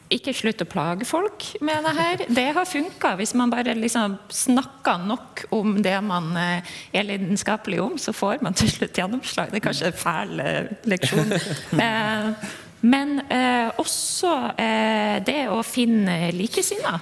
[0.10, 2.22] Ikke slutt å plage folk med det her.
[2.34, 3.12] Det har funka.
[3.20, 8.40] Hvis man bare liksom snakker nok om det man eh, er lidenskapelig om, så får
[8.46, 9.52] man til slutt gjennomslag.
[9.52, 11.36] Det er kanskje en fæl eh, leksjon.
[11.86, 12.50] Eh,
[12.82, 17.02] Men eh, også eh, det å finne likesinnede.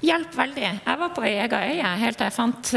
[0.00, 0.68] hjelper veldig.
[0.86, 2.70] Jeg var på ei ega øye helt til jeg fant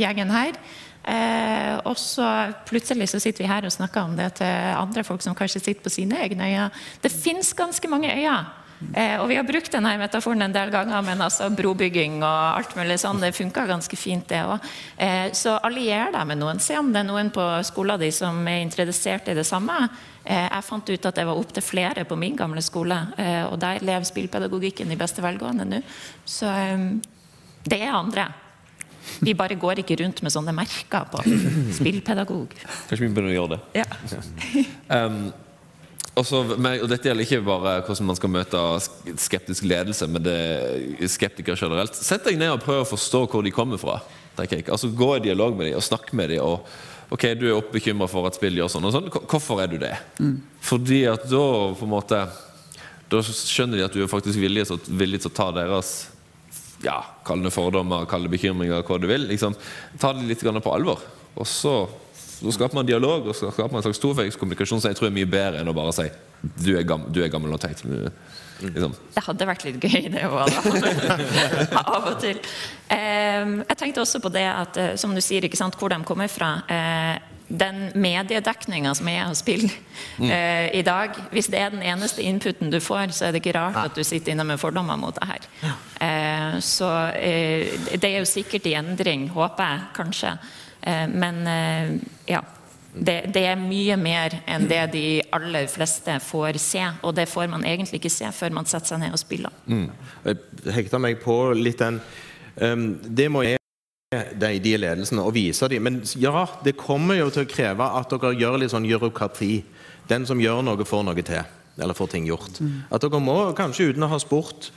[0.00, 0.56] gjengen her.
[1.04, 2.26] Eh, og så
[2.68, 5.84] plutselig så sitter vi her og snakker om det til andre folk som kanskje sitter
[5.84, 6.82] på sine egne øyer.
[7.02, 8.56] Det fins ganske mange øyer.
[8.94, 12.72] Eh, og vi har brukt denne metaforen en del ganger, men altså brobygging og alt
[12.78, 14.70] mulig sånn, det funka ganske fint, det òg.
[14.96, 16.62] Eh, så allier deg med noen.
[16.64, 19.76] Se om det er noen på skolen din som er interessert i det samme.
[20.24, 23.58] Eh, jeg fant ut at det var opptil flere på min gamle skole, eh, og
[23.60, 25.82] der lever spillpedagogikken i beste velgående nå.
[26.24, 26.86] Så eh,
[27.68, 28.30] det er andre.
[29.20, 31.22] Vi bare går ikke rundt med sånne merker på
[31.78, 32.56] spillpedagog.
[32.88, 33.62] Kanskje vi begynner å gjøre det.
[33.82, 33.88] Ja.
[34.90, 35.28] Um,
[36.18, 38.60] også, og dette gjelder ikke bare hvordan man skal møte
[39.22, 40.38] skeptisk ledelse, men det
[41.12, 41.94] skeptikere generelt.
[41.94, 44.00] Sett deg ned og prøv å forstå hvor de kommer fra.
[44.40, 46.42] Altså Gå i dialog med dem og snakk med dem.
[46.42, 46.66] Og,
[47.14, 49.10] ok, Du er bekymra for at spill gjør sånn og sånn.
[49.10, 49.94] Hvorfor er du det?
[50.66, 51.44] Fordi at da
[51.78, 52.24] på en måte
[53.10, 56.10] Da skjønner de at du er faktisk villig, villig til å ta deres
[56.84, 59.28] ja, Kall det fordommer, kall det bekymringer, hva du vil.
[59.30, 59.56] Liksom.
[60.00, 61.02] Ta det litt på alvor.
[61.36, 61.74] Og så,
[62.16, 65.16] så skaper man dialog og så skaper man en slags toveiskommunikasjon som jeg tror er
[65.20, 66.08] mye bedre enn å bare si
[66.40, 67.82] du er, gammel, du er gammel og teit.
[67.84, 68.94] Liksom.
[69.14, 70.48] Det hadde vært litt gøy, det òg.
[71.80, 72.40] Av og til.
[72.92, 76.00] Eh, jeg tenkte også på det at, eh, som du sier, ikke sant, hvor de
[76.08, 76.54] kommer fra.
[77.50, 79.64] Den mediedekninga som er av spill
[80.22, 83.56] eh, i dag, hvis det er den eneste inputen du får, så er det ikke
[83.58, 85.48] rart at du sitter inne med fordommer mot det her.
[86.06, 90.34] Eh, så eh, det er jo sikkert i endring, håper jeg kanskje.
[91.12, 91.44] Men
[92.24, 92.40] ja.
[92.90, 95.04] Det, det er mye mer enn det de
[95.36, 99.04] aller fleste får se, og det får man egentlig ikke se før man setter seg
[99.04, 99.54] ned og spiller.
[99.68, 102.00] Jeg hekta meg på litt den
[102.56, 103.59] um, Det må jeg
[104.10, 105.84] de, de ledelsene og vise dem.
[105.86, 109.60] Men ja, det kommer jo til å kreve at dere gjør litt sånn byråkrati.
[110.10, 111.44] Den som gjør noe, får noe til.
[111.78, 112.58] Eller får ting gjort.
[112.90, 114.72] At dere må, kanskje uten å ha spurt,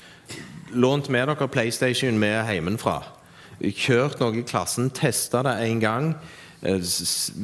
[0.78, 3.00] lånt med dere PlayStation med hjemmefra.
[3.58, 6.14] Kjørt noe i klassen, testa det en gang.
[6.62, 6.78] eh,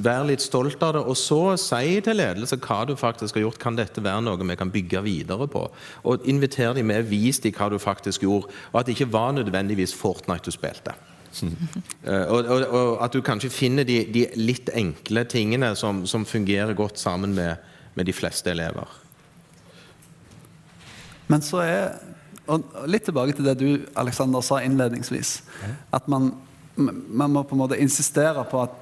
[0.05, 3.63] Vær litt stolt av det, og så si til ledelse hva du faktisk har gjort.
[3.65, 5.65] Kan dette være noe vi kan bygge videre på?
[6.05, 8.53] Og inviter dem med, vis dem hva du faktisk gjorde.
[8.69, 10.93] Og at det ikke var nødvendigvis Fortnite du spilte.
[11.29, 16.25] Eh, og, og, og at du kanskje finner de, de litt enkle tingene som, som
[16.25, 17.61] fungerer godt sammen med,
[17.95, 18.89] med de fleste elever.
[21.29, 21.83] Men så er
[22.49, 23.67] og Litt tilbake til det du
[23.99, 25.43] Alexander, sa innledningsvis.
[25.93, 26.31] At man,
[26.75, 28.73] man må på en måte insistere på at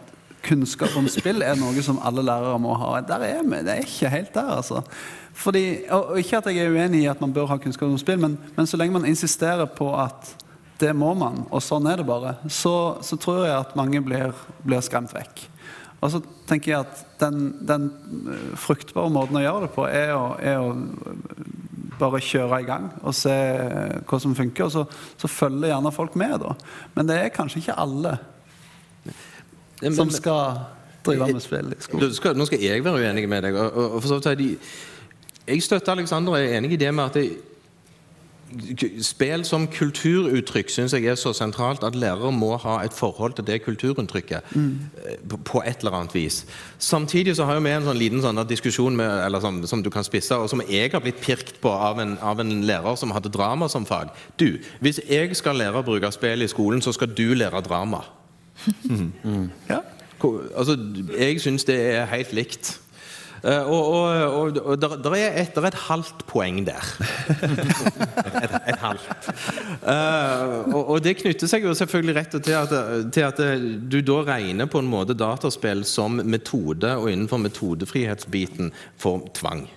[0.48, 2.94] kunnskap om spill er noe som alle lærere må ha.
[3.03, 3.61] Der er vi.
[3.65, 4.82] Det er ikke helt der, altså.
[5.38, 7.98] Fordi, og og Ikke at jeg er uenig i at man bør ha kunnskap om
[7.98, 10.36] spill, men, men så lenge man insisterer på at
[10.82, 14.34] det må man, og sånn er det bare, så, så tror jeg at mange blir,
[14.66, 15.48] blir skremt vekk.
[15.98, 17.88] Og så tenker jeg at den, den
[18.30, 20.76] eh, fruktbare måten å gjøre det på, er å, er å
[21.98, 23.34] bare kjøre i gang og se
[24.06, 24.68] hva som funker.
[24.68, 24.84] Og så,
[25.18, 26.54] så følger gjerne folk med, da.
[26.94, 28.18] Men det er kanskje ikke alle
[29.95, 30.62] som skal
[31.06, 32.06] drive med spill i skolen.
[32.06, 33.58] Du skal, nå skal jeg være uenig med deg.
[33.58, 34.72] Og, og, for så vidt
[35.48, 37.28] jeg støtter Alexander og er enig i det med at det,
[39.03, 43.48] Spill som kulturuttrykk syns jeg er så sentralt at lærere må ha et forhold til
[43.48, 44.69] det kulturuttrykket mm.
[45.30, 46.45] på, på et eller annet vis.
[46.80, 50.07] Samtidig så har vi en sånn liten sånn diskusjon med, eller som, som du kan
[50.07, 53.34] spisse, og som jeg har blitt pirket på av en, av en lærer som hadde
[53.34, 54.15] drama som fag.
[54.40, 58.06] Du, hvis jeg skal lære å bruke spill i skolen, så skal du lære drama.
[59.69, 59.84] Ja.
[60.57, 60.74] Altså,
[61.14, 62.72] jeg syns det er helt likt.
[63.43, 64.07] Eh, og og,
[64.39, 66.89] og, og der, der, er et, der er et halvt poeng der.
[68.43, 69.30] et, et halvt.
[69.81, 72.76] Uh, og, og det knytter seg jo selvfølgelig rett til at,
[73.14, 73.41] til at
[73.91, 79.68] du da regner på en måte dataspill som metode, og innenfor metodefrihetsbiten for tvang.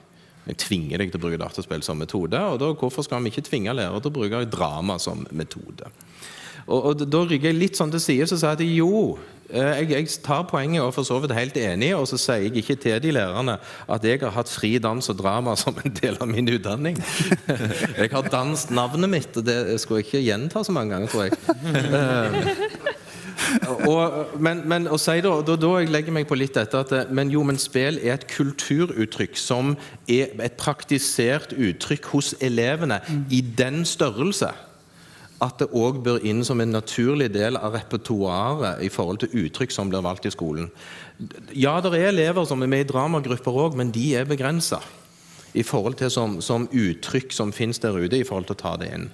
[0.49, 3.45] Jeg tvinger deg til å bruke dataspill som metode, og da, hvorfor skal vi ikke
[3.47, 5.93] tvinge lærere til å bruke drama som metode?
[6.67, 9.19] Og, og Da rygger jeg litt sånn til side og sier at jo,
[9.51, 12.77] jeg, jeg, tar poenget og for så vidt helt enig, og så sier jeg ikke
[12.81, 13.57] til de lærerne
[13.91, 16.99] at jeg har hatt fri dans og drama som en del av min utdanning.
[18.01, 21.23] Jeg har danset navnet mitt, og det skulle jeg ikke gjenta så mange ganger, tror
[21.27, 21.33] jeg.
[23.89, 27.11] Og, men, men og si da, da, da jeg legger meg på litt dette at
[27.15, 29.75] men jo, men spill er et kulturuttrykk som
[30.11, 33.01] er et praktisert uttrykk hos elevene
[33.33, 34.53] i den størrelse
[35.41, 39.73] at det òg bør inn som en naturlig del av repertoaret i forhold til uttrykk
[39.75, 40.69] som blir valgt i skolen.
[41.57, 44.83] Ja, det er elever som er med i dramagrupper òg, men de er begrensa
[45.57, 48.77] i forhold til som, som uttrykk som finnes der ute, i forhold til å ta
[48.81, 49.09] det inn.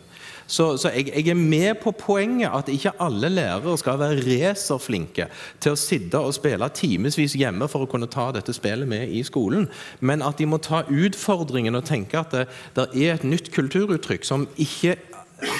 [0.47, 5.27] Så, så jeg, jeg, er med på poenget at ikke alle lærere skal være racerflinke
[5.62, 9.24] til å sitte og spille timevis hjemme for å kunne ta dette spillet med i
[9.27, 9.66] skolen,
[9.98, 12.47] men at de må ta utfordringen og tenke at det,
[12.78, 14.94] det er et nytt kulturuttrykk som ikke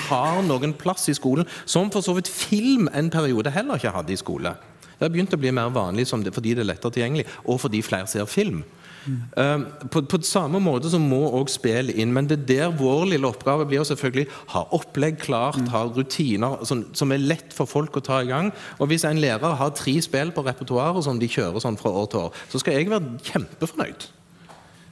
[0.09, 4.15] har noen plass i skolen, som for så vidt film en periode heller ikke hadde
[4.15, 4.57] i skole.
[4.97, 7.83] Det har begynt å bli mer vanlig det, fordi det er lettere tilgjengelig, og fordi
[7.85, 8.65] flere ser film.
[9.07, 9.19] Mm.
[9.39, 13.05] Uh, på, på samme måte så må òg spill inn, men det er der vår
[13.13, 15.71] lille oppgave blir selvfølgelig ha opplegg klart, mm.
[15.75, 18.51] ha rutiner som, som, er lett for folk å ta i gang.
[18.81, 22.11] Og Hvis en lærer har tre spill på repertoaret som de kjører sånn fra år
[22.11, 24.11] til år, så skal jeg være kjempefornøyd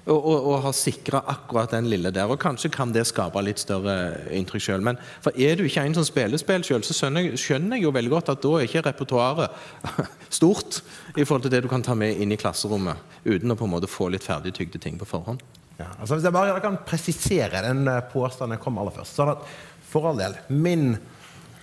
[0.04, 2.28] og, og, har sikra akkurat den lille der.
[2.28, 3.94] Og kanskje kan det skape litt større
[4.36, 4.84] inntrykk sjøl.
[4.84, 7.86] Men for er du ikke en som spiller spill sjøl, så skjønner jeg, skjønner jeg,
[7.86, 9.64] jo veldig godt at da er ikke repertoaret
[10.38, 10.82] stort
[11.16, 13.74] i forhold til det du kan ta med inn i klasserommet, uten å på en
[13.76, 15.40] måte få litt ferdigtygde ting på forhånd.
[15.78, 19.16] Ja, altså Hvis jeg bare kan presisere den eh, påstanden jeg kom aller først.
[19.16, 19.48] sånn at
[19.90, 20.96] For all del, min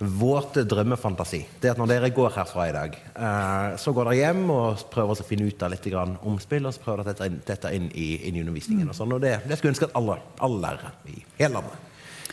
[0.01, 1.41] våte drømmefantasi.
[1.61, 5.21] Det at når dere går herfra i dag, eh, så går dere hjem og prøver
[5.21, 8.09] å finne ut av litt om spill, og så prøver dere dette, dette inn i,
[8.27, 8.89] inn i undervisningen.
[8.89, 11.89] og sånn, og det, det skulle jeg ønske at alle, alle lærere i hele landet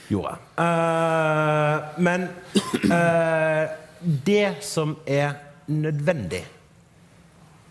[0.09, 0.37] gjorde.
[0.57, 2.29] Uh, men
[2.89, 3.69] uh,
[4.01, 5.37] det som er
[5.69, 6.45] nødvendig,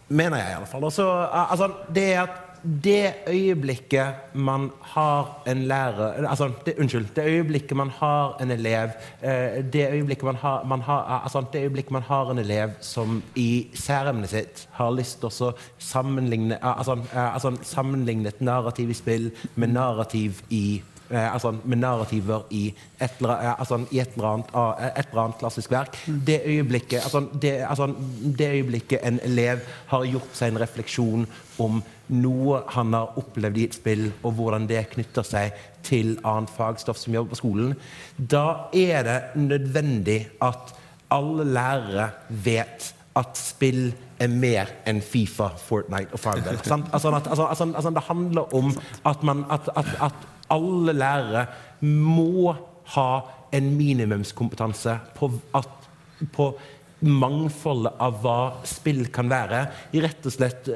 [0.08, 5.64] mener jeg i alle fall altså, altså, Det er at det øyeblikket man har en
[5.68, 7.08] lærer altså, det, Unnskyld.
[7.16, 8.90] Det øyeblikket man har en elev
[9.22, 13.24] eh, Det øyeblikket man har, man har, altså, det øyeblikket man har en elev som
[13.36, 19.32] i særemnet sitt har lyst til å sammenligne, altså, altså, sammenligne et narrativ i spill
[19.56, 24.56] med narrativ i eh, altså, med narrativer i et, eller, altså, i et, eller annet,
[24.98, 26.00] et eller annet klassisk verk.
[26.06, 27.90] Det øyeblikket, altså, det, altså,
[28.38, 31.28] det øyeblikket en elev har gjort seg en refleksjon
[31.64, 35.56] om noe han har opplevd i et spill, og hvordan det knytter seg
[35.88, 37.74] til annet fagstoff som jobber på skolen,
[38.18, 40.76] da er det nødvendig at
[41.14, 43.90] alle lærere vet at spill
[44.20, 46.60] er mer enn Fifa, Fortnite og Farmville.
[46.94, 48.72] Altså, altså, altså, altså, det handler om
[49.06, 51.46] at, man, at, at, at alle lærere
[51.82, 52.56] må
[52.96, 53.10] ha
[53.54, 55.32] en minimumskompetanse på,
[56.34, 56.48] på
[57.00, 59.64] mangfoldet av hva spill kan være.
[60.02, 60.70] Rett og slett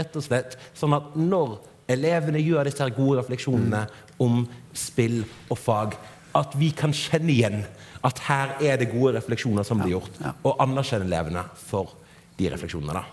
[0.00, 1.58] Rett og slett sånn at når
[1.90, 3.86] elevene gjør disse gode refleksjonene
[4.22, 4.44] om
[4.76, 5.96] spill og fag,
[6.36, 7.62] at vi kan kjenne igjen
[8.06, 11.96] at her er det gode refleksjoner som blir gjort, og anerkjenne elevene for
[12.38, 13.00] de refleksjonene.
[13.00, 13.04] da.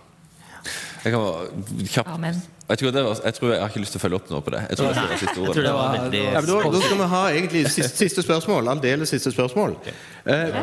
[1.03, 2.39] Jeg kan Amen.
[2.69, 4.51] Jeg tror, var, jeg tror, jeg har ikke lyst til å følge opp noe på
[4.51, 4.61] det.
[4.69, 5.61] Jeg tror det var siste ordet.
[5.63, 8.67] Ja, da, da, skal vi ha egentlig siste, siste spørsmål.
[8.73, 9.77] Aldeles siste spørsmål.
[10.27, 10.57] Eh,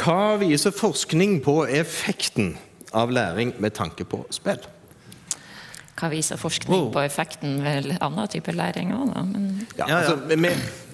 [0.00, 2.56] hva viser forskning på effekten
[2.98, 4.58] av læring med tanke på spill?
[5.96, 9.22] Hva viser forskning på effekten ved annen type læring òg, da?
[9.24, 9.46] Men...
[9.78, 10.36] Ja, altså, vi,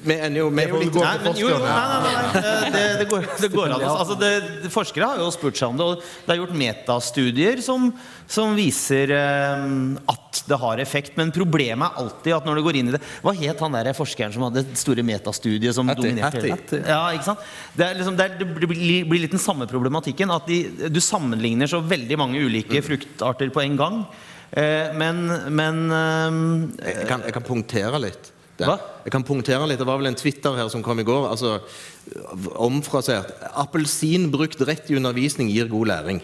[0.02, 1.72] vi jo, vi jo litt nei, men, jo, nei,
[2.04, 2.12] nei,
[2.42, 3.84] nei, det, det, går, det går an.
[3.86, 4.30] Altså, det,
[4.70, 7.90] forskere har jo spurt seg om det, og det er gjort metastudier som,
[8.30, 9.66] som viser eh,
[10.14, 11.14] at det har effekt.
[11.18, 13.90] Men problemet er alltid at når du går inn i det Hva het han der
[13.98, 16.12] forskeren som hadde det store metastudiet som Hattie.
[16.14, 17.46] dominerte hele ja, ikke sant?
[17.74, 20.30] Det, er liksom, det, er, det blir, blir, litt den samme problematikken.
[20.34, 22.86] At de, du sammenligner så veldig mange ulike mm.
[22.86, 24.04] fruktarter på en gang.
[24.52, 25.24] Eh, men,
[25.56, 28.32] men eh, jeg, kan, jeg kan punktere litt.
[28.60, 28.76] Hva?
[29.06, 29.80] Jeg kan punktere litt.
[29.80, 31.30] Det var vel en Twitter her som kom i går.
[31.30, 31.56] altså
[32.60, 33.32] Omfrasert.
[33.58, 36.20] Appelsin brukt rett i undervisning gir god læring.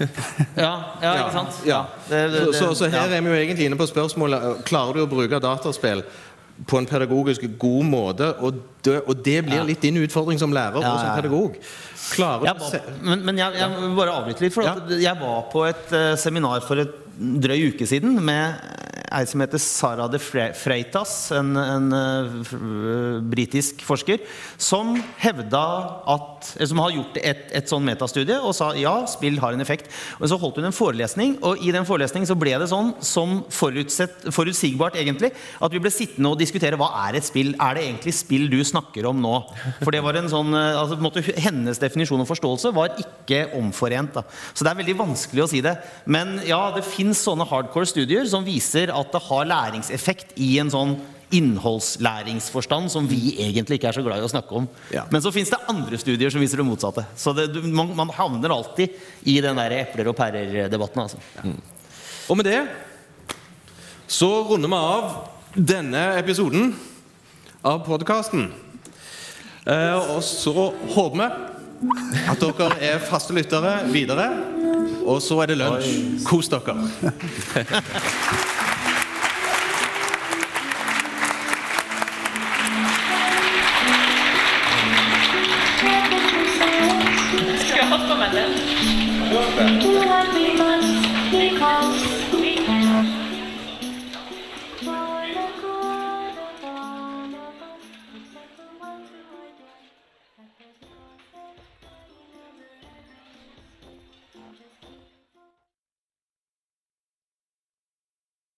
[0.56, 0.72] ja,
[1.02, 1.60] ja, ikke sant?
[1.68, 1.84] Ja.
[2.08, 5.04] Det, det, det, så, så, her er vi jo egentlig inne på spørsmålet Klarer du
[5.04, 6.02] å bruke dataspill
[6.66, 8.32] på en pedagogisk god måte.
[8.44, 11.56] Og det, og det blir litt din utfordring som lærer og som pedagog.
[12.10, 14.56] Klarer du var, men men jeg, jeg bare avbryte litt.
[14.56, 18.56] For Jeg var på et uh, seminar for et drøy uke siden med
[19.10, 22.36] ei som heter Sara de Freitas, en, en eh,
[23.30, 24.22] britisk forsker,
[24.60, 25.64] som hevda
[26.10, 26.26] at
[26.70, 29.90] Som har gjort et, et sånn metastudie og sa ja, spill har en effekt.
[30.18, 33.42] Og Så holdt hun en forelesning, og i den forelesningen så ble det sånn som
[33.52, 37.52] forutsigbart, egentlig, at vi ble sittende og diskutere hva er et spill.
[37.60, 39.34] Er det egentlig spill du snakker om nå?
[39.82, 43.42] For det var en sånn eh, altså, en måte, Hennes definisjon og forståelse var ikke
[43.58, 44.16] omforent.
[44.16, 44.24] Da.
[44.54, 45.76] Så det er veldig vanskelig å si det.
[46.08, 50.72] Men ja, det fins sånne hardcore studier som viser at det har læringseffekt i en
[50.72, 50.98] sånn
[51.30, 54.66] innholdslæringsforstand som vi egentlig ikke er så glad i å snakke om.
[54.90, 55.04] Ja.
[55.14, 57.04] Men så fins det andre studier som viser det motsatte.
[57.18, 58.96] Så det, man, man havner alltid
[59.30, 61.04] i den der epler og pærer-debatten.
[61.04, 61.20] Altså.
[62.30, 62.64] Og med det
[64.10, 65.12] så runder vi av
[65.54, 66.72] denne episoden
[67.62, 68.48] av podkasten.
[69.70, 70.54] Eh, og så
[70.96, 71.30] håper vi
[72.30, 74.28] at dere er faste lyttere videre.
[75.06, 76.24] Og så er det lunsj.
[76.28, 76.76] Kos dere.